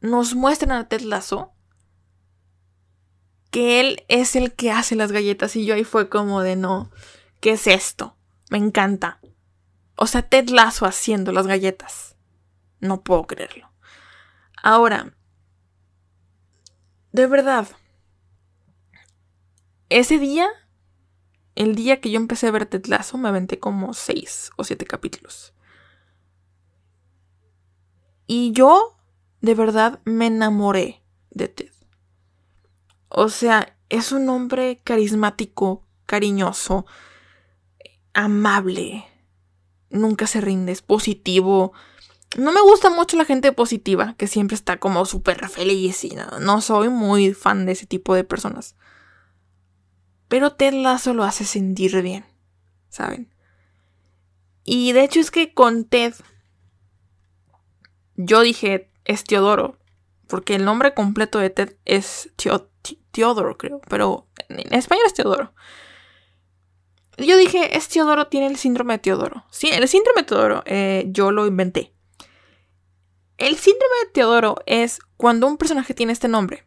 nos 0.00 0.34
muestran 0.34 0.72
a 0.72 0.88
Ted 0.88 1.02
Lasso 1.02 1.52
que 3.50 3.80
él 3.80 4.04
es 4.08 4.36
el 4.36 4.52
que 4.54 4.70
hace 4.70 4.94
las 4.94 5.12
galletas 5.12 5.56
y 5.56 5.66
yo 5.66 5.74
ahí 5.74 5.84
fue 5.84 6.08
como 6.08 6.42
de 6.42 6.56
no, 6.56 6.90
¿qué 7.40 7.52
es 7.52 7.66
esto? 7.66 8.16
Me 8.48 8.58
encanta. 8.58 9.20
O 9.96 10.06
sea, 10.06 10.22
Ted 10.22 10.48
Lasso 10.48 10.86
haciendo 10.86 11.32
las 11.32 11.46
galletas. 11.46 12.16
No 12.78 13.02
puedo 13.02 13.26
creerlo. 13.26 13.69
Ahora, 14.62 15.14
de 17.12 17.26
verdad, 17.26 17.68
ese 19.88 20.18
día, 20.18 20.48
el 21.54 21.74
día 21.74 22.00
que 22.00 22.10
yo 22.10 22.18
empecé 22.18 22.46
a 22.46 22.52
ver 22.52 22.66
Ted 22.66 22.86
Lasso, 22.86 23.18
me 23.18 23.28
aventé 23.28 23.58
como 23.58 23.94
seis 23.94 24.50
o 24.56 24.64
siete 24.64 24.86
capítulos. 24.86 25.52
Y 28.26 28.52
yo 28.52 28.96
de 29.40 29.54
verdad 29.54 30.00
me 30.04 30.26
enamoré 30.26 31.02
de 31.30 31.48
Ted. 31.48 31.72
O 33.08 33.28
sea, 33.28 33.76
es 33.88 34.12
un 34.12 34.28
hombre 34.28 34.80
carismático, 34.84 35.84
cariñoso, 36.06 36.86
amable. 38.14 39.04
Nunca 39.90 40.28
se 40.28 40.40
rinde, 40.40 40.70
es 40.70 40.82
positivo. 40.82 41.72
No 42.36 42.52
me 42.52 42.60
gusta 42.60 42.90
mucho 42.90 43.16
la 43.16 43.24
gente 43.24 43.52
positiva, 43.52 44.14
que 44.16 44.28
siempre 44.28 44.54
está 44.54 44.78
como 44.78 45.04
súper 45.04 45.48
feliz 45.48 46.04
y 46.04 46.16
no, 46.40 46.60
soy 46.60 46.88
muy 46.88 47.34
fan 47.34 47.66
de 47.66 47.72
ese 47.72 47.86
tipo 47.86 48.14
de 48.14 48.24
personas. 48.24 48.76
Pero 50.28 50.52
Ted 50.52 50.74
Lasso 50.74 51.12
lo 51.12 51.24
hace 51.24 51.44
sentir 51.44 52.00
bien, 52.02 52.24
¿saben? 52.88 53.34
Y 54.64 54.92
de 54.92 55.02
hecho 55.02 55.18
es 55.18 55.32
que 55.32 55.52
con 55.52 55.84
Ted, 55.84 56.14
yo 58.14 58.42
dije, 58.42 58.90
es 59.04 59.24
Teodoro. 59.24 59.76
Porque 60.28 60.54
el 60.54 60.64
nombre 60.64 60.94
completo 60.94 61.40
de 61.40 61.50
Ted 61.50 61.76
es 61.84 62.30
Teodoro, 63.10 63.58
creo. 63.58 63.80
Pero 63.88 64.28
en 64.48 64.72
español 64.72 65.02
es 65.06 65.14
Teodoro. 65.14 65.52
Yo 67.18 67.36
dije, 67.36 67.76
es 67.76 67.88
Teodoro, 67.88 68.28
tiene 68.28 68.46
el 68.46 68.56
síndrome 68.56 68.94
de 68.94 68.98
Teodoro. 69.00 69.44
Sí, 69.50 69.68
el 69.72 69.88
síndrome 69.88 70.22
de 70.22 70.26
Teodoro 70.28 70.62
eh, 70.66 71.06
yo 71.08 71.32
lo 71.32 71.48
inventé. 71.48 71.92
El 73.40 73.56
síndrome 73.56 73.94
de 74.04 74.10
Teodoro 74.12 74.56
es 74.66 75.00
cuando 75.16 75.46
un 75.46 75.56
personaje 75.56 75.94
tiene 75.94 76.12
este 76.12 76.28
nombre. 76.28 76.66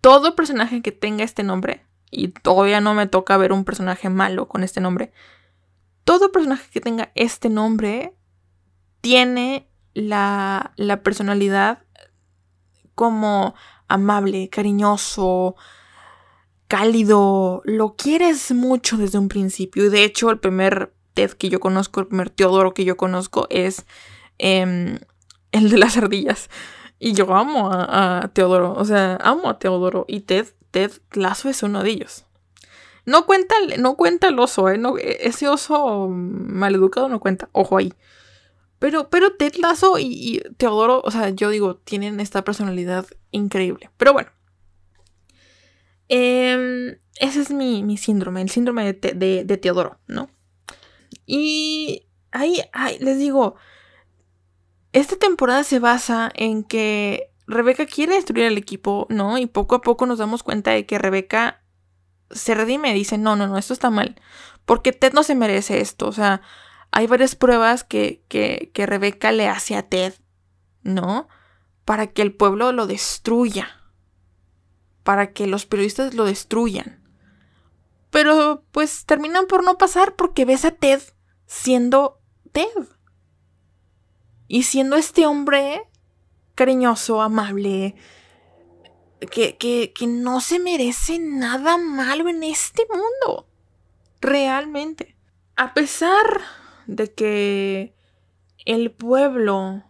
Todo 0.00 0.34
personaje 0.34 0.80
que 0.80 0.90
tenga 0.90 1.22
este 1.22 1.42
nombre, 1.42 1.84
y 2.10 2.28
todavía 2.28 2.80
no 2.80 2.94
me 2.94 3.06
toca 3.06 3.36
ver 3.36 3.52
un 3.52 3.66
personaje 3.66 4.08
malo 4.08 4.48
con 4.48 4.64
este 4.64 4.80
nombre, 4.80 5.12
todo 6.04 6.32
personaje 6.32 6.70
que 6.70 6.80
tenga 6.80 7.12
este 7.14 7.50
nombre 7.50 8.16
tiene 9.02 9.68
la, 9.92 10.72
personalidad 11.04 11.84
como 12.94 13.54
amable, 13.88 14.48
cariñoso, 14.48 15.56
cálido, 16.68 17.60
lo 17.66 17.96
quieres 17.96 18.50
mucho 18.52 18.96
desde 18.96 19.18
un 19.18 19.28
principio. 19.28 19.84
Y 19.84 19.88
de 19.90 20.04
hecho, 20.04 20.30
el 20.30 20.38
primer 20.38 20.94
Ted 21.12 21.32
que 21.32 21.50
yo 21.50 21.60
conozco, 21.60 22.00
el 22.00 22.06
primer 22.06 22.30
Teodoro 22.30 22.72
que 22.72 22.86
yo 22.86 22.96
conozco 22.96 23.46
es 23.50 23.84
em, 24.42 24.98
el 25.52 25.70
de 25.70 25.78
las 25.78 25.96
ardillas. 25.96 26.50
Y 26.98 27.14
yo 27.14 27.34
amo 27.34 27.70
a, 27.72 28.30
Teodoro, 28.34 28.74
o 28.74 28.84
sea, 28.84 29.16
amo 29.22 29.48
a 29.48 29.58
Teodoro. 29.58 30.04
Y 30.08 30.20
Ted, 30.20 30.46
Ted 30.70 30.92
Lazo 31.12 31.48
es 31.48 31.62
uno 31.62 31.82
de 31.82 31.90
ellos. 31.90 32.26
No 33.06 33.26
cuenta, 33.26 33.54
no 33.78 33.96
cuenta 33.96 34.28
el 34.28 34.38
oso, 34.38 34.68
¿eh? 34.68 34.78
No, 34.78 34.96
ese 34.98 35.48
oso 35.48 36.08
maleducado 36.08 37.08
no 37.08 37.18
cuenta, 37.18 37.48
ojo 37.52 37.78
ahí. 37.78 37.92
Pero, 38.78 39.10
pero 39.10 39.34
Ted 39.36 39.54
Lasso 39.56 39.98
y, 39.98 40.42
Teodoro, 40.56 41.02
o 41.04 41.10
sea, 41.10 41.30
yo 41.30 41.50
digo, 41.50 41.76
tienen 41.76 42.20
esta 42.20 42.42
personalidad 42.44 43.06
increíble. 43.30 43.90
Pero 43.96 44.12
bueno. 44.12 44.30
Em, 46.08 46.98
ese 47.20 47.40
es 47.40 47.50
mi, 47.50 47.96
síndrome, 47.96 48.42
el 48.42 48.50
síndrome 48.50 48.92
de, 48.92 49.58
Teodoro, 49.62 49.98
¿no? 50.06 50.30
Y 51.26 52.08
ahí, 52.32 52.60
les 53.00 53.18
digo, 53.18 53.56
esta 54.92 55.16
temporada 55.16 55.64
se 55.64 55.78
basa 55.78 56.30
en 56.34 56.64
que 56.64 57.30
Rebeca 57.46 57.86
quiere 57.86 58.14
destruir 58.14 58.46
el 58.46 58.58
equipo, 58.58 59.06
¿no? 59.10 59.38
Y 59.38 59.46
poco 59.46 59.76
a 59.76 59.80
poco 59.80 60.06
nos 60.06 60.18
damos 60.18 60.42
cuenta 60.42 60.70
de 60.72 60.86
que 60.86 60.98
Rebeca 60.98 61.62
se 62.30 62.54
redime 62.54 62.90
y 62.90 62.94
dice, 62.94 63.18
no, 63.18 63.36
no, 63.36 63.46
no, 63.46 63.58
esto 63.58 63.72
está 63.72 63.90
mal. 63.90 64.20
Porque 64.64 64.92
Ted 64.92 65.12
no 65.12 65.22
se 65.22 65.34
merece 65.34 65.80
esto. 65.80 66.06
O 66.06 66.12
sea, 66.12 66.42
hay 66.90 67.06
varias 67.06 67.34
pruebas 67.34 67.84
que, 67.84 68.22
que, 68.28 68.70
que 68.72 68.86
Rebeca 68.86 69.32
le 69.32 69.48
hace 69.48 69.76
a 69.76 69.82
Ted, 69.82 70.14
¿no? 70.82 71.28
Para 71.84 72.06
que 72.08 72.22
el 72.22 72.34
pueblo 72.34 72.72
lo 72.72 72.86
destruya. 72.86 73.68
Para 75.02 75.32
que 75.32 75.46
los 75.46 75.66
periodistas 75.66 76.14
lo 76.14 76.24
destruyan. 76.24 77.02
Pero 78.10 78.62
pues 78.72 79.04
terminan 79.06 79.46
por 79.46 79.64
no 79.64 79.78
pasar 79.78 80.14
porque 80.16 80.44
ves 80.44 80.64
a 80.64 80.70
Ted 80.70 81.00
siendo 81.46 82.20
Ted. 82.52 82.68
Y 84.52 84.64
siendo 84.64 84.96
este 84.96 85.24
hombre 85.24 85.88
cariñoso, 86.54 87.22
amable, 87.22 87.94
que, 89.30 89.56
que, 89.56 89.94
que, 89.94 90.06
no 90.06 90.42
se 90.42 90.58
merece 90.58 91.18
nada 91.18 91.78
malo 91.78 92.28
en 92.28 92.42
este 92.42 92.82
mundo. 92.90 93.46
Realmente. 94.20 95.16
A 95.56 95.72
pesar 95.72 96.42
de 96.86 97.14
que 97.14 97.94
el 98.66 98.90
pueblo, 98.90 99.84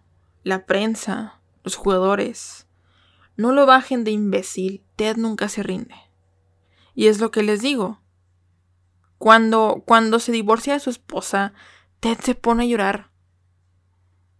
la 0.44 0.64
prensa, 0.64 1.40
los 1.64 1.74
jugadores, 1.74 2.68
no 3.36 3.50
lo 3.50 3.66
bajen 3.66 4.04
de 4.04 4.12
imbécil, 4.12 4.84
Ted 4.94 5.16
nunca 5.16 5.48
se 5.48 5.64
rinde. 5.64 5.96
Y 6.94 7.08
es 7.08 7.18
lo 7.18 7.32
que 7.32 7.42
les 7.42 7.62
digo. 7.62 8.00
Cuando, 9.18 9.82
cuando 9.84 10.20
se 10.20 10.30
divorcia 10.30 10.74
de 10.74 10.78
su 10.78 10.90
esposa, 10.90 11.52
Ted 11.98 12.18
se 12.20 12.36
pone 12.36 12.62
a 12.62 12.66
llorar. 12.66 13.11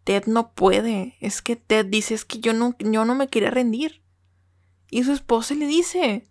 Ted 0.05 0.25
no 0.27 0.53
puede. 0.53 1.17
Es 1.21 1.43
que 1.43 1.57
Ted 1.57 1.87
dice, 1.87 2.15
es 2.15 2.25
que 2.25 2.41
yo 2.41 2.53
no, 2.53 2.75
yo 2.79 3.05
no 3.05 3.15
me 3.15 3.29
quería 3.29 3.51
rendir. 3.51 4.03
Y 4.91 5.05
su 5.05 5.13
esposa 5.13 5.55
le 5.55 5.67
dice, 5.67 6.29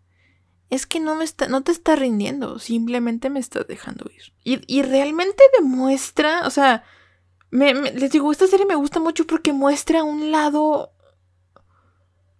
es 0.69 0.85
que 0.85 0.99
no, 0.99 1.15
me 1.15 1.23
está, 1.23 1.47
no 1.47 1.63
te 1.63 1.71
está 1.71 1.95
rindiendo, 1.95 2.59
simplemente 2.59 3.29
me 3.29 3.39
estás 3.39 3.67
dejando 3.67 4.09
ir. 4.11 4.33
Y, 4.43 4.81
realmente 4.83 5.43
demuestra, 5.59 6.45
o 6.45 6.49
sea, 6.49 6.83
les 7.51 8.11
digo, 8.11 8.31
esta 8.31 8.47
serie 8.47 8.65
me 8.65 8.75
gusta 8.75 8.99
mucho 8.99 9.25
porque 9.25 9.51
muestra 9.51 10.03
un 10.03 10.31
lado, 10.31 10.93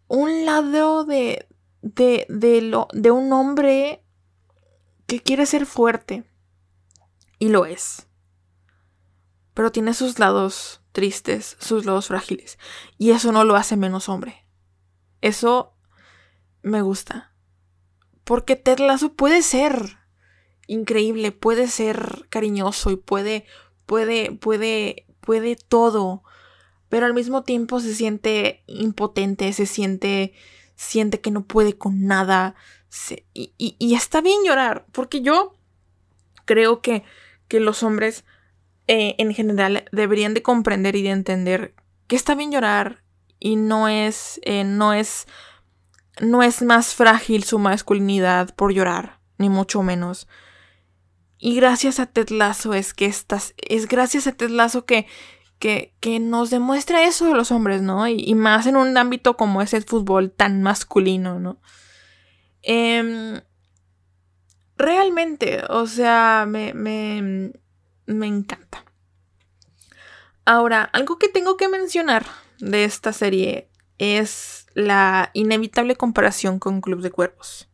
un 0.07 0.45
lado 0.45 1.05
de, 1.05 1.47
de, 1.81 2.25
de, 2.29 2.61
lo, 2.61 2.87
de 2.93 3.11
un 3.11 3.33
hombre 3.33 4.03
que 5.07 5.21
quiere 5.21 5.45
ser 5.45 5.65
fuerte. 5.65 6.23
Y 7.39 7.49
lo 7.49 7.65
es. 7.65 8.07
Pero 9.55 9.71
tiene 9.71 9.93
sus 9.95 10.19
lados 10.19 10.80
tristes, 10.91 11.57
sus 11.59 11.85
lados 11.85 12.07
frágiles. 12.07 12.57
Y 12.97 13.11
eso 13.11 13.31
no 13.31 13.43
lo 13.43 13.55
hace 13.55 13.77
menos 13.77 14.09
hombre. 14.09 14.45
Eso 15.21 15.73
me 16.61 16.81
gusta. 16.81 17.33
Porque 18.23 18.55
Ted 18.55 18.79
Lasso 18.79 19.13
puede 19.13 19.41
ser 19.41 19.97
increíble, 20.67 21.31
puede 21.31 21.67
ser 21.67 22.27
cariñoso 22.29 22.91
y 22.91 22.95
puede, 22.95 23.45
puede, 23.85 24.31
puede, 24.31 25.05
puede 25.19 25.55
todo. 25.55 26.23
Pero 26.89 27.05
al 27.05 27.13
mismo 27.13 27.43
tiempo 27.43 27.79
se 27.79 27.95
siente 27.95 28.63
impotente, 28.67 29.51
se 29.53 29.65
siente, 29.65 30.33
siente 30.75 31.21
que 31.21 31.31
no 31.31 31.45
puede 31.45 31.77
con 31.77 32.05
nada. 32.05 32.55
y, 33.33 33.93
está 33.95 34.21
bien 34.21 34.43
llorar, 34.45 34.85
porque 34.91 35.21
yo 35.21 35.55
creo 36.45 36.81
que, 36.81 37.03
que 37.47 37.59
los 37.59 37.83
hombres 37.83 38.25
eh, 38.93 39.15
en 39.19 39.33
general 39.33 39.85
deberían 39.93 40.33
de 40.33 40.41
comprender 40.41 40.97
y 40.97 41.01
de 41.01 41.11
entender 41.11 41.73
que 42.07 42.17
está 42.17 42.35
bien 42.35 42.51
llorar 42.51 43.05
y 43.39 43.55
no 43.55 43.87
es, 43.87 44.41
eh, 44.43 44.65
no 44.65 44.91
es 44.91 45.27
no 46.19 46.43
es 46.43 46.61
más 46.61 46.93
frágil 46.93 47.45
su 47.45 47.57
masculinidad 47.57 48.53
por 48.53 48.73
llorar, 48.73 49.21
ni 49.37 49.47
mucho 49.47 49.81
menos. 49.81 50.27
Y 51.37 51.55
gracias 51.55 52.01
a 52.01 52.05
Ted 52.05 52.31
Lasso 52.31 52.73
es 52.73 52.93
que 52.93 53.05
estas, 53.05 53.53
es 53.55 53.87
gracias 53.87 54.27
a 54.27 54.33
Ted 54.33 54.49
Lasso 54.49 54.85
que, 54.85 55.07
que, 55.57 55.95
que 56.01 56.19
nos 56.19 56.49
demuestra 56.49 57.05
eso 57.05 57.27
de 57.27 57.33
los 57.33 57.53
hombres, 57.53 57.81
¿no? 57.81 58.09
Y, 58.09 58.35
más 58.35 58.67
en 58.67 58.75
un 58.75 58.97
ámbito 58.97 59.37
como 59.37 59.61
es 59.61 59.73
el 59.73 59.85
fútbol 59.85 60.31
tan 60.31 60.61
masculino, 60.63 61.39
¿no? 61.39 61.61
Em, 62.61 63.39
realmente, 64.75 65.63
o 65.69 65.87
sea, 65.87 66.45
me, 66.45 66.73
me, 66.73 67.53
me 68.05 68.27
encanta. 68.27 68.85
Ahora, 70.45 70.83
algo 70.83 71.17
que 71.17 71.29
tengo 71.29 71.57
que 71.57 71.69
mencionar 71.69 72.25
de 72.59 72.83
esta 72.83 73.13
serie 73.13 73.69
es 73.97 74.67
la 74.73 75.29
inevitable 75.33 75.95
comparación 75.95 76.59
con 76.59 76.81
Club 76.81 77.01
de 77.01 77.11
Cuervos. 77.11 77.69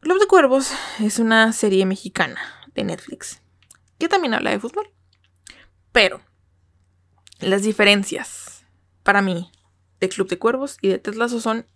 Club 0.00 0.18
de 0.18 0.26
Cuervos 0.26 0.72
es 1.00 1.18
una 1.18 1.52
serie 1.52 1.84
mexicana 1.84 2.40
de 2.74 2.84
Netflix 2.84 3.42
que 3.98 4.08
también 4.08 4.34
habla 4.34 4.50
de 4.50 4.60
fútbol. 4.60 4.90
Pero 5.92 6.20
las 7.40 7.62
diferencias 7.62 8.64
para 9.02 9.22
mí 9.22 9.50
de 10.00 10.08
Club 10.08 10.28
de 10.28 10.38
Cuervos 10.38 10.78
y 10.80 10.88
de 10.88 10.98
Ted 10.98 11.14
son 11.28 11.66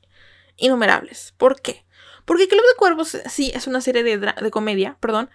innumerables. 0.57 1.35
¿Por 1.37 1.61
qué? 1.61 1.85
Porque 2.25 2.49
Club 2.49 2.63
de 2.63 2.77
Cuervos 2.77 3.19
sí 3.29 3.51
es 3.55 3.67
una 3.67 3.81
serie 3.81 4.03
de, 4.03 4.19
de 4.19 4.51
comedia, 4.51 4.97
perdón, 5.01 5.29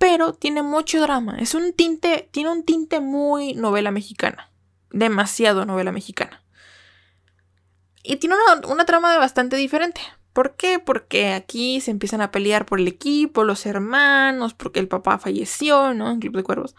pero 0.00 0.32
tiene 0.32 0.62
mucho 0.62 0.98
drama. 1.02 1.36
Es 1.40 1.54
un 1.54 1.74
tinte, 1.74 2.26
tiene 2.30 2.48
un 2.48 2.64
tinte 2.64 3.00
muy 3.00 3.52
novela 3.52 3.90
mexicana. 3.90 4.50
Demasiado 4.90 5.66
novela 5.66 5.92
mexicana. 5.92 6.42
Y 8.02 8.16
tiene 8.16 8.34
una, 8.66 8.86
trama 8.86 9.12
de 9.12 9.18
bastante 9.18 9.56
diferente. 9.56 10.00
¿Por 10.32 10.56
qué? 10.56 10.78
Porque 10.78 11.34
aquí 11.34 11.82
se 11.82 11.90
empiezan 11.90 12.22
a 12.22 12.30
pelear 12.30 12.64
por 12.64 12.80
el 12.80 12.88
equipo, 12.88 13.44
los 13.44 13.66
hermanos, 13.66 14.54
porque 14.54 14.80
el 14.80 14.88
papá 14.88 15.18
falleció, 15.18 15.92
¿no? 15.92 16.10
En 16.10 16.20
Club 16.20 16.34
de 16.34 16.44
Cuervos. 16.44 16.74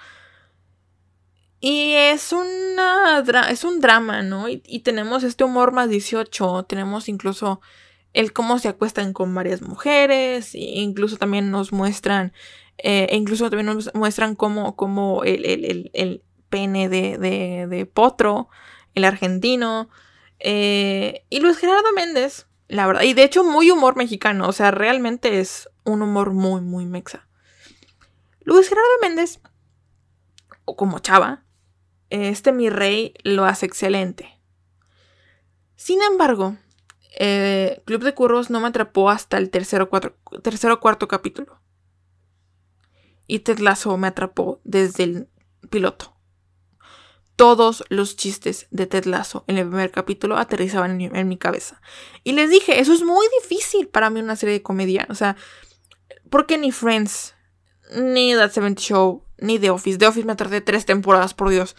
Y 1.60 1.94
es, 1.94 2.34
una 2.34 3.24
es 3.52 3.64
un 3.64 3.82
drama, 3.82 4.24
¿no? 4.24 4.50
Y, 4.50 4.64
y, 4.66 4.80
tenemos 4.80 5.22
este 5.22 5.44
humor 5.44 5.74
más 5.74 5.90
18, 5.90 6.64
tenemos 6.64 7.08
incluso 7.08 7.62
el 8.14 8.34
cómo 8.34 8.58
se 8.58 8.68
acuestan 8.68 9.14
con 9.14 9.36
varias 9.36 9.62
mujeres, 9.62 10.56
e 10.56 10.80
incluso 10.82 11.18
también 11.18 11.52
nos 11.52 11.72
muestran 11.72 12.34
eh, 12.84 13.08
e 13.12 13.16
incluso 13.16 13.50
también 13.50 13.68
nos 13.68 13.94
muestran 13.94 14.36
cómo, 14.36 15.24
el, 15.24 16.24
pene 16.50 16.90
de, 16.90 17.92
Potro, 17.94 18.50
el 18.96 19.06
argentino. 19.06 19.90
Eh, 20.40 21.26
y 21.30 21.40
Luis 21.40 21.58
Gerardo 21.58 21.92
Méndez, 21.96 22.48
la 22.68 22.88
verdad, 22.88 23.04
y 23.04 23.14
de 23.14 23.24
hecho 23.24 23.44
muy 23.44 23.70
humor 23.70 23.96
mexicano, 23.96 24.48
o 24.48 24.52
sea, 24.52 24.72
realmente 24.72 25.40
es 25.40 25.70
un 25.84 26.02
humor 26.02 26.34
muy, 26.34 26.62
muy 26.62 26.86
mexa. 26.86 27.28
Luis 28.42 28.68
Gerardo 28.68 28.90
Méndez, 29.02 29.40
o 30.66 30.76
como 30.76 31.00
Chava, 31.00 31.44
este 32.10 32.52
mi 32.52 32.70
rey 32.70 33.14
lo 33.24 33.46
hace 33.46 33.68
excelente. 33.68 34.40
Sin 35.76 36.02
embargo, 36.02 36.58
eh, 37.20 37.84
Club 37.86 38.04
de 38.04 38.16
Curros 38.16 38.50
no 38.50 38.60
me 38.60 38.68
atrapó 38.68 39.12
hasta 39.12 39.38
el 39.38 39.52
tercero 39.52 39.90
o 39.92 40.80
cuarto 40.80 41.08
capítulo 41.08 41.61
y 43.28 43.40
Ted 43.40 43.60
Lasso 43.60 43.96
me 43.98 44.08
atrapó 44.08 44.62
desde 44.64 45.04
el 45.04 45.30
piloto. 45.70 46.16
Todos 47.36 47.84
los 47.90 48.16
chistes 48.16 48.68
de 48.72 48.86
Ted 48.86 49.06
Lasso 49.06 49.44
en 49.48 49.58
el 49.58 49.68
primer 49.68 49.92
capítulo 49.92 50.38
aterrizaban 50.38 51.02
en 51.02 51.28
mi, 51.28 51.38
cabeza. 51.38 51.82
Y 52.24 52.34
les 52.34 52.50
dije, 52.50 52.80
eso 52.80 52.94
es 52.94 53.04
muy 53.04 53.26
difícil 53.42 53.88
para 53.88 54.10
mí 54.10 54.20
una 54.20 54.36
serie 54.36 54.54
de 54.54 54.62
comedia. 54.62 55.08
O 55.10 55.16
sea, 55.16 55.36
porque 56.30 56.58
ni 56.58 56.72
Friends, 56.72 57.34
ni 57.96 58.36
That 58.36 58.52
70 58.52 58.82
Show, 58.82 59.26
ni 59.40 59.58
The 59.58 59.72
Office. 59.72 59.98
The 59.98 60.08
Office 60.08 60.28
me 60.28 60.36
tardé 60.36 60.62
tres 60.62 60.86
temporadas, 60.86 61.34
por 61.34 61.50
Dios. 61.50 61.76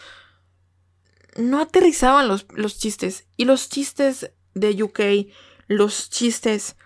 No 1.37 1.61
aterrizaban 1.61 2.27
los, 2.27 2.47
los 2.51 2.79
chistes. 2.79 3.27
Y 3.37 3.45
los 3.45 3.69
chistes 3.69 4.33
de 4.55 4.83
UK, 4.83 5.01
los 5.69 6.11
chistes 6.11 6.77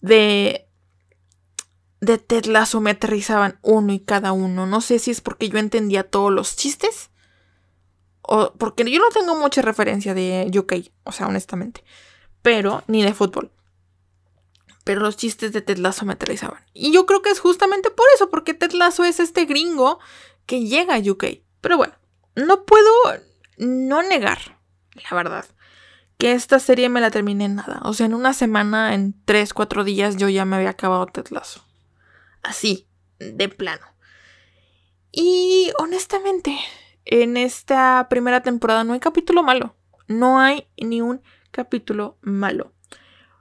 de 0.00 0.68
de 2.02 2.18
Ted 2.18 2.46
Lasso 2.46 2.80
me 2.80 2.90
aterrizaban 2.90 3.60
uno 3.62 3.92
y 3.92 4.00
cada 4.00 4.32
uno. 4.32 4.66
No 4.66 4.80
sé 4.80 4.98
si 4.98 5.12
es 5.12 5.20
porque 5.20 5.48
yo 5.48 5.58
entendía 5.58 6.02
todos 6.02 6.32
los 6.32 6.56
chistes 6.56 7.10
o 8.22 8.52
porque 8.54 8.84
yo 8.90 8.98
no 8.98 9.08
tengo 9.10 9.36
mucha 9.36 9.62
referencia 9.62 10.12
de 10.12 10.50
UK, 10.52 10.90
o 11.04 11.12
sea, 11.12 11.28
honestamente, 11.28 11.84
pero 12.42 12.82
ni 12.88 13.04
de 13.04 13.14
fútbol. 13.14 13.52
Pero 14.82 15.00
los 15.00 15.16
chistes 15.16 15.52
de 15.52 15.62
Ted 15.62 15.78
Lasso 15.78 16.04
me 16.04 16.14
aterrizaban. 16.14 16.64
Y 16.74 16.92
yo 16.92 17.06
creo 17.06 17.22
que 17.22 17.30
es 17.30 17.38
justamente 17.38 17.90
por 17.90 18.06
eso, 18.16 18.30
porque 18.30 18.52
Ted 18.52 18.72
Lasso 18.72 19.04
es 19.04 19.20
este 19.20 19.44
gringo 19.44 20.00
que 20.44 20.64
llega 20.64 20.96
a 20.96 20.98
UK. 20.98 21.24
Pero 21.60 21.76
bueno, 21.76 21.94
no 22.34 22.64
puedo 22.64 22.90
no 23.58 24.02
negar, 24.02 24.58
la 25.08 25.16
verdad, 25.16 25.44
que 26.18 26.32
esta 26.32 26.58
serie 26.58 26.88
me 26.88 27.00
la 27.00 27.12
terminé 27.12 27.44
en 27.44 27.54
nada. 27.54 27.80
O 27.84 27.94
sea, 27.94 28.06
en 28.06 28.14
una 28.14 28.34
semana, 28.34 28.92
en 28.92 29.14
3, 29.24 29.54
4 29.54 29.84
días, 29.84 30.16
yo 30.16 30.28
ya 30.28 30.44
me 30.44 30.56
había 30.56 30.70
acabado 30.70 31.06
Ted 31.06 31.28
Lasso 31.30 31.64
así, 32.42 32.88
de 33.18 33.48
plano. 33.48 33.86
Y 35.10 35.70
honestamente, 35.78 36.58
en 37.04 37.36
esta 37.36 38.06
primera 38.08 38.42
temporada 38.42 38.84
no 38.84 38.94
hay 38.94 39.00
capítulo 39.00 39.42
malo. 39.42 39.76
No 40.08 40.40
hay 40.40 40.66
ni 40.80 41.00
un 41.00 41.22
capítulo 41.50 42.18
malo. 42.22 42.72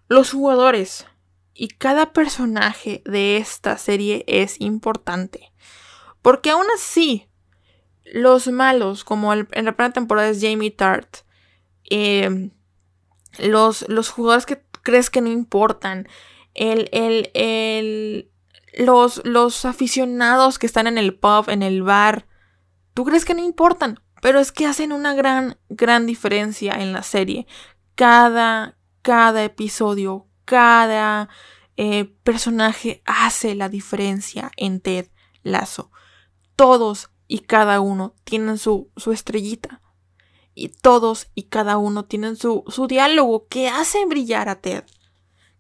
Los 0.08 0.32
jugadores 0.32 1.08
y 1.54 1.70
cada 1.70 2.14
personaje 2.14 3.02
de 3.06 3.38
esta 3.38 3.78
serie 3.78 4.24
es 4.28 4.60
importante. 4.60 5.54
Porque 6.22 6.52
aún 6.52 6.66
así, 6.76 7.28
los 8.04 8.48
malos, 8.48 9.04
como 9.04 9.34
en 9.34 9.48
la 9.66 9.76
primera 9.76 9.94
temporada 9.94 10.30
es 10.30 10.42
Jamie 10.42 10.72
Tart, 10.72 11.18
em, 11.90 12.52
los, 13.40 13.88
los 13.90 14.10
jugadores 14.10 14.46
que 14.46 14.62
crees 14.84 15.10
que 15.10 15.22
no 15.22 15.30
importan, 15.30 16.08
el, 16.54 16.90
el, 16.92 17.32
el, 17.34 18.32
los, 18.74 19.22
los 19.26 19.66
aficionados 19.66 20.60
que 20.60 20.66
están 20.66 20.88
en 20.88 20.98
el 20.98 21.18
pub, 21.18 21.50
en 21.50 21.64
el 21.64 21.84
bar, 21.84 22.28
tú 22.94 23.06
crees 23.06 23.26
que 23.26 23.34
no 23.34 23.44
importan, 23.44 24.00
pero 24.22 24.40
es 24.40 24.52
que 24.52 24.66
hacen 24.66 24.92
una 24.92 25.14
gran, 25.14 25.58
gran 25.70 26.06
diferencia 26.06 26.74
en 26.74 26.94
la 26.94 27.04
serie. 27.04 27.48
Cada, 27.96 28.78
cada 29.02 29.44
episodio, 29.44 30.28
cada 30.46 31.30
eh, 31.76 32.06
personaje 32.24 33.02
hace 33.06 33.56
la 33.56 33.70
diferencia 33.70 34.52
en 34.58 34.80
Ted 34.80 35.08
Lazo. 35.44 35.92
Todos 36.56 37.10
y 37.28 37.40
cada 37.40 37.80
uno 37.80 38.16
tienen 38.24 38.58
su, 38.58 38.92
su 38.96 39.12
estrellita. 39.12 39.82
Y 40.54 40.68
todos 40.70 41.32
y 41.34 41.44
cada 41.44 41.78
uno 41.78 42.06
tienen 42.06 42.36
su, 42.36 42.66
su 42.68 42.88
diálogo 42.88 43.48
que 43.48 43.70
hacen 43.70 44.10
brillar 44.10 44.50
a 44.50 44.62
Ted. 44.62 44.84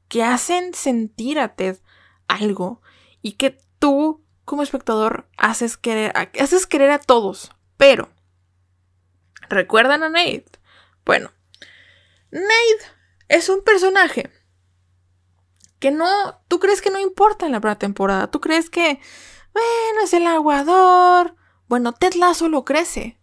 Que 0.07 0.24
hacen 0.24 0.74
sentir 0.74 1.39
a 1.39 1.55
Ted 1.55 1.80
algo 2.28 2.82
y 3.22 3.34
que 3.34 3.59
tú 3.80 4.26
como 4.45 4.63
espectador 4.63 5.28
haces 5.38 5.78
querer, 5.78 6.13
haces 6.39 6.67
querer 6.67 6.91
a 6.91 6.99
todos. 6.99 7.51
Pero, 7.78 8.09
¿recuerdan 9.49 10.03
a 10.03 10.09
Nate? 10.09 10.45
Bueno, 11.05 11.32
Nate 12.32 12.86
es 13.28 13.49
un 13.49 13.63
personaje 13.63 14.32
que 15.80 15.91
no, 15.91 16.07
tú 16.47 16.59
crees 16.59 16.82
que 16.82 16.91
no 16.91 16.99
importa 16.99 17.45
en 17.45 17.53
la 17.53 17.59
primera 17.59 17.80
temporada, 17.80 18.30
tú 18.30 18.39
crees 18.39 18.69
que, 18.69 18.99
bueno, 19.53 20.03
es 20.03 20.13
el 20.13 20.28
aguador. 20.28 21.36
Bueno, 21.67 21.93
Ted 21.93 22.13
Lasso 22.13 22.49
lo 22.49 22.65
crece. 22.65 23.19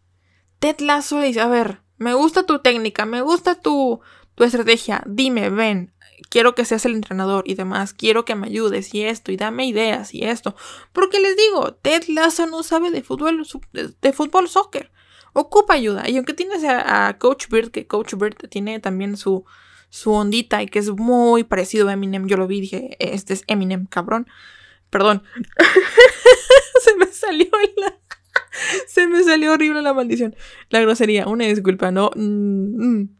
Ted 0.58 0.80
Lasso 0.80 1.20
dice, 1.20 1.40
a 1.40 1.46
ver, 1.46 1.82
me 1.98 2.14
gusta 2.14 2.44
tu 2.44 2.60
técnica, 2.60 3.04
me 3.04 3.20
gusta 3.20 3.54
tu, 3.54 4.00
tu 4.34 4.44
estrategia, 4.44 5.02
dime, 5.06 5.50
ven, 5.50 5.94
quiero 6.28 6.54
que 6.54 6.64
seas 6.64 6.84
el 6.84 6.94
entrenador 6.94 7.44
y 7.46 7.54
demás, 7.54 7.92
quiero 7.92 8.24
que 8.24 8.34
me 8.34 8.46
ayudes 8.46 8.94
y 8.94 9.04
esto, 9.04 9.32
y 9.32 9.36
dame 9.36 9.66
ideas 9.66 10.14
y 10.14 10.24
esto. 10.24 10.56
Porque 10.92 11.20
les 11.20 11.36
digo, 11.36 11.74
Ted 11.74 12.04
Lasso 12.08 12.46
no 12.46 12.62
sabe 12.62 12.90
de 12.90 13.02
fútbol, 13.02 13.46
de, 13.72 14.12
fútbol 14.12 14.48
soccer. 14.48 14.90
Ocupa 15.32 15.74
ayuda. 15.74 16.08
Y 16.08 16.16
aunque 16.16 16.34
tienes 16.34 16.64
a, 16.64 17.16
Coach 17.18 17.48
Bird, 17.48 17.70
que 17.70 17.86
Coach 17.86 18.14
Bird 18.14 18.36
tiene 18.48 18.80
también 18.80 19.16
su, 19.16 19.44
su 19.90 20.12
ondita 20.12 20.62
y 20.62 20.66
que 20.66 20.78
es 20.78 20.90
muy 20.90 21.44
parecido 21.44 21.88
a 21.88 21.92
Eminem, 21.92 22.26
yo 22.26 22.36
lo 22.36 22.46
vi 22.46 22.58
y 22.58 22.60
dije, 22.62 22.96
este 22.98 23.34
es 23.34 23.44
Eminem, 23.46 23.86
cabrón. 23.86 24.26
Perdón. 24.90 25.22
Se 26.82 26.96
me 26.96 27.06
salió. 27.06 27.48
Se 28.86 29.06
me 29.06 29.22
salió 29.22 29.52
horrible 29.52 29.82
la 29.82 29.94
maldición. 29.94 30.34
La 30.70 30.80
grosería, 30.80 31.26
una 31.26 31.44
disculpa, 31.44 31.90
no. 31.90 32.10
Mm, 32.14 33.00
mm. 33.00 33.18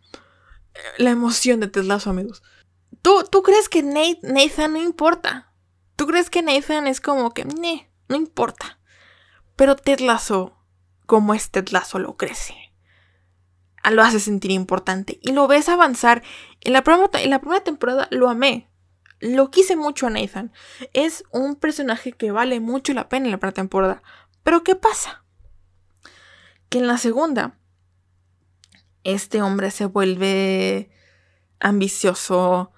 La 0.98 1.10
emoción 1.10 1.60
de 1.60 1.68
Ted 1.68 1.84
Lasso, 1.84 2.10
amigos. 2.10 2.42
¿Tú, 3.02 3.42
crees 3.42 3.68
que 3.68 3.82
Nathan 3.82 4.72
no 4.72 4.82
importa? 4.82 5.52
¿Tú 5.96 6.06
crees 6.06 6.30
que 6.30 6.42
Nathan 6.42 6.86
es 6.86 7.00
como 7.00 7.32
que, 7.32 7.44
no 7.44 8.16
importa? 8.16 8.78
Pero 9.56 9.76
Ted 9.76 10.00
Lasso, 10.00 10.56
como 11.06 11.34
es 11.34 11.50
Ted 11.50 11.68
Lasso, 11.70 11.98
lo 11.98 12.16
crece. 12.16 12.54
Ah, 13.82 13.90
lo 13.90 14.02
hace 14.02 14.20
sentir 14.20 14.50
importante. 14.50 15.18
Y 15.22 15.32
lo 15.32 15.48
ves 15.48 15.68
avanzar. 15.68 16.22
En 16.60 16.72
la, 16.72 16.82
en 17.14 17.30
la 17.30 17.40
primera 17.40 17.64
temporada 17.64 18.08
lo 18.10 18.28
amé. 18.28 18.68
lo 19.20 19.50
quise 19.50 19.76
mucho 19.76 20.06
a 20.06 20.10
Nathan. 20.10 20.52
Es 20.92 21.24
un 21.32 21.56
personaje 21.56 22.12
que 22.12 22.30
vale 22.30 22.60
mucho 22.60 22.92
la 22.92 23.08
pena 23.08 23.26
en 23.26 23.32
la 23.32 23.38
primera 23.38 23.54
temporada. 23.54 24.02
Pero 24.42 24.62
¿qué 24.62 24.74
pasa? 24.74 25.24
Que 26.68 26.78
en 26.78 26.86
la 26.86 26.98
segunda, 26.98 27.58
este 29.04 29.42
hombre 29.42 29.70
se 29.70 29.86
vuelve 29.86 30.90
ambicioso, 31.60 32.72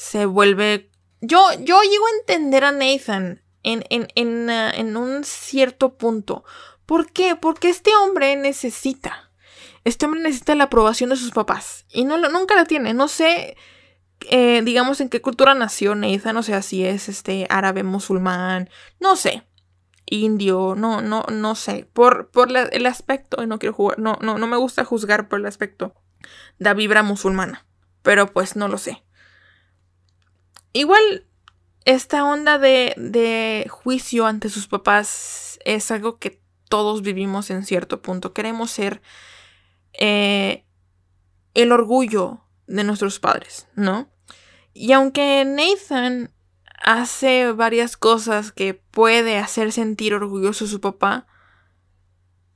se 0.00 0.24
vuelve... 0.24 0.90
Yo, 1.20 1.38
yo 1.60 1.82
llego 1.82 2.06
a 2.06 2.18
entender 2.20 2.64
a 2.64 2.72
Nathan 2.72 3.42
en, 3.62 3.84
en, 3.90 4.08
en, 4.14 4.48
uh, 4.48 4.70
en 4.74 4.96
un 4.96 5.24
cierto 5.24 5.98
punto. 5.98 6.42
¿Por 6.86 7.12
qué? 7.12 7.36
Porque 7.36 7.68
este 7.68 7.94
hombre 7.94 8.34
necesita. 8.36 9.30
Este 9.84 10.06
hombre 10.06 10.22
necesita 10.22 10.54
la 10.54 10.64
aprobación 10.64 11.10
de 11.10 11.16
sus 11.16 11.32
papás. 11.32 11.84
Y 11.90 12.04
no, 12.04 12.16
nunca 12.30 12.56
la 12.56 12.64
tiene. 12.64 12.94
No 12.94 13.08
sé 13.08 13.58
eh, 14.28 14.62
digamos, 14.64 15.00
en 15.00 15.10
qué 15.10 15.20
cultura 15.20 15.54
nació 15.54 15.94
Nathan, 15.94 16.36
o 16.36 16.42
sea, 16.42 16.62
si 16.62 16.84
es 16.84 17.08
este 17.08 17.46
árabe, 17.48 17.82
musulmán, 17.82 18.68
no 18.98 19.16
sé, 19.16 19.46
indio, 20.06 20.74
no, 20.76 21.00
no, 21.00 21.24
no 21.30 21.54
sé, 21.54 21.88
por, 21.92 22.30
por 22.30 22.48
el 22.50 22.86
aspecto, 22.86 23.42
y 23.42 23.46
no 23.46 23.58
quiero 23.58 23.74
jugar, 23.74 23.98
no, 23.98 24.18
no, 24.20 24.38
no 24.38 24.46
me 24.46 24.56
gusta 24.56 24.84
juzgar 24.84 25.28
por 25.28 25.40
el 25.40 25.46
aspecto, 25.46 25.94
da 26.58 26.74
vibra 26.74 27.02
musulmana, 27.02 27.66
pero 28.02 28.26
pues 28.32 28.56
no 28.56 28.68
lo 28.68 28.78
sé. 28.78 29.02
Igual, 30.72 31.26
esta 31.84 32.24
onda 32.24 32.58
de, 32.58 32.94
de 32.96 33.66
juicio 33.68 34.26
ante 34.26 34.48
sus 34.48 34.68
papás 34.68 35.58
es 35.64 35.90
algo 35.90 36.18
que 36.18 36.40
todos 36.68 37.02
vivimos 37.02 37.50
en 37.50 37.64
cierto 37.64 38.00
punto. 38.00 38.32
Queremos 38.32 38.70
ser 38.70 39.02
eh, 39.92 40.64
el 41.54 41.72
orgullo 41.72 42.40
de 42.66 42.84
nuestros 42.84 43.18
padres, 43.18 43.66
¿no? 43.74 44.08
Y 44.72 44.92
aunque 44.92 45.44
Nathan 45.44 46.32
hace 46.80 47.52
varias 47.52 47.96
cosas 47.96 48.52
que 48.52 48.74
puede 48.74 49.36
hacer 49.38 49.72
sentir 49.72 50.14
orgulloso 50.14 50.64
a 50.64 50.68
su 50.68 50.80
papá, 50.80 51.26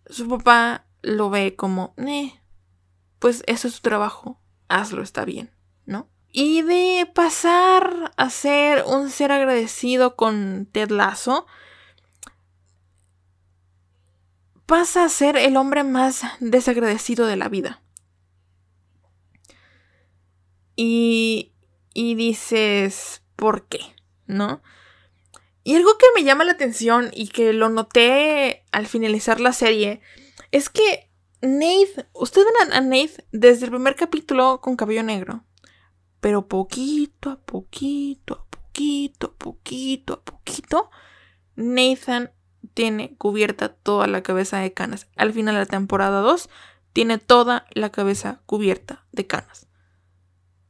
su 0.07 0.29
papá 0.29 0.87
lo 1.03 1.29
ve 1.29 1.57
como, 1.57 1.95
pues 3.19 3.43
eso 3.47 3.69
es 3.69 3.75
tu 3.75 3.81
trabajo, 3.81 4.41
hazlo, 4.69 5.03
está 5.03 5.25
bien. 5.25 5.54
Y 6.37 6.63
de 6.63 7.09
pasar 7.15 8.13
a 8.17 8.29
ser 8.29 8.83
un 8.89 9.09
ser 9.09 9.31
agradecido 9.31 10.17
con 10.17 10.67
Ted 10.67 10.91
Lasso, 10.91 11.47
pasa 14.67 15.05
a 15.05 15.09
ser 15.09 15.37
el 15.37 15.57
hombre 15.57 15.85
más 15.85 16.23
desagradecido 16.41 17.29
de 17.29 17.37
la 17.37 17.49
vida. 17.49 17.83
Y, 20.75 21.53
y 21.95 22.17
dices, 22.17 23.23
¿por 23.37 23.69
qué? 23.69 23.95
¿No? 24.27 24.61
Y 25.63 25.77
algo 25.77 25.97
que 25.99 26.07
me 26.17 26.25
llama 26.25 26.43
la 26.43 26.51
atención 26.51 27.13
y 27.15 27.29
que 27.29 27.53
lo 27.53 27.69
noté 27.69 28.65
al 28.73 28.89
finalizar 28.89 29.39
la 29.39 29.53
serie 29.53 30.01
es 30.51 30.69
que 30.69 31.09
Nate, 31.43 32.09
ustedes 32.13 32.49
ven 32.61 32.73
a 32.73 32.81
Nate 32.81 33.25
desde 33.31 33.67
el 33.67 33.71
primer 33.71 33.95
capítulo 33.95 34.61
con 34.61 34.75
cabello 34.75 35.05
negro, 35.05 35.45
pero 36.25 36.49
poquito 36.49 37.29
a 37.29 37.37
poquito, 37.37 38.33
a 38.33 38.45
poquito, 38.49 39.27
a 39.27 39.33
poquito, 39.35 40.15
a 40.15 40.23
poquito, 40.23 40.91
Nathan 41.55 42.33
tiene 42.73 43.15
cubierta 43.19 43.69
toda 43.69 44.07
la 44.07 44.23
cabeza 44.23 44.57
de 44.57 44.73
canas. 44.73 45.07
Al 45.17 45.35
final 45.35 45.55
de 45.55 45.61
la 45.61 45.67
temporada 45.67 46.23
2 46.23 46.49
tiene 46.95 47.19
toda 47.19 47.67
la 47.75 47.91
cabeza 47.91 48.41
cubierta 48.47 49.05
de 49.13 49.27
canas. 49.27 49.69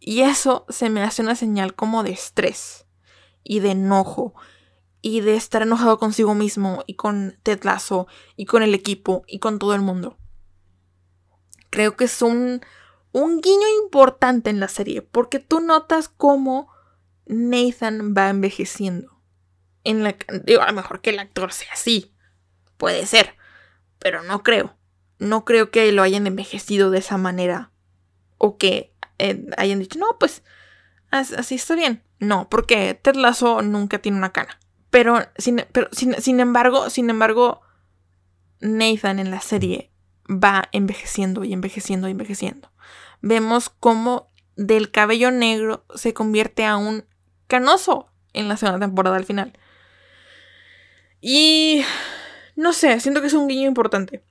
Y 0.00 0.22
eso 0.22 0.66
se 0.70 0.90
me 0.90 1.04
hace 1.04 1.22
una 1.22 1.36
señal 1.36 1.76
como 1.76 2.02
de 2.02 2.10
estrés 2.10 2.88
y 3.44 3.60
de 3.60 3.70
enojo 3.70 4.34
y 5.02 5.20
de 5.20 5.36
estar 5.36 5.62
enojado 5.62 6.00
consigo 6.00 6.34
mismo 6.34 6.82
y 6.88 6.94
con 6.94 7.38
Ted 7.44 7.62
Lasso 7.62 8.08
y 8.34 8.46
con 8.46 8.64
el 8.64 8.74
equipo 8.74 9.22
y 9.28 9.38
con 9.38 9.60
todo 9.60 9.76
el 9.76 9.82
mundo. 9.82 10.18
Creo 11.70 11.94
que 11.94 12.06
es 12.06 12.22
un, 12.22 12.60
un 13.14 13.40
guiño 13.40 13.66
importante 13.84 14.50
en 14.50 14.58
la 14.58 14.66
serie 14.66 15.00
porque 15.00 15.38
tú 15.38 15.60
notas 15.60 16.08
cómo 16.08 16.68
Nathan 17.26 18.12
va 18.12 18.28
envejeciendo. 18.28 19.22
En 19.84 20.02
la, 20.02 20.16
digo, 20.44 20.62
a 20.62 20.66
lo 20.66 20.72
mejor 20.72 21.00
que 21.00 21.10
el 21.10 21.20
actor 21.20 21.52
sea 21.52 21.72
así. 21.72 22.12
Puede 22.76 23.06
ser. 23.06 23.36
Pero 24.00 24.24
no 24.24 24.42
creo. 24.42 24.76
No 25.20 25.44
creo 25.44 25.70
que 25.70 25.92
lo 25.92 26.02
hayan 26.02 26.26
envejecido 26.26 26.90
de 26.90 26.98
esa 26.98 27.16
manera. 27.16 27.70
O 28.36 28.58
que 28.58 28.92
eh, 29.18 29.46
hayan 29.58 29.78
dicho, 29.78 30.00
no, 30.00 30.18
pues 30.18 30.42
así 31.12 31.54
está 31.54 31.76
bien. 31.76 32.02
No, 32.18 32.48
porque 32.48 32.94
Ted 32.94 33.14
Lasso 33.14 33.62
nunca 33.62 34.00
tiene 34.00 34.18
una 34.18 34.32
cana. 34.32 34.58
Pero, 34.90 35.20
sin, 35.38 35.64
pero 35.70 35.88
sin, 35.92 36.40
embargo, 36.40 36.90
sin 36.90 37.10
embargo, 37.10 37.60
Nathan 38.58 39.20
en 39.20 39.30
la 39.30 39.40
serie 39.40 39.92
va 40.28 40.68
envejeciendo 40.72 41.44
y 41.44 41.52
envejeciendo 41.52 42.08
y 42.08 42.12
envejeciendo. 42.12 42.70
Vemos 43.20 43.70
cómo 43.70 44.30
del 44.56 44.90
cabello 44.90 45.30
negro 45.30 45.84
se 45.94 46.14
convierte 46.14 46.64
a 46.64 46.76
un 46.76 47.04
canoso 47.46 48.10
en 48.32 48.48
la 48.48 48.56
segunda 48.56 48.86
temporada 48.86 49.16
al 49.16 49.24
final. 49.24 49.58
Y 51.20 51.82
no 52.56 52.72
sé, 52.72 53.00
siento 53.00 53.20
que 53.20 53.28
es 53.28 53.34
un 53.34 53.48
guiño 53.48 53.68
importante. 53.68 54.24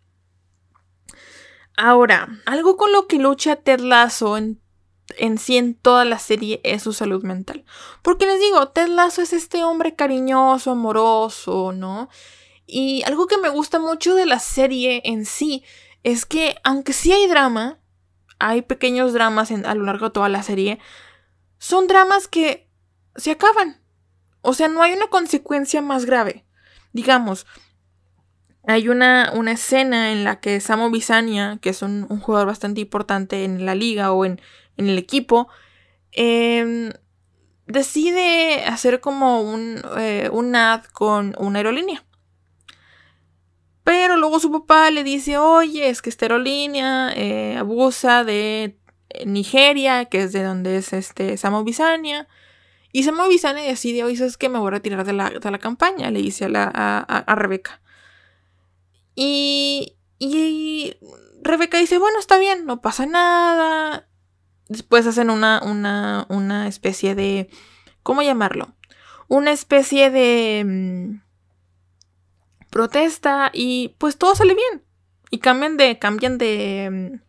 Ahora, 1.76 2.30
algo 2.46 2.78
con 2.78 2.92
lo 2.92 3.08
que 3.08 3.18
lucha 3.18 3.56
Ted 3.56 3.80
Lasso 3.80 4.38
en 4.38 4.64
en 5.18 5.38
sí 5.38 5.58
en 5.58 5.76
toda 5.76 6.06
la 6.06 6.20
serie 6.20 6.62
es 6.64 6.84
su 6.84 6.94
salud 6.94 7.24
mental. 7.24 7.66
Porque 8.02 8.26
les 8.26 8.40
digo, 8.40 8.70
Ted 8.70 8.88
Lasso 8.88 9.22
es 9.22 9.34
este 9.34 9.64
hombre 9.64 9.96
cariñoso, 9.96 10.72
amoroso, 10.72 11.72
¿no? 11.72 12.10
Y 12.66 13.04
algo 13.04 13.28
que 13.28 13.38
me 13.38 13.50
gusta 13.50 13.80
mucho 13.80 14.16
de 14.16 14.26
la 14.26 14.40
serie 14.40 15.02
en 15.06 15.26
sí 15.26 15.64
es 16.04 16.26
que 16.26 16.56
aunque 16.64 16.94
sí 16.94 17.12
hay 17.12 17.28
drama, 17.28 17.80
hay 18.40 18.62
pequeños 18.62 19.14
dramas 19.14 19.52
a 19.52 19.76
lo 19.76 19.84
largo 19.84 20.08
de 20.08 20.14
toda 20.14 20.30
la 20.30 20.44
serie, 20.44 20.80
son 21.58 21.88
dramas 21.88 22.28
que 22.28 22.70
se 23.16 23.32
acaban. 23.32 23.82
O 24.42 24.54
sea, 24.54 24.68
no 24.68 24.82
hay 24.82 24.94
una 24.94 25.08
consecuencia 25.08 25.82
más 25.82 26.06
grave. 26.06 26.46
Digamos, 26.92 27.46
hay 28.66 28.90
una, 28.90 29.32
una 29.34 29.54
escena 29.54 30.12
en 30.12 30.24
la 30.24 30.40
que 30.40 30.60
Samo 30.60 30.90
Bisania, 30.90 31.60
que 31.62 31.70
es 31.70 31.82
un 31.82 32.08
jugador 32.20 32.48
bastante 32.48 32.82
importante 32.82 33.46
en 33.46 33.66
la 33.66 33.76
liga 33.76 34.12
o 34.12 34.26
en, 34.26 34.42
en 34.78 34.90
el 34.90 34.98
equipo, 34.98 35.48
em, 36.12 36.92
decide 37.68 38.66
hacer 38.66 39.00
como 39.00 39.42
un, 39.42 39.82
eh, 39.98 40.30
un 40.32 40.56
ad 40.56 40.84
con 40.86 41.36
una 41.38 41.60
aerolínea. 41.60 42.04
Pero 43.84 44.16
luego 44.18 44.40
su 44.40 44.52
papá 44.52 44.92
le 44.92 45.04
dice, 45.04 45.38
oye, 45.38 45.90
es 45.90 46.02
que 46.02 46.10
esta 46.10 46.26
aerolínea 46.26 47.12
eh, 47.16 47.58
abusa 47.58 48.24
de 48.24 48.78
Nigeria, 49.26 50.06
que 50.06 50.24
es 50.24 50.34
de 50.34 50.44
donde 50.44 50.78
es 50.78 50.94
este 50.94 51.38
Samo. 51.38 51.66
Y 52.96 53.04
Samo 53.04 53.28
Bisania 53.28 53.64
decide, 53.64 54.04
oye, 54.04 54.24
es 54.24 54.38
que 54.38 54.50
me 54.50 54.60
voy 54.60 54.68
a 54.68 54.72
retirar 54.72 55.04
de 55.04 55.14
la, 55.14 55.30
de 55.32 55.52
la 55.52 55.58
campaña, 55.58 56.12
le 56.12 56.22
dice 56.22 56.46
a, 56.56 57.00
a, 57.00 57.36
Rebeca. 57.36 57.82
Y, 59.16 59.98
y 60.20 60.96
Rebeca 61.42 61.78
dice, 61.78 61.98
bueno, 61.98 62.20
está 62.20 62.38
bien, 62.38 62.66
no 62.66 62.82
pasa 62.82 63.06
nada. 63.06 64.08
Después 64.70 65.06
hacen 65.08 65.30
una, 65.30 65.62
una, 65.64 66.26
una 66.30 66.68
especie 66.68 67.16
de... 67.16 67.50
¿Cómo 68.04 68.22
llamarlo? 68.22 68.76
Una 69.28 69.52
especie 69.52 70.10
de... 70.10 71.20
Protesta 72.74 73.52
y 73.54 73.96
pues 74.00 74.18
todo 74.18 74.36
sale 74.36 74.56
bien. 74.56 74.84
Y 75.30 75.38
cambian 75.38 75.78
de... 75.78 76.00
cambian 76.00 76.38
de... 76.38 77.20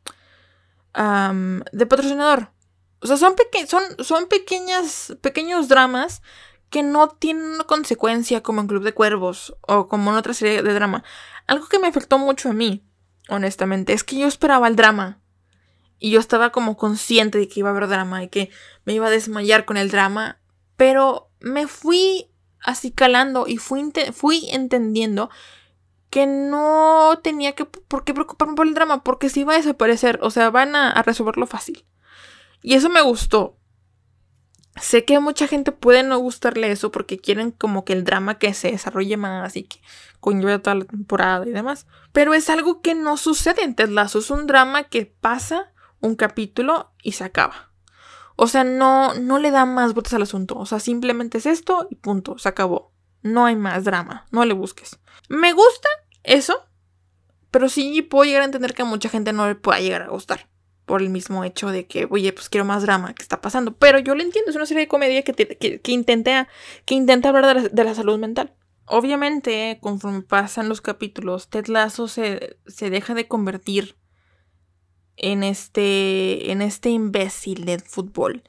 Mm, 0.95 1.61
de 1.73 1.87
patrocinador. 1.87 2.51
O 3.01 3.07
sea, 3.07 3.19
son, 3.19 3.35
son, 3.69 3.83
son 4.03 4.27
pequeñas, 4.27 5.17
pequeños 5.21 5.69
dramas 5.69 6.23
que 6.71 6.83
no 6.83 7.09
tienen 7.09 7.45
una 7.45 7.65
consecuencia 7.65 8.43
como 8.43 8.61
en 8.61 8.67
Club 8.67 8.83
de 8.83 8.95
Cuervos 8.95 9.55
o 9.61 9.87
como 9.87 10.11
en 10.11 10.17
otra 10.17 10.35
serie 10.35 10.63
de 10.63 10.75
drama. 10.75 11.05
Algo 11.47 11.69
que 11.69 11.79
me 11.79 11.89
afectó 11.89 12.19
mucho 12.19 12.49
a 12.49 12.53
mí, 12.53 12.83
honestamente, 13.29 13.93
es 13.93 14.03
que 14.03 14.17
yo 14.17 14.27
esperaba 14.27 14.67
el 14.67 14.77
drama. 14.77 15.21
Y 15.99 16.11
yo 16.11 16.21
estaba 16.21 16.51
como 16.51 16.77
consciente 16.77 17.39
de 17.39 17.49
que 17.49 17.61
iba 17.61 17.69
a 17.69 17.73
haber 17.73 17.89
drama 17.89 18.25
y 18.25 18.29
que 18.29 18.51
me 18.85 18.95
iba 18.95 19.07
a 19.07 19.11
desmayar 19.11 19.67
con 19.67 19.77
el 19.77 19.91
drama. 19.91 20.41
Pero 20.77 21.31
me 21.39 21.67
fui 21.67 22.31
así 22.65 22.91
calando 22.91 23.47
y 23.47 23.59
fui, 23.59 23.93
fui 24.13 24.49
entendiendo 24.51 25.31
que 26.11 26.27
no 26.27 27.19
tenía 27.23 27.55
que 27.55 27.65
por 27.65 28.05
qué 28.05 28.15
preocuparme 28.15 28.55
por 28.55 28.67
el 28.67 28.75
drama, 28.75 29.03
porque 29.05 29.29
si 29.29 29.45
va 29.45 29.55
a 29.55 29.57
desaparecer, 29.57 30.19
o 30.23 30.31
sea, 30.31 30.51
van 30.51 30.75
a, 30.77 31.03
resolverlo 31.03 31.47
fácil. 31.47 31.85
Y 32.63 32.75
eso 32.75 32.89
me 32.89 33.03
gustó. 33.03 33.59
Sé 34.81 35.05
que 35.05 35.19
mucha 35.21 35.47
gente 35.47 35.73
puede 35.73 36.03
no 36.03 36.19
gustarle 36.19 36.71
eso 36.71 36.91
porque 36.91 37.19
quieren 37.19 37.51
como 37.51 37.85
que 37.85 37.93
el 37.93 38.05
drama 38.05 38.39
que 38.39 38.55
se 38.55 38.71
desarrolle 38.71 39.17
más 39.17 39.57
y 39.57 39.65
que 39.65 39.81
conlleve 40.21 40.59
toda 40.59 40.77
la 40.77 40.85
temporada 40.85 41.47
y 41.47 41.51
demás. 41.51 41.87
Pero 42.13 42.33
es 42.33 42.49
algo 42.49 42.81
que 42.81 42.95
no 42.95 43.17
sucede 43.17 43.63
en 43.63 43.75
Ted 43.75 43.91
Lasso. 43.91 44.21
Es 44.21 44.31
un 44.31 44.47
drama 44.47 44.85
que 44.85 45.07
pasa 45.07 45.73
un 46.01 46.15
capítulo 46.15 46.93
y 47.03 47.13
se 47.13 47.25
acaba. 47.25 47.74
O 48.37 48.47
sea, 48.47 48.65
no, 48.65 49.15
no 49.15 49.39
le 49.39 49.51
da 49.51 49.65
más 49.65 49.95
vueltas 49.95 50.15
al 50.15 50.23
asunto. 50.23 50.59
O 50.59 50.67
sea, 50.67 50.81
simplemente 50.81 51.39
es 51.39 51.47
esto 51.47 51.87
y 51.91 51.97
punto, 51.97 52.39
se 52.39 52.49
acabó. 52.49 52.93
No 53.23 53.47
hay 53.47 53.57
más 53.57 53.85
drama, 53.85 54.27
no 54.31 54.45
le 54.45 54.55
busques. 54.55 54.99
Me 55.29 55.53
gusta 55.53 55.89
eso, 56.23 56.67
pero 57.51 57.69
sí 57.69 58.03
puedo 58.03 58.25
llegar 58.25 58.43
a 58.43 58.47
entender 58.47 58.75
que 58.75 58.83
a 58.83 58.87
mucha 58.87 59.09
gente 59.09 59.33
no 59.33 59.47
le 59.47 59.55
pueda 59.55 59.81
llegar 59.81 60.03
a 60.03 60.09
gustar. 60.09 60.49
Por 60.85 61.01
el 61.01 61.09
mismo 61.09 61.45
hecho 61.45 61.71
de 61.71 61.87
que, 61.87 62.07
oye, 62.11 62.35
pues 62.35 62.51
quiero 62.51 62.67
más 62.67 62.83
drama, 62.83 63.15
¿qué 63.15 63.23
está 63.23 63.41
pasando? 63.41 63.75
Pero 63.75 63.99
yo 63.99 64.15
lo 64.15 64.23
entiendo, 64.23 64.51
es 64.51 64.57
una 64.57 64.67
serie 64.67 64.83
de 64.83 64.89
comedia 64.89 65.23
que, 65.23 65.33
que, 65.33 65.93
intenta, 65.93 66.49
que 66.85 66.95
intenta 66.95 67.31
hablar 67.31 67.71
de 67.71 67.85
la, 67.85 67.95
salud 67.95 68.19
mental. 68.19 68.53
Obviamente, 68.85 69.79
conforme 69.81 70.21
pasan 70.21 70.69
los 70.69 70.83
capítulos, 70.83 71.49
Ted 71.49 71.69
Lasso 71.69 72.07
se 72.07 72.59
deja 72.91 73.15
de 73.15 73.27
convertir 73.27 73.97
en 75.25 75.43
este, 75.43 76.53
en 76.53 76.61
este 76.61 76.91
imbécil 76.91 77.65
del 77.65 77.81
fútbol. 77.81 78.43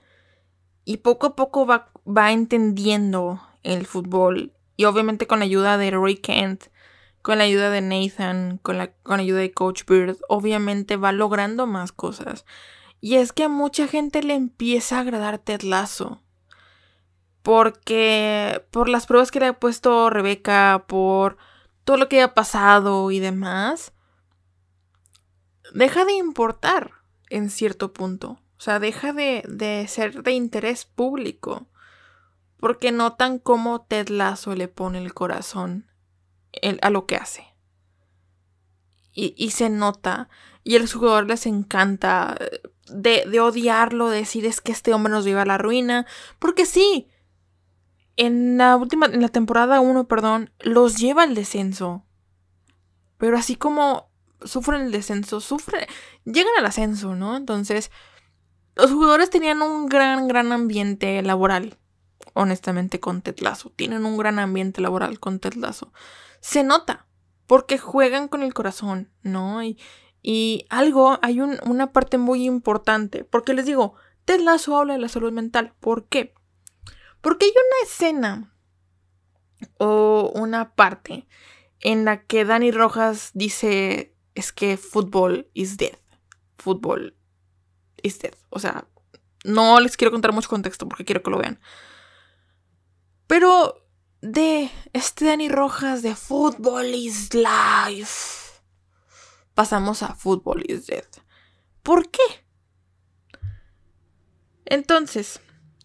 Y 0.84 0.98
poco 0.98 1.28
a 1.28 1.36
poco 1.38 1.66
va, 1.66 1.90
va 2.06 2.34
entendiendo 2.34 3.40
el 3.64 3.86
fútbol. 3.86 4.52
Y 4.76 4.84
obviamente 4.84 5.26
con 5.26 5.40
la 5.40 5.46
ayuda 5.46 5.78
de 5.78 5.92
Roy 5.92 6.18
Kent, 6.18 6.66
con 7.22 7.38
la 7.38 7.46
ayuda 7.46 7.70
de 7.70 7.80
Nathan, 7.80 8.60
con 8.62 8.78
la, 8.78 8.92
con 8.92 9.18
la 9.18 9.24
ayuda 9.24 9.40
de 9.40 9.54
Coach 9.54 9.86
Bird, 9.88 10.18
obviamente 10.28 10.98
va 10.98 11.14
logrando 11.14 11.66
más 11.66 11.94
cosas. 11.94 12.46
Y 13.00 13.16
es 13.16 13.32
que 13.32 13.46
a 13.46 13.50
mucha 13.50 13.88
gente 13.88 14.22
le 14.22 14.34
empieza 14.34 14.98
a 14.98 15.02
agradar 15.02 15.38
Ted 15.38 15.62
Lasso. 15.62 16.22
Porque 17.42 18.66
por 18.72 18.90
las 18.90 19.06
pruebas 19.06 19.32
que 19.32 19.40
le 19.40 19.46
ha 19.46 19.60
puesto 19.62 20.10
Rebeca, 20.10 20.84
por 20.90 21.38
todo 21.86 21.96
lo 21.96 22.10
que 22.10 22.22
ha 22.22 22.34
pasado 22.34 23.12
y 23.12 23.20
demás, 23.20 23.94
deja 25.76 26.06
de 26.06 26.14
importar 26.14 26.92
en 27.30 27.50
cierto 27.50 27.94
punto. 27.94 28.40
O 28.58 28.62
sea, 28.62 28.80
deja 28.80 29.14
de, 29.14 29.86
ser 29.88 30.24
de 30.24 30.32
interés 30.32 30.86
público. 30.86 31.68
Porque 32.58 32.92
notan 32.92 33.38
cómo 33.38 33.82
Ted 33.82 34.08
Lasso 34.08 34.56
le 34.56 34.68
pone 34.68 34.98
el 34.98 35.14
corazón 35.14 35.92
a 36.82 36.90
lo 36.90 37.06
que 37.06 37.18
hace. 37.18 37.46
Y, 39.12 39.52
se 39.52 39.70
nota. 39.70 40.30
Y 40.64 40.76
a 40.76 40.80
los 40.80 40.94
jugadores 40.94 41.28
les 41.28 41.46
encanta 41.46 42.38
de, 42.90 43.26
de, 43.30 43.40
odiarlo, 43.40 44.10
de 44.10 44.18
decir 44.18 44.46
es 44.46 44.62
que 44.62 44.72
este 44.72 44.94
hombre 44.94 45.12
nos 45.12 45.26
lleva 45.26 45.44
a 45.44 45.46
la 45.46 45.58
ruina. 45.58 46.06
Porque 46.40 46.66
sí, 46.66 47.10
en 48.16 48.58
la 48.58 48.78
última, 48.78 49.08
en 49.08 49.22
la 49.22 49.30
temporada 49.30 49.82
1, 49.82 50.08
perdón, 50.08 50.52
los 50.60 50.98
lleva 50.98 51.24
al 51.24 51.36
descenso. 51.36 52.06
Pero 53.18 53.38
así 53.38 53.56
como 53.56 54.10
sufren 54.46 54.82
el 54.82 54.92
descenso, 54.92 55.42
sufren, 55.42 55.86
llegan 56.24 56.54
al 56.58 56.66
ascenso, 56.66 57.16
¿no? 57.16 57.36
Entonces, 57.36 57.92
los 58.76 58.92
jugadores 58.92 59.30
tenían 59.30 59.62
un 59.62 59.88
gran, 59.88 60.28
gran 60.28 60.52
ambiente 60.52 61.22
laboral, 61.22 61.78
honestamente, 62.34 63.00
con 63.00 63.22
Tetlazo. 63.22 63.72
Tienen 63.72 64.06
un 64.06 64.18
gran 64.18 64.40
ambiente 64.40 64.82
laboral 64.82 65.20
con 65.20 65.40
Tetlazo. 65.40 65.94
Se 66.42 66.64
nota, 66.64 67.08
porque 67.48 67.78
juegan 67.78 68.28
con 68.28 68.44
el 68.44 68.54
corazón, 68.54 69.12
¿no? 69.22 69.64
Y, 69.64 69.80
y 70.22 70.66
algo, 70.70 71.20
hay 71.22 71.40
una 71.40 71.94
parte 71.94 72.18
muy 72.18 72.46
importante, 72.46 73.24
porque 73.24 73.54
les 73.54 73.66
digo, 73.66 73.96
Tetlazo 74.26 74.78
habla 74.78 74.94
de 74.94 75.00
la 75.00 75.10
salud 75.10 75.32
mental. 75.32 75.74
¿Por 75.80 76.08
qué? 76.08 76.34
Porque 77.22 77.46
hay 77.46 77.52
una 77.52 77.90
escena 77.90 78.56
o 79.78 80.32
una 80.36 80.76
parte 80.76 81.28
en 81.80 82.06
la 82.06 82.24
que 82.24 82.46
Dani 82.46 82.72
Rojas 82.72 83.32
dice 83.34 84.15
es 84.36 84.52
que 84.52 84.78
fútbol 84.78 85.50
is 85.54 85.78
dead. 85.78 85.98
Fútbol 86.58 87.16
is 88.04 88.20
dead. 88.20 88.36
O 88.50 88.60
sea, 88.60 88.88
no 89.44 89.80
les 89.80 89.98
quiero 89.98 90.12
contar 90.12 90.34
mucho 90.34 90.50
contexto 90.50 90.88
porque 90.88 91.06
quiero 91.06 91.24
que 91.24 91.32
lo 91.32 91.40
vean. 91.40 91.60
Pero 93.28 93.88
de 94.22 94.70
este 94.94 95.26
Dani 95.26 95.50
Rojas 95.50 96.02
de 96.02 96.16
Fútbol 96.16 96.86
is 96.86 97.34
life. 97.34 98.60
Pasamos 99.54 100.04
a 100.04 100.16
Fútbol 100.16 100.64
is 100.68 100.88
dead. 100.88 101.06
¿Por 101.82 102.10
qué? 102.10 102.46
Entonces, 104.66 105.40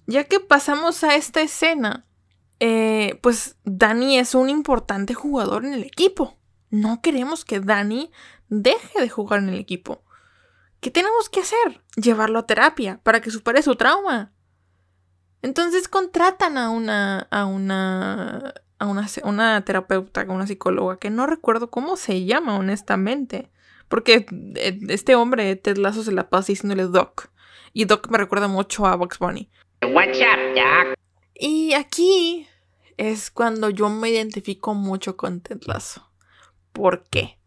ya 0.06 0.24
que 0.24 0.40
pasamos 0.40 1.04
a 1.04 1.14
esta 1.14 1.42
escena, 1.42 2.06
eh, 2.58 3.18
pues 3.22 3.56
Dani 3.64 4.18
es 4.18 4.34
un 4.34 4.48
importante 4.50 5.14
jugador 5.14 5.64
en 5.64 5.74
el 5.74 5.84
equipo. 5.84 6.38
No 6.70 7.02
queremos 7.02 7.44
que 7.44 7.60
Dani 7.60 8.10
deje 8.50 9.00
de 9.00 9.08
jugar 9.08 9.40
en 9.40 9.48
el 9.48 9.58
equipo. 9.58 10.02
¿Qué 10.80 10.90
tenemos 10.90 11.30
que 11.30 11.40
hacer? 11.40 11.82
Llevarlo 11.96 12.38
a 12.38 12.46
terapia 12.46 13.00
para 13.02 13.20
que 13.20 13.30
supere 13.30 13.62
su 13.62 13.76
trauma. 13.76 14.32
Entonces 15.42 15.88
contratan 15.88 16.58
a 16.58 16.68
una 16.70 17.20
a 17.30 17.46
una 17.46 18.54
a 18.78 18.86
una, 18.86 19.06
una 19.24 19.64
terapeuta, 19.64 20.22
a 20.22 20.32
una 20.32 20.46
psicóloga 20.46 20.98
que 20.98 21.10
no 21.10 21.26
recuerdo 21.26 21.70
cómo 21.70 21.96
se 21.96 22.24
llama 22.24 22.58
honestamente, 22.58 23.50
porque 23.88 24.26
eh, 24.56 24.78
este 24.88 25.14
hombre 25.14 25.56
Ted 25.56 25.76
Lasso 25.76 26.02
se 26.02 26.12
la 26.12 26.28
pasa 26.28 26.48
diciéndole 26.48 26.84
Doc 26.84 27.30
y 27.72 27.84
Doc 27.84 28.08
me 28.10 28.18
recuerda 28.18 28.48
mucho 28.48 28.86
a 28.86 28.96
Bugs 28.96 29.18
Bunny. 29.18 29.50
What's 29.82 30.18
up, 30.18 30.54
Doc? 30.54 30.94
Y 31.34 31.72
aquí 31.74 32.46
es 32.96 33.30
cuando 33.30 33.70
yo 33.70 33.88
me 33.88 34.10
identifico 34.10 34.74
mucho 34.74 35.16
con 35.16 35.40
Ted 35.40 35.60
Lasso. 35.66 36.10
¿Por 36.72 37.04
qué? 37.04 37.39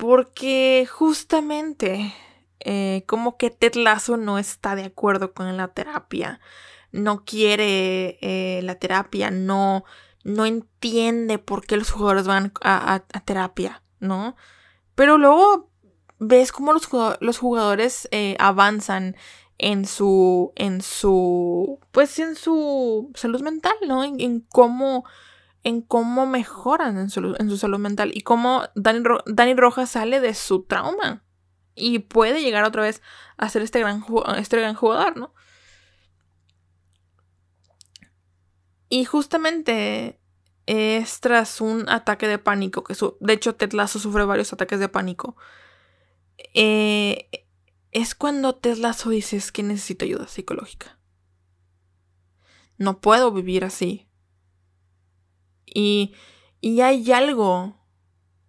Porque 0.00 0.88
justamente 0.90 2.14
eh, 2.60 3.04
como 3.06 3.36
que 3.36 3.50
Ted 3.50 3.74
no 4.16 4.38
está 4.38 4.74
de 4.74 4.84
acuerdo 4.84 5.34
con 5.34 5.54
la 5.58 5.68
terapia, 5.68 6.40
no 6.90 7.26
quiere 7.26 8.16
eh, 8.22 8.62
la 8.62 8.76
terapia, 8.76 9.30
no, 9.30 9.84
no 10.24 10.46
entiende 10.46 11.36
por 11.36 11.66
qué 11.66 11.76
los 11.76 11.90
jugadores 11.90 12.26
van 12.26 12.50
a, 12.62 13.02
terapia, 13.26 13.82
¿no? 13.98 14.36
Pero 14.94 15.18
luego 15.18 15.68
ves 16.18 16.50
cómo 16.50 16.72
los, 16.72 16.88
los 17.20 17.36
jugadores 17.36 18.08
eh, 18.10 18.36
avanzan 18.38 19.16
en 19.58 19.84
su, 19.84 20.54
en 20.56 20.80
su, 20.80 21.78
pues 21.90 22.18
en 22.18 22.36
su 22.36 23.10
salud 23.14 23.42
mental, 23.42 23.74
¿no? 23.86 24.02
en 24.02 24.40
cómo 24.48 25.04
en 25.62 25.82
cómo 25.82 26.26
mejoran 26.26 26.98
en 26.98 27.10
su, 27.10 27.56
salud 27.56 27.78
mental 27.78 28.12
y 28.14 28.22
cómo 28.22 28.64
Dani, 28.74 29.54
Rojas 29.54 29.90
sale 29.90 30.20
de 30.20 30.34
su 30.34 30.62
trauma 30.64 31.24
y 31.74 32.00
puede 32.00 32.42
llegar 32.42 32.64
otra 32.64 32.82
vez 32.82 33.02
a 33.36 33.48
ser 33.48 33.62
este 33.62 33.80
gran, 33.80 34.04
este 34.36 34.58
gran 34.58 34.74
jugador, 34.74 35.16
¿no? 35.16 35.34
Y 38.88 39.04
justamente 39.04 40.18
es 40.66 41.20
tras 41.20 41.60
un 41.60 41.88
ataque 41.88 42.26
de 42.26 42.38
pánico, 42.38 42.82
que 42.82 42.94
de 43.20 43.32
hecho 43.32 43.54
Ted 43.54 43.72
Lasso 43.72 43.98
sufre 43.98 44.24
varios 44.24 44.52
ataques 44.52 44.80
de 44.80 44.88
pánico. 44.88 45.36
Eh, 46.54 47.28
es 47.92 48.14
cuando 48.14 48.54
Ted 48.56 48.78
Lasso 48.78 49.10
dices 49.10 49.52
que 49.52 49.62
necesita 49.62 50.04
ayuda 50.04 50.26
psicológica. 50.26 50.98
No 52.78 53.00
puedo 53.00 53.30
vivir 53.30 53.64
así. 53.64 54.09
Y, 55.72 56.14
y 56.60 56.80
hay 56.80 57.10
algo 57.12 57.76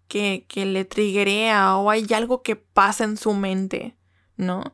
que, 0.07 0.45
que 0.47 0.65
le 0.65 0.85
triguea 0.85 1.77
o 1.77 1.89
hay 1.89 2.05
algo 2.13 2.41
que 2.43 2.55
pasa 2.55 3.03
en 3.03 3.17
su 3.17 3.33
mente, 3.33 3.97
¿no? 4.35 4.73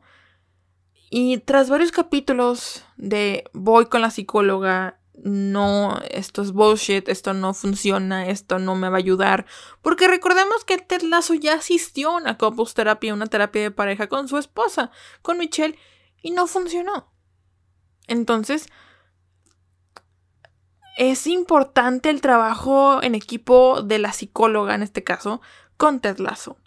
Y 1.10 1.38
tras 1.38 1.70
varios 1.70 1.90
capítulos 1.90 2.84
de 2.96 3.44
voy 3.54 3.86
con 3.86 4.02
la 4.02 4.10
psicóloga, 4.10 4.98
no, 5.24 5.98
esto 6.10 6.42
es 6.42 6.52
bullshit, 6.52 7.08
esto 7.08 7.32
no 7.32 7.54
funciona, 7.54 8.26
esto 8.28 8.58
no 8.58 8.74
me 8.74 8.88
va 8.88 8.96
a 8.96 8.98
ayudar. 8.98 9.46
Porque 9.82 10.06
recordemos 10.06 10.64
que 10.64 10.78
Ted 10.78 11.02
Lasso 11.02 11.34
ya 11.34 11.54
asistió 11.54 12.10
a 12.10 12.16
una 12.16 12.38
couples 12.38 12.74
terapia, 12.74 13.14
una 13.14 13.26
terapia 13.26 13.62
de 13.62 13.70
pareja 13.70 14.08
con 14.08 14.28
su 14.28 14.38
esposa, 14.38 14.90
con 15.22 15.38
Michelle, 15.38 15.78
y 16.22 16.30
no 16.30 16.46
funcionó. 16.46 17.10
Entonces, 18.06 18.68
es 20.98 21.28
importante 21.28 22.10
el 22.10 22.20
trabajo 22.20 23.00
en 23.02 23.14
equipo 23.14 23.82
de 23.82 24.00
la 24.00 24.12
psicóloga, 24.12 24.74
en 24.74 24.82
este 24.82 25.04
caso, 25.04 25.40
con 25.76 26.00
Ted 26.00 26.18
Lasso. 26.18 26.58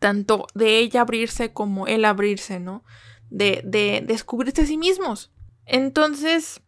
Tanto 0.00 0.48
de 0.54 0.78
ella 0.78 1.02
abrirse 1.02 1.52
como 1.52 1.86
él 1.86 2.04
abrirse, 2.04 2.58
¿no? 2.58 2.84
De, 3.30 3.62
de 3.64 4.02
descubrirse 4.04 4.62
a 4.62 4.66
sí 4.66 4.76
mismos. 4.76 5.30
Entonces, 5.66 6.60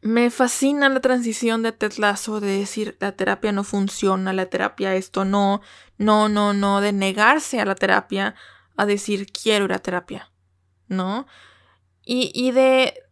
me 0.00 0.30
fascina 0.30 0.88
la 0.88 1.00
transición 1.00 1.64
de 1.64 1.72
Ted 1.72 1.94
Lasso 1.98 2.38
de 2.38 2.58
decir 2.58 2.96
la 3.00 3.10
terapia 3.10 3.50
no 3.50 3.64
funciona, 3.64 4.32
la 4.32 4.46
terapia 4.46 4.94
esto 4.94 5.24
no, 5.24 5.60
no, 5.98 6.28
no, 6.28 6.52
no, 6.52 6.80
de 6.80 6.92
negarse 6.92 7.60
a 7.60 7.64
la 7.64 7.74
terapia 7.74 8.36
a 8.76 8.86
decir 8.86 9.26
quiero 9.26 9.64
ir 9.64 9.72
a 9.72 9.80
terapia, 9.80 10.30
¿no? 10.86 11.26
Y, 12.04 12.30
y 12.32 12.52
de 12.52 13.09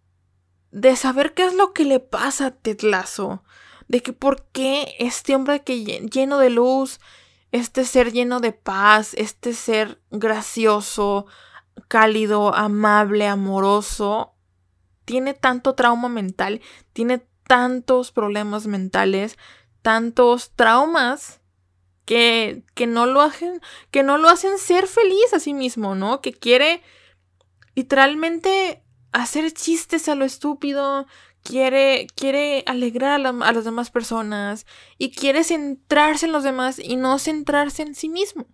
de 0.70 0.96
saber 0.96 1.34
qué 1.34 1.46
es 1.46 1.54
lo 1.54 1.72
que 1.72 1.84
le 1.84 2.00
pasa 2.00 2.46
a 2.46 2.50
Ted 2.50 2.78
de 3.88 4.02
que 4.02 4.12
por 4.12 4.44
qué 4.52 4.94
este 4.98 5.34
hombre 5.34 5.62
que 5.64 5.82
lleno 5.84 6.38
de 6.38 6.50
luz, 6.50 7.00
este 7.52 7.84
ser 7.84 8.12
lleno 8.12 8.40
de 8.40 8.52
paz, 8.52 9.14
este 9.14 9.54
ser 9.54 10.00
gracioso, 10.10 11.26
cálido, 11.88 12.54
amable, 12.54 13.26
amoroso, 13.26 14.34
tiene 15.04 15.32
tanto 15.32 15.74
trauma 15.74 16.10
mental, 16.10 16.60
tiene 16.92 17.26
tantos 17.46 18.12
problemas 18.12 18.66
mentales, 18.66 19.38
tantos 19.80 20.52
traumas 20.54 21.40
que, 22.04 22.62
que, 22.74 22.86
no 22.86 23.06
lo 23.06 23.22
hacen, 23.22 23.60
que 23.90 24.02
no 24.02 24.18
lo 24.18 24.28
hacen 24.28 24.58
ser 24.58 24.86
feliz 24.86 25.32
a 25.32 25.40
sí 25.40 25.54
mismo, 25.54 25.94
¿no? 25.94 26.20
Que 26.20 26.32
quiere 26.32 26.82
literalmente 27.74 28.82
hacer 29.12 29.52
chistes 29.52 30.08
a 30.08 30.14
lo 30.14 30.24
estúpido, 30.24 31.06
quiere, 31.42 32.06
quiere 32.14 32.62
alegrar 32.66 33.20
a, 33.24 33.52
las 33.52 33.64
demás 33.64 33.90
personas 33.90 34.66
y 34.98 35.10
quiere 35.10 35.44
centrarse 35.44 36.26
en 36.26 36.32
los 36.32 36.44
demás 36.44 36.78
y 36.78 36.96
no 36.96 37.18
centrarse 37.18 37.82
en 37.82 37.94
sí 37.94 38.08
mismo. 38.08 38.46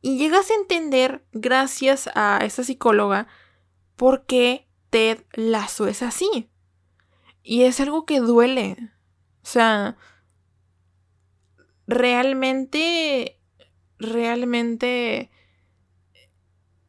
Y 0.00 0.18
llegas 0.18 0.50
a 0.50 0.54
entender, 0.54 1.24
gracias 1.32 2.10
a 2.14 2.40
esta 2.42 2.64
psicóloga, 2.64 3.28
por 3.96 4.26
qué 4.26 4.68
Ted 4.90 5.24
Lazo 5.32 5.86
es 5.86 6.02
así. 6.02 6.50
Y 7.44 7.62
es 7.62 7.80
algo 7.80 8.04
que 8.04 8.20
duele. 8.20 8.76
O 9.42 9.46
sea, 9.46 9.96
realmente, 11.86 13.40
realmente 13.98 15.30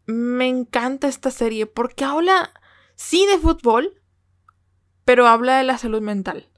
me 0.05 0.47
encanta 0.47 1.07
esta 1.07 1.31
serie 1.31 1.65
porque 1.65 2.03
habla, 2.03 2.51
sí, 2.95 3.25
de 3.25 3.37
fútbol, 3.37 4.01
pero 5.05 5.27
habla 5.27 5.57
de 5.57 5.63
la 5.63 5.77
salud 5.77 6.01
mental. 6.01 6.49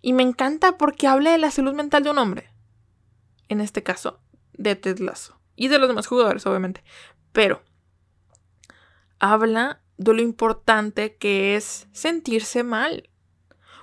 Y 0.00 0.12
me 0.12 0.22
encanta 0.22 0.78
porque 0.78 1.06
habla 1.06 1.32
de 1.32 1.38
la 1.38 1.50
salud 1.50 1.74
mental 1.74 2.02
de 2.02 2.10
un 2.10 2.18
hombre. 2.18 2.50
En 3.48 3.60
este 3.60 3.82
caso, 3.82 4.20
de 4.52 4.74
Ted 4.76 4.98
Lasso. 4.98 5.38
Y 5.54 5.68
de 5.68 5.78
los 5.78 5.88
demás 5.88 6.06
jugadores, 6.06 6.44
obviamente. 6.46 6.82
Pero 7.32 7.62
habla 9.18 9.80
de 9.96 10.14
lo 10.14 10.22
importante 10.22 11.16
que 11.16 11.56
es 11.56 11.86
sentirse 11.92 12.64
mal. 12.64 13.08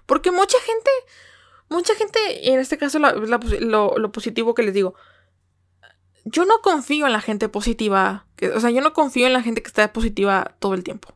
Porque 0.06 0.32
mucha 0.32 0.60
gente, 0.60 0.92
mucha 1.70 1.96
gente, 1.96 2.50
en 2.52 2.60
este 2.60 2.78
caso 2.78 3.00
lo, 3.00 4.12
positivo 4.12 4.54
que 4.54 4.64
les 4.64 4.74
digo, 4.74 4.96
yo 6.26 6.46
no 6.46 6.62
confío 6.62 7.06
en 7.06 7.14
la 7.14 7.22
gente 7.22 7.50
positiva, 7.50 8.28
o 8.56 8.60
sea, 8.60 8.70
yo 8.70 8.82
no 8.82 8.94
confío 8.94 9.28
en 9.28 9.34
la 9.34 9.42
gente 9.42 9.62
que 9.62 9.68
está 9.68 9.92
positiva 9.94 10.56
todo 10.60 10.74
el 10.74 10.84
tiempo. 10.84 11.16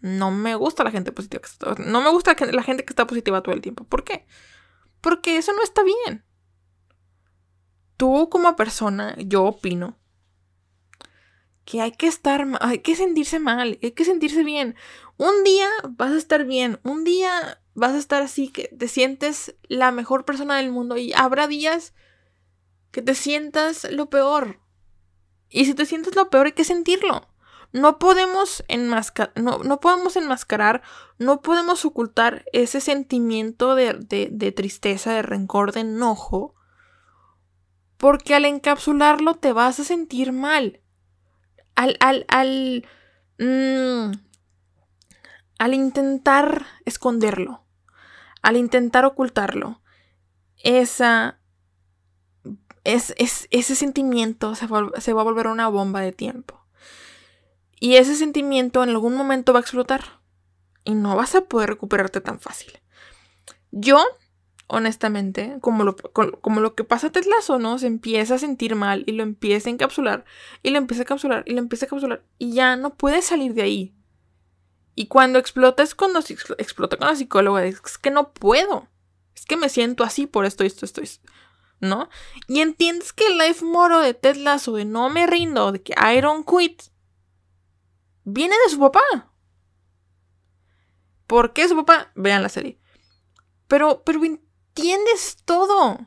No 0.00 0.30
me 0.30 0.54
gusta 0.54 0.84
la 0.84 0.90
gente 0.90 1.10
positiva. 1.10 1.42
No 1.78 2.00
me 2.00 2.10
gusta 2.10 2.36
la 2.52 2.62
gente 2.62 2.84
que 2.84 2.92
está 2.92 3.06
positiva 3.06 3.42
todo 3.42 3.54
el 3.54 3.62
tiempo. 3.62 3.84
¿Por 3.84 4.04
qué? 4.04 4.26
Porque 5.00 5.36
eso 5.36 5.52
no 5.52 5.62
está 5.62 5.82
bien. 5.82 6.24
Tú 7.96 8.28
como 8.30 8.54
persona, 8.56 9.16
yo 9.18 9.44
opino 9.44 9.98
que 11.64 11.80
hay 11.80 11.92
que 11.92 12.06
estar, 12.06 12.46
hay 12.60 12.78
que 12.78 12.94
sentirse 12.94 13.40
mal, 13.40 13.78
hay 13.82 13.90
que 13.92 14.04
sentirse 14.04 14.44
bien. 14.44 14.76
Un 15.16 15.44
día 15.44 15.68
vas 15.88 16.12
a 16.12 16.16
estar 16.16 16.44
bien, 16.44 16.78
un 16.84 17.02
día 17.02 17.60
vas 17.74 17.92
a 17.92 17.98
estar 17.98 18.22
así 18.22 18.48
que 18.48 18.68
te 18.68 18.86
sientes 18.86 19.56
la 19.64 19.90
mejor 19.90 20.24
persona 20.24 20.56
del 20.56 20.70
mundo 20.70 20.96
y 20.96 21.12
habrá 21.14 21.48
días 21.48 21.94
que 22.96 23.02
te 23.02 23.14
sientas 23.14 23.86
lo 23.90 24.08
peor. 24.08 24.58
Y 25.50 25.66
si 25.66 25.74
te 25.74 25.84
sientes 25.84 26.16
lo 26.16 26.30
peor 26.30 26.46
hay 26.46 26.52
que 26.52 26.64
sentirlo. 26.64 27.28
No 27.70 27.98
podemos, 27.98 28.64
enmascar 28.68 29.32
no, 29.36 29.58
no 29.58 29.80
podemos 29.80 30.16
enmascarar, 30.16 30.80
no 31.18 31.42
podemos 31.42 31.84
ocultar 31.84 32.46
ese 32.54 32.80
sentimiento 32.80 33.74
de, 33.74 33.98
de, 34.30 34.52
tristeza, 34.52 35.12
de 35.12 35.20
rencor, 35.20 35.72
de 35.72 35.80
enojo, 35.80 36.54
porque 37.98 38.34
al 38.34 38.46
encapsularlo 38.46 39.34
te 39.34 39.52
vas 39.52 39.78
a 39.78 39.84
sentir 39.84 40.32
mal. 40.32 40.80
Al, 41.74 41.98
al, 42.00 42.24
al, 42.28 42.86
mm, 43.38 44.12
al 45.58 45.74
intentar 45.74 46.64
esconderlo, 46.86 47.62
al 48.40 48.56
intentar 48.56 49.04
ocultarlo, 49.04 49.82
esa, 50.62 51.40
es, 52.86 53.14
es, 53.18 53.48
ese 53.50 53.74
sentimiento 53.74 54.54
se 54.54 54.66
va 54.66 54.78
a 55.20 55.24
volver 55.24 55.48
una 55.48 55.68
bomba 55.68 56.00
de 56.00 56.12
tiempo. 56.12 56.64
Y 57.80 57.96
ese 57.96 58.14
sentimiento 58.14 58.82
en 58.82 58.90
algún 58.90 59.14
momento 59.14 59.52
va 59.52 59.58
a 59.58 59.62
explotar. 59.62 60.20
Y 60.84 60.94
no 60.94 61.16
vas 61.16 61.34
a 61.34 61.42
poder 61.42 61.68
recuperarte 61.70 62.20
tan 62.20 62.38
fácil. 62.38 62.78
Yo, 63.72 64.02
honestamente, 64.68 65.58
como 65.60 65.82
lo, 65.82 65.96
como 65.96 66.60
lo 66.60 66.74
que 66.74 66.84
pasa 66.84 67.08
a 67.08 67.12
Tetlazo, 67.12 67.58
¿no? 67.58 67.78
Se 67.78 67.88
empieza 67.88 68.36
a 68.36 68.38
sentir 68.38 68.76
mal 68.76 69.02
y 69.06 69.12
lo 69.12 69.24
empieza 69.24 69.68
a 69.68 69.72
encapsular. 69.72 70.24
Y 70.62 70.70
lo 70.70 70.78
empieza 70.78 71.02
a 71.02 71.04
encapsular 71.04 71.42
y 71.44 71.54
lo 71.54 71.58
empieza 71.58 71.84
a 71.84 71.88
encapsular. 71.88 72.22
Y 72.38 72.52
ya 72.52 72.76
no 72.76 72.94
puede 72.94 73.20
salir 73.20 73.54
de 73.54 73.62
ahí. 73.62 73.94
Y 74.94 75.08
cuando 75.08 75.40
explota 75.40 75.84
cuando 75.96 76.20
explota 76.20 76.96
con 76.96 77.08
la 77.08 77.16
psicóloga. 77.16 77.64
Es 77.64 77.98
que 77.98 78.10
no 78.10 78.32
puedo. 78.32 78.88
Es 79.34 79.44
que 79.44 79.56
me 79.56 79.68
siento 79.68 80.04
así 80.04 80.26
por 80.26 80.46
esto, 80.46 80.62
esto, 80.62 80.86
esto, 80.86 81.02
esto. 81.02 81.28
¿No? 81.80 82.08
Y 82.48 82.60
entiendes 82.60 83.12
que 83.12 83.26
el 83.26 83.38
life 83.38 83.64
moro 83.64 84.00
de 84.00 84.14
Ted 84.14 84.36
de 84.36 84.84
no 84.84 85.10
me 85.10 85.26
rindo, 85.26 85.72
de 85.72 85.82
que 85.82 85.92
I 85.92 86.20
don't 86.20 86.48
quit, 86.48 86.82
viene 88.24 88.54
de 88.64 88.70
su 88.70 88.78
papá. 88.78 89.32
¿Por 91.26 91.52
qué 91.52 91.68
su 91.68 91.76
papá? 91.76 92.12
Vean 92.14 92.42
la 92.42 92.48
serie. 92.48 92.78
Pero, 93.68 94.02
pero 94.04 94.24
entiendes 94.24 95.38
todo. 95.44 95.98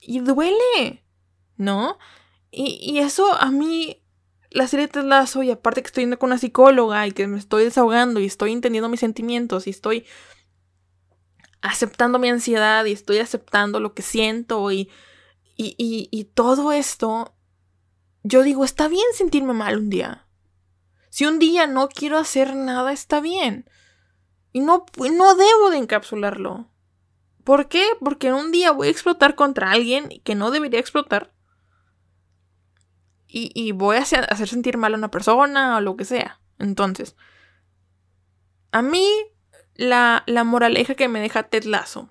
Y 0.00 0.20
duele. 0.20 1.04
¿No? 1.56 1.98
Y, 2.50 2.98
eso 2.98 3.34
a 3.34 3.50
mí, 3.50 4.02
la 4.50 4.68
serie 4.68 4.86
te 4.86 5.02
lazo, 5.02 5.42
y 5.42 5.50
aparte 5.50 5.82
que 5.82 5.88
estoy 5.88 6.04
yendo 6.04 6.18
con 6.18 6.28
una 6.28 6.38
psicóloga 6.38 7.06
y 7.06 7.12
que 7.12 7.26
me 7.26 7.38
estoy 7.38 7.64
desahogando 7.64 8.20
y 8.20 8.26
estoy 8.26 8.52
entendiendo 8.52 8.88
mis 8.88 9.00
sentimientos 9.00 9.66
y 9.66 9.70
estoy 9.70 10.06
aceptando 11.64 12.18
mi 12.18 12.28
ansiedad 12.28 12.84
y 12.84 12.92
estoy 12.92 13.18
aceptando 13.18 13.80
lo 13.80 13.94
que 13.94 14.02
siento 14.02 14.70
y, 14.70 14.90
y, 15.56 15.74
y 16.10 16.24
todo 16.24 16.72
esto, 16.72 17.34
yo 18.22 18.42
digo, 18.42 18.64
está 18.64 18.88
bien 18.88 19.06
sentirme 19.14 19.52
mal 19.52 19.78
un 19.78 19.90
día. 19.90 20.26
Si 21.10 21.26
un 21.26 21.38
día 21.38 21.66
no 21.66 21.88
quiero 21.88 22.18
hacer 22.18 22.56
nada, 22.56 22.92
está 22.92 23.20
bien. 23.20 23.70
Y 24.52 24.60
no, 24.60 24.86
no 24.96 25.34
debo 25.34 25.70
de 25.70 25.78
encapsularlo. 25.78 26.68
¿Por 27.44 27.68
qué? 27.68 27.84
Porque 28.00 28.32
un 28.32 28.50
día 28.50 28.72
voy 28.72 28.88
a 28.88 28.90
explotar 28.90 29.34
contra 29.34 29.70
alguien 29.70 30.08
que 30.24 30.34
no 30.34 30.50
debería 30.50 30.80
explotar. 30.80 31.32
Y, 33.36 33.72
voy 33.72 33.96
a 33.96 34.00
hacer, 34.02 34.48
sentir 34.48 34.76
mal 34.76 34.94
a 34.94 34.96
una 34.96 35.10
persona 35.10 35.76
o 35.76 35.80
lo 35.80 35.96
que 35.96 36.04
sea. 36.04 36.40
Entonces, 36.60 37.16
a 38.70 38.80
mí 38.80 39.08
la, 39.74 40.22
la 40.26 40.44
moraleja 40.44 40.94
que 40.94 41.08
me 41.08 41.20
deja 41.20 41.44
Ted 41.44 41.64
Lasso 41.64 42.10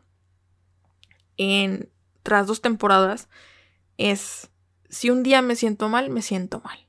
en 1.37 1.91
tras 2.23 2.47
dos 2.47 2.61
temporadas 2.61 3.29
es 3.97 4.49
si 4.89 5.09
un 5.09 5.23
día 5.23 5.41
me 5.41 5.55
siento 5.55 5.89
mal, 5.89 6.09
me 6.09 6.21
siento 6.21 6.61
mal. 6.61 6.87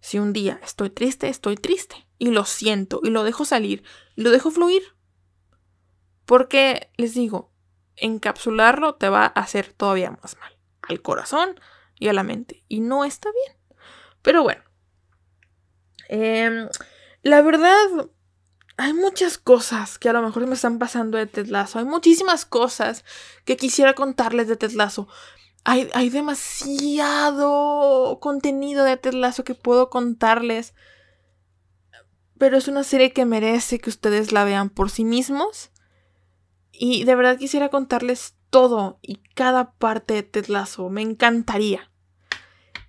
Si 0.00 0.18
un 0.18 0.32
día 0.32 0.60
estoy 0.62 0.90
triste, 0.90 1.28
estoy 1.28 1.56
triste. 1.56 2.06
Y 2.18 2.30
lo 2.30 2.44
siento, 2.44 3.00
y 3.02 3.10
lo 3.10 3.22
dejo 3.24 3.44
salir, 3.44 3.84
y 4.16 4.22
lo 4.22 4.30
dejo 4.30 4.50
fluir. 4.50 4.82
Porque, 6.24 6.90
les 6.96 7.14
digo, 7.14 7.52
encapsularlo 7.96 8.96
te 8.96 9.08
va 9.08 9.24
a 9.24 9.28
hacer 9.28 9.72
todavía 9.72 10.10
más 10.10 10.36
mal. 10.38 10.56
Al 10.82 11.00
corazón 11.00 11.60
y 11.98 12.08
a 12.08 12.12
la 12.12 12.22
mente. 12.22 12.64
Y 12.68 12.80
no 12.80 13.04
está 13.04 13.30
bien. 13.30 13.56
Pero 14.22 14.42
bueno. 14.42 14.62
Em, 16.08 16.68
la 17.22 17.42
verdad, 17.42 18.10
hay 18.78 18.94
muchas 18.94 19.36
cosas 19.38 19.98
que 19.98 20.08
a 20.08 20.12
lo 20.12 20.22
mejor 20.22 20.46
me 20.46 20.54
están 20.54 20.78
pasando 20.78 21.18
de 21.18 21.26
Tetlazo. 21.26 21.80
Hay 21.80 21.84
muchísimas 21.84 22.44
cosas 22.44 23.04
que 23.44 23.56
quisiera 23.56 23.94
contarles 23.94 24.46
de 24.46 24.56
Tetlazo. 24.56 25.08
Hay, 25.64 26.10
demasiado 26.10 27.40
contenido 28.20 28.84
de 28.84 28.96
Ted 28.96 29.16
que 29.44 29.56
puedo 29.56 29.90
contarles. 29.90 30.74
Pero 32.38 32.56
es 32.56 32.68
una 32.68 32.84
serie 32.84 33.12
que 33.12 33.24
merece 33.24 33.80
que 33.80 33.90
ustedes 33.90 34.30
la 34.30 34.44
vean 34.44 34.70
por 34.70 34.90
sí 34.90 35.04
mismos. 35.04 35.72
Y 36.70 37.02
de 37.02 37.16
verdad 37.16 37.36
quisiera 37.36 37.70
contarles 37.70 38.36
todo 38.48 39.00
y 39.02 39.16
cada 39.34 39.72
parte 39.72 40.14
de 40.14 40.22
Ted 40.22 40.46
Me 40.88 41.02
encantaría. 41.02 41.90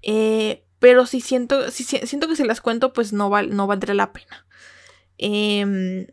Eh, 0.04 0.64
pero 0.78 1.08
si 1.08 1.20
siento, 1.20 1.72
si 1.72 1.84
siento 1.84 2.28
que 2.28 2.36
si 2.36 2.44
las 2.44 2.62
cuento, 2.62 2.94
pues 2.94 3.12
no, 3.12 3.30
no 3.42 3.66
valdría 3.66 3.96
la 3.96 4.14
pena. 4.14 4.46
Em, 5.20 6.08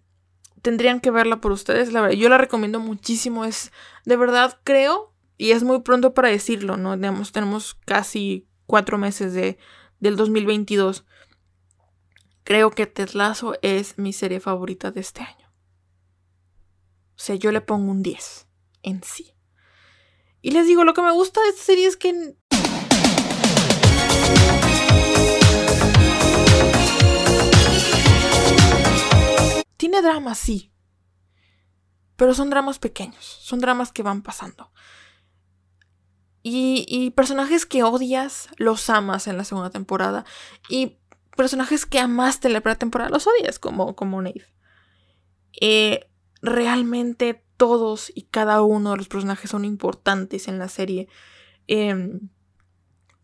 tendrían 0.62 1.00
que 1.00 1.12
verla 1.12 1.40
por 1.40 1.52
ustedes. 1.52 1.92
La 1.92 2.02
verdad, 2.02 2.16
yo 2.16 2.28
la 2.28 2.38
recomiendo 2.38 2.80
muchísimo. 2.80 3.44
Es 3.44 3.72
de 4.04 4.16
verdad, 4.16 4.58
creo 4.64 5.14
y 5.38 5.52
es 5.52 5.62
muy 5.62 5.80
pronto 5.80 6.12
para 6.12 6.28
decirlo, 6.28 6.76
¿no? 6.76 6.98
tenemos 7.30 7.74
casi 7.84 8.48
cuatro 8.66 8.98
meses 8.98 9.32
de, 9.32 9.58
del 10.00 10.16
2022. 10.16 11.04
Creo 12.42 12.70
que 12.70 12.86
Tetlazo 12.86 13.54
es 13.62 13.98
mi 13.98 14.12
serie 14.12 14.40
favorita 14.40 14.90
de 14.90 15.00
este 15.00 15.22
año. 15.22 15.52
O 17.16 17.18
sea, 17.18 17.34
yo 17.36 17.52
le 17.52 17.60
pongo 17.60 17.90
un 17.90 18.02
10 18.02 18.46
en 18.82 19.02
sí. 19.02 19.34
Y 20.42 20.50
les 20.52 20.66
digo, 20.66 20.84
lo 20.84 20.94
que 20.94 21.02
me 21.02 21.12
gusta 21.12 21.40
de 21.42 21.48
esta 21.48 21.62
serie 21.62 21.86
es 21.86 21.96
que 21.96 22.36
tiene 29.76 30.02
drama, 30.02 30.34
sí. 30.34 30.72
Pero 32.16 32.34
son 32.34 32.50
dramas 32.50 32.78
pequeños, 32.78 33.24
son 33.24 33.60
dramas 33.60 33.92
que 33.92 34.02
van 34.02 34.22
pasando. 34.22 34.72
Y, 36.48 37.10
personajes 37.16 37.66
que 37.66 37.82
odias, 37.82 38.48
los 38.56 38.88
amas 38.88 39.26
en 39.26 39.36
la 39.36 39.42
segunda 39.42 39.70
temporada. 39.70 40.24
Y 40.68 40.98
personajes 41.36 41.86
que 41.86 41.98
amaste 41.98 42.46
en 42.46 42.52
la 42.54 42.60
primera 42.60 42.78
temporada, 42.78 43.10
los 43.10 43.26
odias, 43.26 43.58
como, 43.58 43.96
como. 43.96 44.22
Eh, 45.60 46.08
realmente 46.42 47.44
todos 47.56 48.12
y 48.14 48.22
cada 48.22 48.62
uno 48.62 48.92
de 48.92 48.98
los 48.98 49.08
personajes 49.08 49.50
son 49.50 49.64
importantes 49.64 50.46
en 50.46 50.60
la 50.60 50.68
serie. 50.68 51.08
Em, 51.66 52.28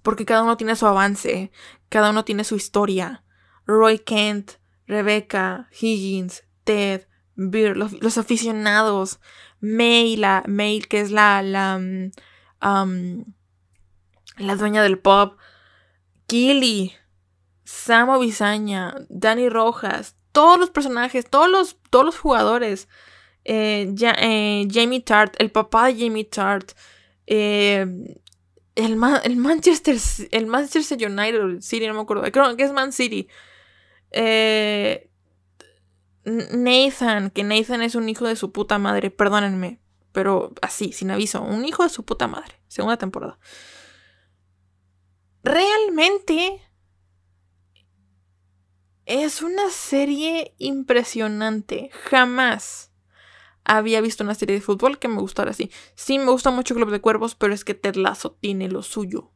porque 0.02 0.24
cada 0.24 0.42
uno 0.42 0.56
tiene 0.56 0.74
su 0.74 0.86
avance, 0.86 1.52
cada 1.88 2.10
uno 2.10 2.24
tiene 2.24 2.42
su 2.42 2.56
historia. 2.56 3.24
Roy 3.66 4.00
Kent, 4.00 4.52
Rebecca, 4.86 5.68
Higgins, 5.72 6.44
Ted, 6.64 7.06
Beer, 7.34 7.76
los, 7.76 8.18
aficionados, 8.18 9.20
May, 9.60 10.16
la, 10.16 10.42
May, 10.46 10.80
que 10.80 11.00
es 11.00 11.10
la, 11.10 11.42
la, 11.42 11.78
mm, 11.78 13.24
la 14.38 14.56
dueña 14.56 14.82
del 14.82 14.98
pub, 14.98 15.36
Killy, 16.26 16.92
Samo 17.64 18.18
Bizaña, 18.18 18.94
Danny 19.08 19.48
Rojas, 19.48 20.16
todos 20.32 20.58
los 20.58 20.70
personajes, 20.70 21.28
todos 21.28 21.48
los, 21.48 21.76
todos 21.90 22.04
los 22.04 22.18
jugadores, 22.18 22.88
eh, 23.44 23.94
eh, 23.98 24.68
Jamie 24.70 25.00
Tart, 25.00 25.34
el 25.38 25.50
papá 25.50 25.86
de 25.86 26.04
Jamie 26.04 26.24
Tart, 26.24 26.72
eh, 27.26 27.86
el, 28.74 28.98
el, 29.24 29.36
Manchester, 29.36 29.96
el 30.30 30.46
Manchester 30.46 31.10
United 31.10 31.60
City, 31.60 31.86
no 31.86 31.94
me 31.94 32.00
acuerdo, 32.00 32.22
creo 32.30 32.56
que 32.56 32.64
es 32.64 32.72
Man 32.72 32.92
City. 32.92 33.28
Nathan, 36.24 37.30
que 37.30 37.44
Nathan 37.44 37.82
es 37.82 37.94
un 37.94 38.08
hijo 38.08 38.26
de 38.26 38.36
su 38.36 38.52
puta 38.52 38.78
madre, 38.78 39.10
perdónenme, 39.10 39.80
pero 40.12 40.52
así, 40.60 40.92
sin 40.92 41.10
aviso, 41.10 41.42
un 41.42 41.64
hijo 41.64 41.82
de 41.82 41.88
su 41.88 42.04
puta 42.04 42.28
madre, 42.28 42.60
segunda 42.68 42.96
temporada. 42.96 43.38
Realmente 45.42 46.60
es 49.06 49.42
una 49.42 49.70
serie 49.70 50.54
impresionante. 50.58 51.90
Jamás 52.10 52.92
había 53.64 54.00
visto 54.00 54.24
una 54.24 54.34
serie 54.34 54.56
de 54.56 54.62
fútbol 54.62 54.98
que 54.98 55.08
me 55.08 55.20
gustara 55.20 55.50
así. 55.50 55.70
Sí, 55.94 56.18
me 56.18 56.30
gusta 56.30 56.50
mucho 56.50 56.74
Club 56.74 56.90
de 56.90 57.00
Cuervos, 57.00 57.34
pero 57.34 57.54
es 57.54 57.64
que 57.64 57.74
Ted 57.74 57.96
Lasso 57.96 58.32
tiene 58.40 58.68
lo 58.68 58.82
suyo. 58.82 59.32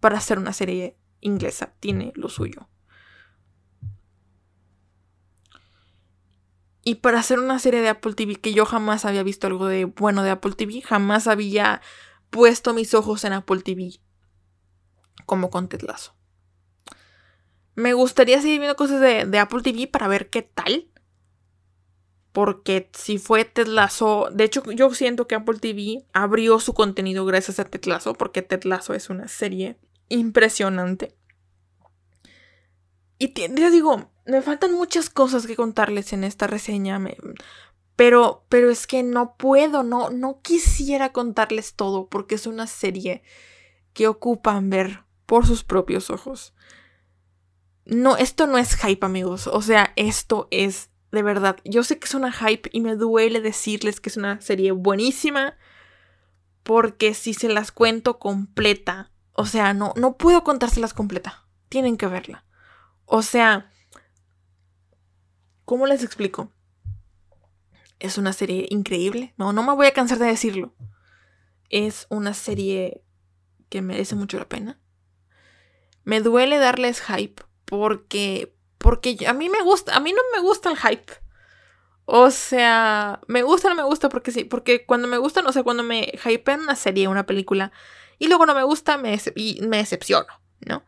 Para 0.00 0.18
hacer 0.18 0.38
una 0.38 0.52
serie 0.52 0.98
inglesa, 1.20 1.74
tiene 1.78 2.12
lo 2.16 2.28
suyo. 2.28 2.68
Y 6.84 6.96
para 6.96 7.20
hacer 7.20 7.38
una 7.38 7.58
serie 7.58 7.80
de 7.80 7.88
Apple 7.88 8.14
TV 8.14 8.36
que 8.36 8.52
yo 8.52 8.66
jamás 8.66 9.04
había 9.04 9.22
visto 9.22 9.46
algo 9.46 9.66
de 9.66 9.84
bueno 9.84 10.22
de 10.22 10.30
Apple 10.30 10.52
TV, 10.52 10.82
jamás 10.82 11.28
había 11.28 11.80
puesto 12.30 12.74
mis 12.74 12.94
ojos 12.94 13.24
en 13.24 13.34
Apple 13.34 13.62
TV 13.62 14.00
como 15.26 15.50
con 15.50 15.68
Ted 15.68 15.82
Lasso. 15.82 16.14
Me 17.74 17.94
gustaría 17.94 18.40
seguir 18.40 18.58
viendo 18.58 18.76
cosas 18.76 19.00
de, 19.00 19.38
Apple 19.38 19.62
TV 19.62 19.86
para 19.86 20.08
ver 20.08 20.28
qué 20.28 20.42
tal. 20.42 20.88
Porque 22.32 22.90
si 22.94 23.18
fue 23.18 23.44
Ted 23.44 23.66
Lasso, 23.66 24.28
de 24.32 24.44
hecho 24.44 24.62
yo 24.72 24.92
siento 24.94 25.26
que 25.26 25.34
Apple 25.34 25.58
TV 25.58 26.06
abrió 26.14 26.58
su 26.60 26.72
contenido 26.72 27.26
gracias 27.26 27.58
a 27.58 27.64
Ted 27.64 27.84
Lasso, 27.84 28.14
porque 28.14 28.40
Ted 28.40 28.64
Lasso 28.64 28.94
es 28.94 29.10
una 29.10 29.28
serie 29.28 29.76
impresionante. 30.08 31.14
Y 33.22 33.28
te, 33.28 33.48
digo, 33.70 34.10
me 34.26 34.42
faltan 34.42 34.72
muchas 34.72 35.08
cosas 35.08 35.46
que 35.46 35.54
contarles 35.54 36.12
en 36.12 36.24
esta 36.24 36.48
reseña, 36.48 37.00
pero, 37.94 38.44
pero 38.48 38.68
es 38.68 38.88
que 38.88 39.04
no 39.04 39.36
puedo, 39.36 39.84
no, 39.84 40.10
no 40.10 40.40
quisiera 40.42 41.12
contarles 41.12 41.74
todo 41.74 42.08
porque 42.08 42.34
es 42.34 42.48
una 42.48 42.66
serie 42.66 43.22
que 43.92 44.08
ocupan 44.08 44.70
ver 44.70 45.04
por 45.24 45.46
sus 45.46 45.62
propios 45.62 46.10
ojos. 46.10 46.52
No, 47.84 48.16
esto 48.16 48.48
no 48.48 48.58
es 48.58 48.74
hype, 48.74 49.06
amigos. 49.06 49.46
O 49.46 49.62
sea, 49.62 49.92
esto 49.94 50.48
es 50.50 50.90
de 51.12 51.22
verdad. 51.22 51.58
Yo 51.64 51.84
sé 51.84 52.00
que 52.00 52.06
es 52.06 52.14
una 52.16 52.32
hype 52.32 52.70
y 52.72 52.80
me 52.80 52.96
duele 52.96 53.40
decirles 53.40 54.00
que 54.00 54.08
es 54.08 54.16
una 54.16 54.40
serie 54.40 54.72
buenísima. 54.72 55.56
Porque 56.64 57.14
si 57.14 57.34
se 57.34 57.48
las 57.48 57.70
cuento 57.70 58.18
completa, 58.18 59.12
o 59.32 59.46
sea, 59.46 59.74
no, 59.74 59.94
no 59.94 60.16
puedo 60.16 60.42
contárselas 60.42 60.92
completa. 60.92 61.46
Tienen 61.68 61.96
que 61.96 62.08
verla. 62.08 62.44
O 63.14 63.20
sea, 63.20 63.70
¿cómo 65.66 65.86
les 65.86 66.02
explico? 66.02 66.50
Es 67.98 68.16
una 68.16 68.32
serie 68.32 68.66
increíble. 68.70 69.34
No, 69.36 69.52
no 69.52 69.62
me 69.62 69.74
voy 69.74 69.86
a 69.86 69.92
cansar 69.92 70.18
de 70.18 70.24
decirlo. 70.24 70.72
Es 71.68 72.06
una 72.08 72.32
serie 72.32 73.02
que 73.68 73.82
merece 73.82 74.14
mucho 74.14 74.38
la 74.38 74.48
pena. 74.48 74.80
Me 76.04 76.22
duele 76.22 76.56
darles 76.56 77.02
hype 77.02 77.42
porque 77.66 78.56
porque 78.78 79.18
a 79.26 79.34
mí 79.34 79.50
me 79.50 79.60
gusta, 79.60 79.94
a 79.94 80.00
mí 80.00 80.12
no 80.12 80.22
me 80.34 80.40
gusta 80.40 80.70
el 80.70 80.78
hype. 80.78 81.12
O 82.06 82.30
sea, 82.30 83.20
me 83.26 83.42
gusta 83.42 83.68
no 83.68 83.74
me 83.74 83.82
gusta 83.82 84.08
porque 84.08 84.30
sí, 84.30 84.44
porque 84.44 84.86
cuando 84.86 85.06
me 85.06 85.18
gusta, 85.18 85.42
no 85.42 85.52
sé, 85.52 85.62
cuando 85.62 85.82
me 85.82 86.14
hypean 86.24 86.60
una 86.60 86.76
serie, 86.76 87.08
una 87.08 87.26
película, 87.26 87.72
y 88.18 88.28
luego 88.28 88.46
no 88.46 88.54
me 88.54 88.62
gusta, 88.62 88.96
me, 88.96 89.20
y 89.36 89.60
me 89.60 89.76
decepciono, 89.76 90.32
¿no? 90.60 90.86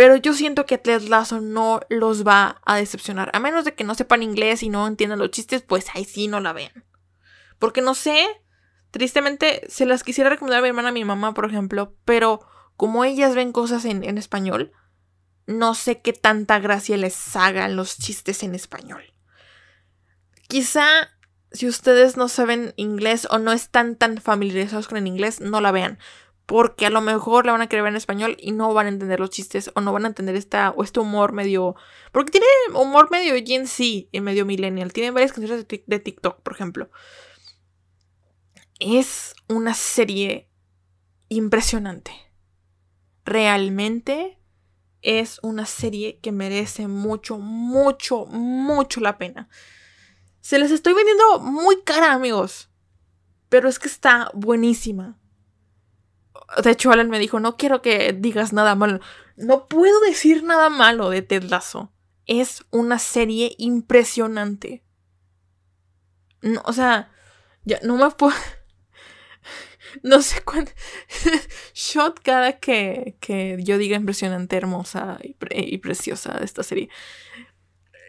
Pero 0.00 0.16
yo 0.16 0.32
siento 0.32 0.64
que 0.64 0.78
Ted 0.78 1.02
Lasso 1.02 1.42
no 1.42 1.80
los 1.90 2.26
va 2.26 2.62
a 2.64 2.76
decepcionar. 2.76 3.30
A 3.34 3.38
menos 3.38 3.66
de 3.66 3.74
que 3.74 3.84
no 3.84 3.94
sepan 3.94 4.22
inglés 4.22 4.62
y 4.62 4.70
no 4.70 4.86
entiendan 4.86 5.18
los 5.18 5.30
chistes, 5.30 5.60
pues 5.60 5.84
ahí 5.92 6.06
sí 6.06 6.26
no 6.26 6.40
la 6.40 6.54
vean. 6.54 6.86
Porque 7.58 7.82
no 7.82 7.94
sé, 7.94 8.26
tristemente 8.90 9.60
se 9.68 9.84
las 9.84 10.02
quisiera 10.02 10.30
recomendar 10.30 10.60
a 10.60 10.62
mi 10.62 10.68
hermana, 10.68 10.88
a 10.88 10.92
mi 10.92 11.04
mamá, 11.04 11.34
por 11.34 11.44
ejemplo, 11.44 11.94
pero 12.06 12.40
como 12.78 13.04
ellas 13.04 13.34
ven 13.34 13.52
cosas 13.52 13.84
en, 13.84 14.02
en 14.02 14.16
español, 14.16 14.72
no 15.46 15.74
sé 15.74 16.00
qué 16.00 16.14
tanta 16.14 16.60
gracia 16.60 16.96
les 16.96 17.36
hagan 17.36 17.76
los 17.76 17.98
chistes 17.98 18.42
en 18.42 18.54
español. 18.54 19.02
Quizá 20.48 21.10
si 21.52 21.68
ustedes 21.68 22.16
no 22.16 22.28
saben 22.28 22.72
inglés 22.76 23.28
o 23.30 23.38
no 23.38 23.52
están 23.52 23.96
tan 23.96 24.16
familiarizados 24.16 24.88
con 24.88 24.96
el 24.96 25.06
inglés, 25.06 25.42
no 25.42 25.60
la 25.60 25.72
vean. 25.72 25.98
Porque 26.50 26.86
a 26.86 26.90
lo 26.90 27.00
mejor 27.00 27.46
la 27.46 27.52
van 27.52 27.60
a 27.60 27.68
querer 27.68 27.84
ver 27.84 27.92
en 27.92 27.96
español 27.96 28.36
y 28.40 28.50
no 28.50 28.74
van 28.74 28.86
a 28.86 28.88
entender 28.88 29.20
los 29.20 29.30
chistes 29.30 29.70
o 29.76 29.80
no 29.80 29.92
van 29.92 30.04
a 30.04 30.08
entender 30.08 30.34
esta, 30.34 30.70
o 30.70 30.82
este 30.82 30.98
humor 30.98 31.32
medio... 31.32 31.76
Porque 32.10 32.32
tiene 32.32 32.46
humor 32.74 33.08
medio 33.08 33.34
Gen 33.46 33.68
Z 33.68 34.08
y 34.10 34.20
medio 34.20 34.44
millennial. 34.44 34.92
Tiene 34.92 35.12
varias 35.12 35.32
canciones 35.32 35.64
de 35.68 36.00
TikTok, 36.00 36.40
por 36.40 36.52
ejemplo. 36.52 36.90
Es 38.80 39.36
una 39.46 39.74
serie 39.74 40.50
impresionante. 41.28 42.10
Realmente 43.24 44.40
es 45.02 45.38
una 45.44 45.66
serie 45.66 46.18
que 46.18 46.32
merece 46.32 46.88
mucho, 46.88 47.38
mucho, 47.38 48.26
mucho 48.26 48.98
la 48.98 49.18
pena. 49.18 49.48
Se 50.40 50.58
les 50.58 50.72
estoy 50.72 50.94
vendiendo 50.94 51.38
muy 51.38 51.80
cara, 51.84 52.12
amigos. 52.12 52.70
Pero 53.48 53.68
es 53.68 53.78
que 53.78 53.86
está 53.86 54.32
buenísima. 54.34 55.19
De 56.62 56.70
hecho, 56.70 56.90
Alan 56.90 57.10
me 57.10 57.18
dijo, 57.18 57.40
no 57.40 57.56
quiero 57.56 57.80
que 57.82 58.12
digas 58.12 58.52
nada 58.52 58.74
malo. 58.74 59.00
No 59.36 59.68
puedo 59.68 60.00
decir 60.00 60.42
nada 60.42 60.68
malo 60.68 61.10
de 61.10 61.22
Ted 61.22 61.44
Lasso. 61.44 61.92
Es 62.26 62.64
una 62.70 62.98
serie 62.98 63.54
impresionante. 63.58 64.84
No, 66.42 66.62
o 66.64 66.72
sea, 66.72 67.10
ya 67.64 67.78
no 67.82 67.96
me 67.96 68.10
puedo... 68.10 68.34
no 70.02 70.22
sé 70.22 70.42
cuánto. 70.42 70.72
Shot 71.74 72.20
cada 72.20 72.58
que, 72.58 73.16
que, 73.20 73.58
yo 73.60 73.78
diga 73.78 73.96
impresionante, 73.96 74.56
hermosa 74.56 75.18
y, 75.22 75.78
preciosa 75.78 76.34
de 76.38 76.44
esta 76.44 76.62
serie. 76.62 76.88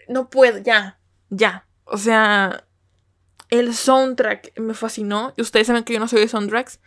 No 0.08 0.30
puedo, 0.30 0.58
ya, 0.58 1.00
ya. 1.30 1.68
O 1.84 1.98
sea, 1.98 2.66
el 3.50 3.76
soundtrack 3.76 4.60
me 4.60 4.74
fascinó. 4.74 5.34
Y 5.38 5.42
ustedes 5.42 5.68
saben 5.68 5.84
que 5.84 5.94
yo 5.94 6.00
no 6.00 6.08
soy 6.08 6.22
de 6.22 6.28
soundtracks. 6.28 6.80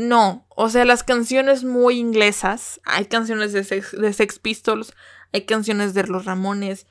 No, 0.00 0.46
o 0.48 0.70
sea, 0.70 0.86
las 0.86 1.02
canciones 1.02 1.62
muy 1.62 1.98
inglesas. 1.98 2.80
Hay 2.84 3.04
canciones 3.04 3.52
de 3.52 3.64
Sex, 3.64 3.92
de 3.92 4.14
Sex 4.14 4.38
Pistols, 4.38 4.94
hay 5.30 5.42
canciones 5.42 5.92
de 5.92 6.04
Los 6.04 6.24
Ramones, 6.24 6.86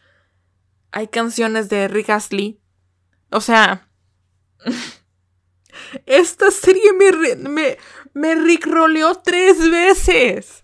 hay 0.91 1.07
canciones 1.07 1.69
de 1.69 1.87
Rick 1.87 2.11
Astley. 2.11 2.61
O 3.31 3.41
sea. 3.41 3.89
Esta 6.05 6.51
serie 6.51 6.93
me, 6.93 7.35
me, 7.49 7.77
me 8.13 8.35
rickroleó 8.35 9.15
tres 9.15 9.57
veces. 9.71 10.63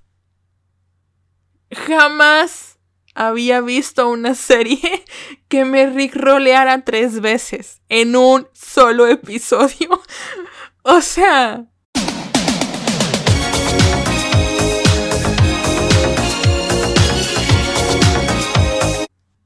Jamás 1.71 2.77
había 3.15 3.59
visto 3.61 4.07
una 4.07 4.35
serie 4.35 5.03
que 5.47 5.65
me 5.65 5.87
rickroleara 5.87 6.85
tres 6.85 7.21
veces 7.21 7.81
en 7.89 8.15
un 8.15 8.47
solo 8.53 9.07
episodio. 9.07 9.99
O 10.87 11.01
sea... 11.01 11.65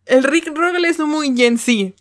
El 0.09 0.23
Rick 0.23 0.47
Roll 0.55 0.83
es 0.85 0.97
muy 0.97 1.37
Gen 1.37 1.59
Z. 1.59 1.93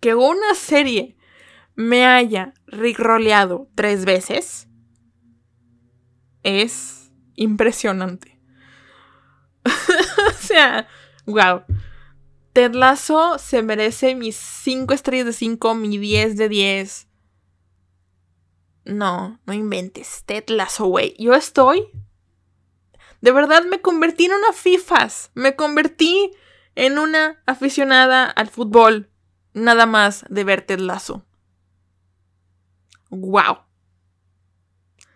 Que 0.00 0.16
una 0.16 0.56
serie 0.56 1.16
me 1.76 2.04
haya 2.06 2.54
Rolleado 2.66 3.68
tres 3.76 4.04
veces 4.04 4.66
es 6.42 7.12
impresionante. 7.36 8.40
o 9.64 10.32
sea, 10.40 10.88
wow. 11.26 11.62
Ted 12.52 12.74
Lasso 12.74 13.38
se 13.38 13.62
merece 13.62 14.16
mis 14.16 14.34
5 14.34 14.92
estrellas 14.92 15.26
de 15.26 15.32
5, 15.34 15.76
mi 15.76 15.98
10 15.98 16.36
de 16.36 16.48
10. 16.48 17.08
No, 18.86 19.38
no 19.46 19.52
inventes. 19.52 20.24
Ted 20.26 20.48
Lasso, 20.48 20.86
güey. 20.86 21.14
Yo 21.16 21.32
estoy. 21.32 21.86
De 23.20 23.32
verdad 23.32 23.64
me 23.64 23.80
convertí 23.80 24.26
en 24.26 24.32
una 24.32 24.52
FIFAs. 24.52 25.30
Me 25.34 25.56
convertí 25.56 26.32
en 26.74 26.98
una 26.98 27.42
aficionada 27.46 28.24
al 28.24 28.48
fútbol. 28.48 29.10
Nada 29.52 29.86
más 29.86 30.24
de 30.28 30.44
ver 30.44 30.62
Ted 30.62 30.78
Lasso. 30.78 31.24
¡Wow! 33.10 33.58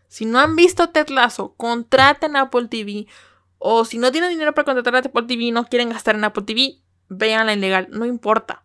Si 0.08 0.26
no 0.26 0.38
han 0.38 0.56
visto 0.56 0.90
Ted 0.90 1.08
Lasso, 1.08 1.54
contraten 1.56 2.36
Apple 2.36 2.68
TV. 2.68 3.06
O 3.58 3.84
si 3.84 3.98
no 3.98 4.12
tienen 4.12 4.30
dinero 4.30 4.54
para 4.54 4.66
contratar 4.66 4.96
a 4.96 4.98
Apple 4.98 5.22
TV 5.22 5.44
y 5.44 5.50
no 5.50 5.64
quieren 5.66 5.88
gastar 5.88 6.16
en 6.16 6.24
Apple 6.24 6.44
TV, 6.44 6.82
vean 7.08 7.46
la 7.46 7.54
ilegal. 7.54 7.88
No 7.90 8.04
importa. 8.04 8.64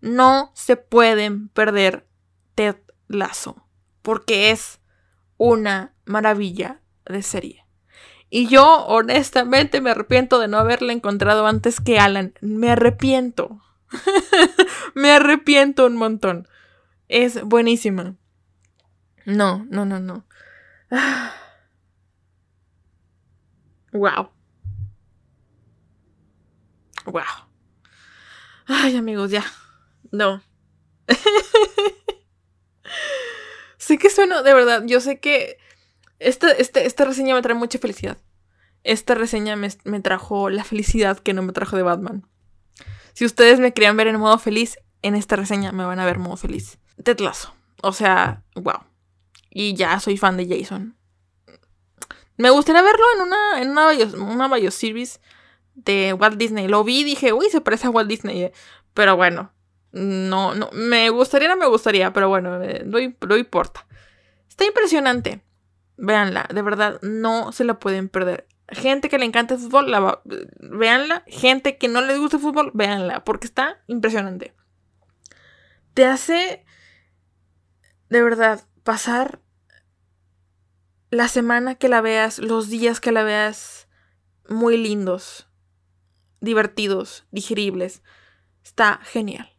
No 0.00 0.52
se 0.54 0.76
pueden 0.76 1.48
perder 1.48 2.08
Ted 2.54 2.76
Lasso. 3.08 3.66
Porque 4.02 4.50
es 4.50 4.80
una 5.36 5.94
maravilla 6.04 6.80
de 7.04 7.22
serie. 7.22 7.65
Y 8.28 8.48
yo, 8.48 8.84
honestamente, 8.86 9.80
me 9.80 9.90
arrepiento 9.90 10.38
de 10.38 10.48
no 10.48 10.58
haberla 10.58 10.92
encontrado 10.92 11.46
antes 11.46 11.80
que 11.80 11.98
Alan. 11.98 12.34
Me 12.40 12.70
arrepiento. 12.70 13.60
me 14.94 15.12
arrepiento 15.12 15.86
un 15.86 15.96
montón. 15.96 16.48
Es 17.08 17.42
buenísima. 17.42 18.16
No, 19.24 19.66
no, 19.70 19.84
no, 19.84 20.00
no. 20.00 20.24
Wow. 23.92 24.28
Wow. 27.06 27.22
Ay, 28.66 28.96
amigos, 28.96 29.30
ya. 29.30 29.42
No. 30.10 30.42
sé 33.78 33.96
que 33.96 34.10
sueno, 34.10 34.42
de 34.42 34.52
verdad, 34.52 34.82
yo 34.84 35.00
sé 35.00 35.18
que 35.18 35.56
esta, 36.18 36.50
este, 36.52 36.86
esta 36.86 37.04
reseña 37.04 37.34
me 37.34 37.42
trae 37.42 37.54
mucha 37.54 37.78
felicidad. 37.78 38.18
Esta 38.84 39.14
reseña 39.14 39.56
me, 39.56 39.68
me, 39.84 40.00
trajo 40.00 40.48
la 40.50 40.64
felicidad 40.64 41.18
que 41.18 41.34
no 41.34 41.42
me 41.42 41.52
trajo 41.52 41.76
de 41.76 41.82
Batman. 41.82 42.26
Si 43.14 43.24
ustedes 43.24 43.58
me 43.58 43.72
querían 43.72 43.96
ver 43.96 44.06
en 44.06 44.20
modo 44.20 44.38
feliz, 44.38 44.78
en 45.02 45.14
esta 45.14 45.36
reseña 45.36 45.72
me 45.72 45.84
van 45.84 45.98
a 45.98 46.04
ver 46.04 46.18
modo 46.18 46.36
feliz. 46.36 46.78
Tetlazo. 47.02 47.54
O 47.82 47.92
sea, 47.92 48.42
wow. 48.54 48.80
Y 49.50 49.74
ya 49.74 49.98
soy 50.00 50.16
fan 50.16 50.36
de 50.36 50.46
Jason. 50.46 50.96
Me 52.36 52.50
gustaría 52.50 52.82
verlo 52.82 53.04
en 53.14 53.22
una, 53.22 53.62
en 53.62 53.70
una, 53.70 54.32
una 54.32 54.54
Bioseries 54.54 55.20
de 55.74 56.12
Walt 56.12 56.36
Disney. 56.36 56.68
Lo 56.68 56.84
vi 56.84 57.00
y 57.00 57.04
dije, 57.04 57.32
uy, 57.32 57.48
se 57.50 57.60
parece 57.60 57.86
a 57.86 57.90
Walt 57.90 58.08
Disney. 58.08 58.44
Eh". 58.44 58.52
Pero 58.92 59.16
bueno, 59.16 59.52
no, 59.92 60.54
no, 60.54 60.68
me 60.72 61.08
gustaría, 61.10 61.48
no 61.48 61.56
me 61.56 61.66
gustaría, 61.66 62.12
pero 62.12 62.28
bueno, 62.28 62.62
eh, 62.62 62.82
no, 62.84 62.98
no 63.26 63.36
importa. 63.36 63.86
Está 64.48 64.64
impresionante. 64.64 65.42
Véanla, 65.96 66.48
de 66.52 66.62
verdad, 66.62 67.00
no 67.02 67.52
se 67.52 67.64
la 67.64 67.78
pueden 67.78 68.08
perder. 68.08 68.46
Gente 68.68 69.08
que 69.08 69.18
le 69.18 69.24
encanta 69.24 69.54
el 69.54 69.60
fútbol, 69.60 69.90
la 69.90 70.20
véanla. 70.58 71.22
Gente 71.26 71.78
que 71.78 71.88
no 71.88 72.00
le 72.00 72.18
gusta 72.18 72.36
el 72.36 72.42
fútbol, 72.42 72.70
véanla, 72.74 73.24
porque 73.24 73.46
está 73.46 73.82
impresionante. 73.86 74.54
Te 75.94 76.04
hace, 76.04 76.64
de 78.10 78.22
verdad, 78.22 78.64
pasar 78.82 79.40
la 81.10 81.28
semana 81.28 81.76
que 81.76 81.88
la 81.88 82.00
veas, 82.00 82.38
los 82.38 82.68
días 82.68 83.00
que 83.00 83.12
la 83.12 83.22
veas, 83.22 83.88
muy 84.48 84.76
lindos, 84.76 85.48
divertidos, 86.40 87.26
digeribles. 87.30 88.02
Está 88.62 89.00
genial. 89.04 89.52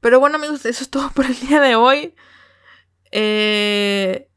Pero 0.00 0.18
bueno 0.18 0.36
amigos, 0.36 0.64
eso 0.66 0.82
es 0.82 0.90
todo 0.90 1.10
por 1.10 1.26
el 1.26 1.38
día 1.38 1.60
de 1.60 1.76
hoy. 1.76 2.14
Eh, 3.12 4.28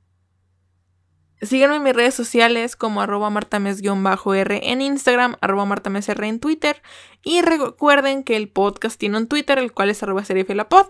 síganme 1.41 1.77
en 1.77 1.83
mis 1.83 1.93
redes 1.93 2.13
sociales 2.13 2.75
como 2.75 3.01
arroba 3.01 3.29
martames-r 3.29 4.71
en 4.71 4.81
Instagram, 4.81 5.35
arroba 5.41 5.65
martamesr 5.65 6.23
en 6.23 6.39
Twitter. 6.39 6.81
Y 7.23 7.41
recuerden 7.41 8.23
que 8.23 8.35
el 8.35 8.49
podcast 8.49 8.99
tiene 8.99 9.17
un 9.17 9.27
Twitter, 9.27 9.57
el 9.57 9.71
cual 9.71 9.89
es 9.89 10.01
arroba 10.03 10.23
pod. 10.69 10.87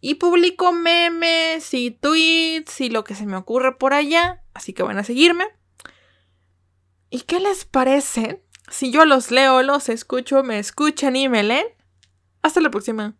Y 0.00 0.14
publico 0.14 0.72
memes 0.72 1.74
y 1.74 1.90
tweets 1.90 2.80
y 2.80 2.88
lo 2.88 3.04
que 3.04 3.14
se 3.14 3.26
me 3.26 3.36
ocurre 3.36 3.76
por 3.76 3.92
allá. 3.92 4.42
Así 4.54 4.72
que 4.72 4.82
van 4.82 4.98
a 4.98 5.04
seguirme. 5.04 5.46
¿Y 7.10 7.22
qué 7.22 7.40
les 7.40 7.64
parece 7.64 8.42
si 8.70 8.92
yo 8.92 9.04
los 9.04 9.30
leo, 9.30 9.62
los 9.62 9.88
escucho, 9.88 10.42
me 10.42 10.58
escuchan 10.58 11.16
y 11.16 11.28
me 11.28 11.42
leen? 11.42 11.66
Hasta 12.42 12.60
la 12.60 12.70
próxima. 12.70 13.19